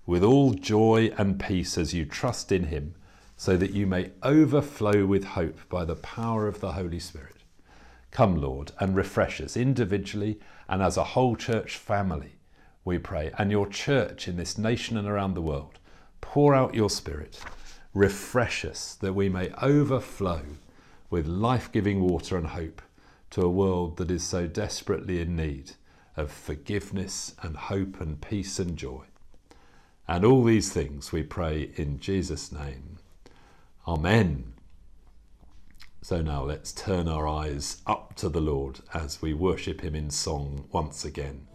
with 0.05 0.25
all 0.25 0.53
joy 0.53 1.09
and 1.17 1.39
peace 1.39 1.77
as 1.77 1.93
you 1.93 2.03
trust 2.03 2.51
in 2.51 2.65
him, 2.65 2.95
so 3.43 3.57
that 3.57 3.71
you 3.71 3.85
may 3.85 4.09
overflow 4.23 5.05
with 5.05 5.25
hope 5.25 5.59
by 5.67 5.83
the 5.83 5.97
power 5.97 6.47
of 6.47 6.61
the 6.61 6.71
Holy 6.71 6.97
Spirit. 6.97 7.35
Come, 8.09 8.39
Lord, 8.39 8.71
and 8.79 8.95
refresh 8.95 9.41
us 9.41 9.57
individually 9.57 10.39
and 10.69 10.81
as 10.81 10.95
a 10.95 11.03
whole 11.03 11.35
church 11.35 11.75
family, 11.75 12.35
we 12.85 12.99
pray, 12.99 13.33
and 13.37 13.51
your 13.51 13.67
church 13.67 14.29
in 14.29 14.37
this 14.37 14.57
nation 14.57 14.95
and 14.95 15.09
around 15.09 15.33
the 15.33 15.41
world. 15.41 15.77
Pour 16.21 16.55
out 16.55 16.73
your 16.73 16.89
Spirit, 16.89 17.37
refresh 17.93 18.63
us 18.63 18.95
that 19.01 19.11
we 19.11 19.27
may 19.27 19.51
overflow 19.61 20.43
with 21.09 21.27
life 21.27 21.69
giving 21.69 21.99
water 21.99 22.37
and 22.37 22.47
hope 22.47 22.81
to 23.31 23.41
a 23.41 23.49
world 23.49 23.97
that 23.97 24.09
is 24.09 24.23
so 24.23 24.47
desperately 24.47 25.19
in 25.19 25.35
need 25.35 25.73
of 26.15 26.31
forgiveness 26.31 27.35
and 27.41 27.57
hope 27.57 27.99
and 27.99 28.21
peace 28.21 28.57
and 28.57 28.77
joy. 28.77 29.03
And 30.07 30.23
all 30.23 30.45
these 30.45 30.71
things 30.71 31.11
we 31.11 31.23
pray 31.23 31.71
in 31.75 31.99
Jesus' 31.99 32.49
name. 32.49 32.99
Amen. 33.86 34.53
So 36.01 36.21
now 36.21 36.43
let's 36.43 36.71
turn 36.71 37.07
our 37.07 37.27
eyes 37.27 37.81
up 37.86 38.15
to 38.15 38.29
the 38.29 38.39
Lord 38.39 38.79
as 38.93 39.21
we 39.21 39.34
worship 39.34 39.81
Him 39.81 39.95
in 39.95 40.09
song 40.09 40.65
once 40.71 41.03
again. 41.03 41.47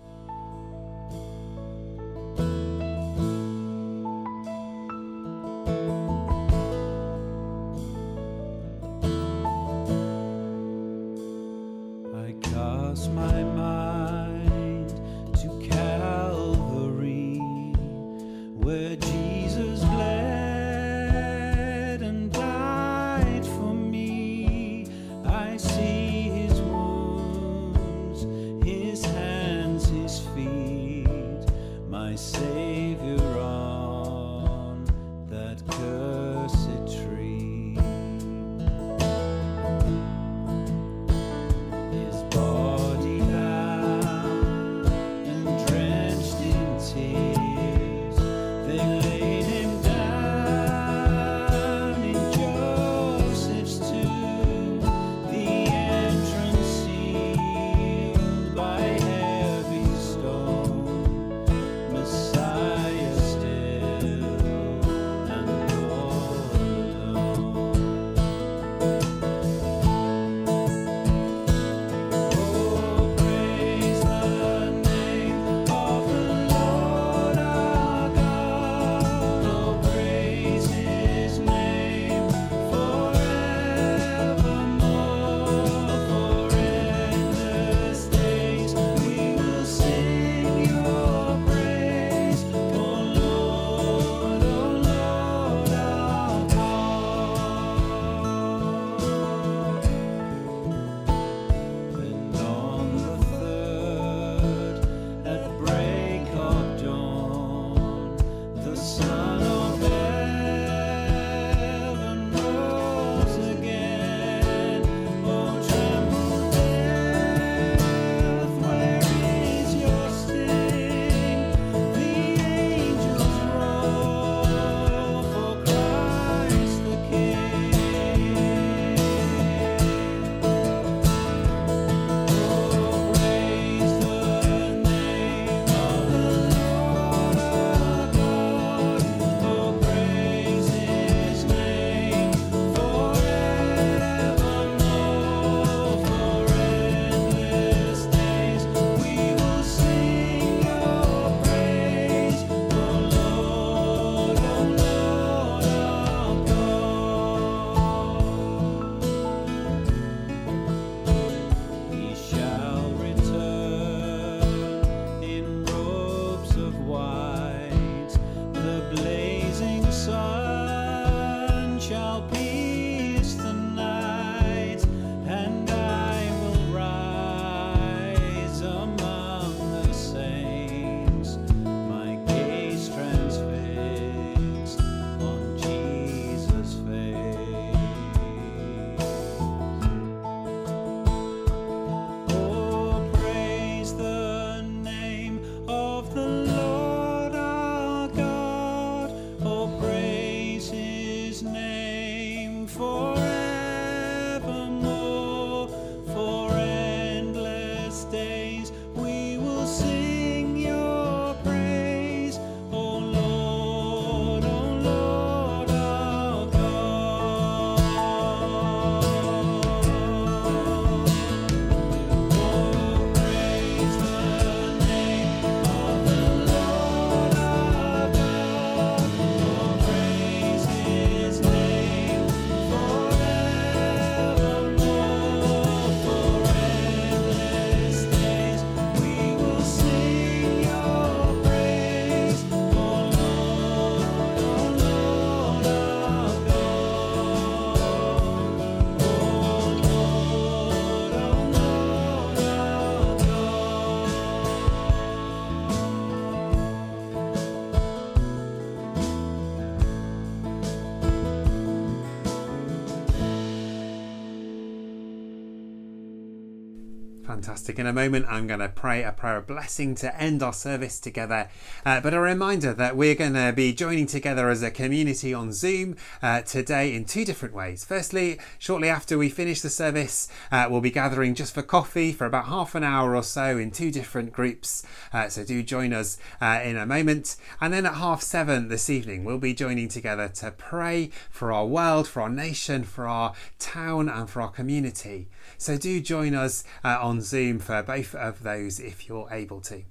Fantastic. 267.49 267.79
In 267.79 267.87
a 267.87 267.95
moment, 267.95 268.27
I'm 268.29 268.47
going 268.47 268.61
to 268.61 268.69
pray 268.69 269.03
a 269.03 269.11
prayer 269.11 269.39
of 269.39 269.47
blessing 269.47 269.95
to 269.95 270.15
end 270.21 270.43
our 270.43 270.53
service 270.53 271.01
together. 271.01 271.49
Uh, 271.83 271.99
but 271.99 272.13
a 272.13 272.21
reminder 272.21 272.75
that 272.75 272.95
we're 272.95 273.15
going 273.15 273.33
to 273.33 273.55
be 273.57 273.73
joining 273.73 274.05
together 274.05 274.51
as 274.51 274.63
a 274.63 274.71
community 274.71 275.33
on 275.33 275.55
Zoom 275.55 275.97
uh, 276.23 276.43
today 276.43 276.95
in 276.95 277.07
two 277.07 277.25
different 277.25 277.55
ways. 277.55 277.87
Firstly, 277.87 278.39
shortly 278.59 278.91
after 278.91 279.17
we 279.17 279.31
finish 279.31 279.63
the 279.63 279.71
service, 279.71 280.29
uh, 280.53 280.67
we'll 280.69 280.83
be 280.83 280.91
gathering 280.91 281.35
just 281.35 281.55
for 281.55 281.63
coffee 281.63 282.13
for 282.13 282.27
about 282.27 282.49
half 282.49 282.75
an 282.75 282.85
hour 282.85 283.17
or 283.17 283.23
so 283.23 283.57
in 283.57 283.71
two 283.71 283.91
different 283.91 284.31
groups. 284.31 284.85
Uh, 285.11 285.31
so 285.31 285.43
do 285.43 285.63
join 285.63 285.95
us 285.95 286.19
uh, 286.43 286.61
in 286.63 286.77
a 286.77 286.85
moment. 286.85 287.37
And 287.63 287.73
then 287.73 287.87
at 287.87 287.95
half 287.95 288.21
seven 288.21 288.69
this 288.69 288.91
evening, 288.91 289.25
we'll 289.25 289.39
be 289.39 289.55
joining 289.55 289.89
together 289.89 290.29
to 290.35 290.51
pray 290.51 291.09
for 291.31 291.51
our 291.51 291.65
world, 291.65 292.07
for 292.07 292.21
our 292.21 292.29
nation, 292.29 292.85
for 292.85 293.07
our 293.07 293.33
town, 293.59 294.11
and 294.11 294.29
for 294.29 294.43
our 294.43 294.51
community. 294.51 295.29
So 295.57 295.79
do 295.79 296.01
join 296.01 296.35
us 296.35 296.65
uh, 296.85 296.99
on 297.01 297.21
Zoom 297.21 297.59
for 297.59 297.83
both 297.83 298.15
of 298.15 298.43
those 298.43 298.79
if 298.79 299.09
you're 299.09 299.29
able 299.31 299.61
to. 299.63 299.85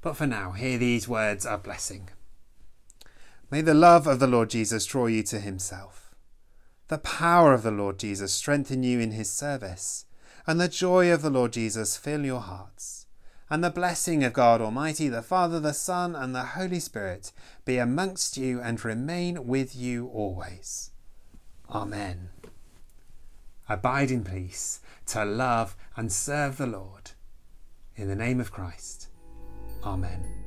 But 0.00 0.16
for 0.16 0.26
now, 0.26 0.52
hear 0.52 0.78
these 0.78 1.08
words 1.08 1.46
of 1.46 1.62
blessing. 1.62 2.10
May 3.50 3.60
the 3.60 3.74
love 3.74 4.06
of 4.06 4.18
the 4.18 4.26
Lord 4.26 4.50
Jesus 4.50 4.84
draw 4.86 5.06
you 5.06 5.22
to 5.24 5.40
himself. 5.40 6.14
The 6.88 6.98
power 6.98 7.54
of 7.54 7.62
the 7.62 7.70
Lord 7.70 7.98
Jesus 7.98 8.32
strengthen 8.32 8.82
you 8.82 9.00
in 9.00 9.12
his 9.12 9.30
service, 9.30 10.04
and 10.46 10.60
the 10.60 10.68
joy 10.68 11.10
of 11.12 11.22
the 11.22 11.30
Lord 11.30 11.52
Jesus 11.52 11.96
fill 11.96 12.24
your 12.24 12.40
hearts. 12.40 13.06
And 13.48 13.62
the 13.62 13.70
blessing 13.70 14.24
of 14.24 14.32
God 14.32 14.60
Almighty, 14.60 15.08
the 15.08 15.22
Father, 15.22 15.60
the 15.60 15.72
Son, 15.72 16.14
and 16.14 16.34
the 16.34 16.44
Holy 16.44 16.80
Spirit 16.80 17.32
be 17.64 17.78
amongst 17.78 18.36
you 18.36 18.60
and 18.60 18.84
remain 18.84 19.46
with 19.46 19.76
you 19.76 20.08
always. 20.08 20.90
Amen. 21.70 22.30
Abide 23.68 24.10
in 24.10 24.24
peace 24.24 24.80
to 25.06 25.24
love 25.24 25.76
and 25.96 26.12
serve 26.12 26.56
the 26.56 26.66
Lord. 26.66 27.12
In 27.96 28.08
the 28.08 28.16
name 28.16 28.40
of 28.40 28.50
Christ. 28.50 29.08
Amen. 29.84 30.43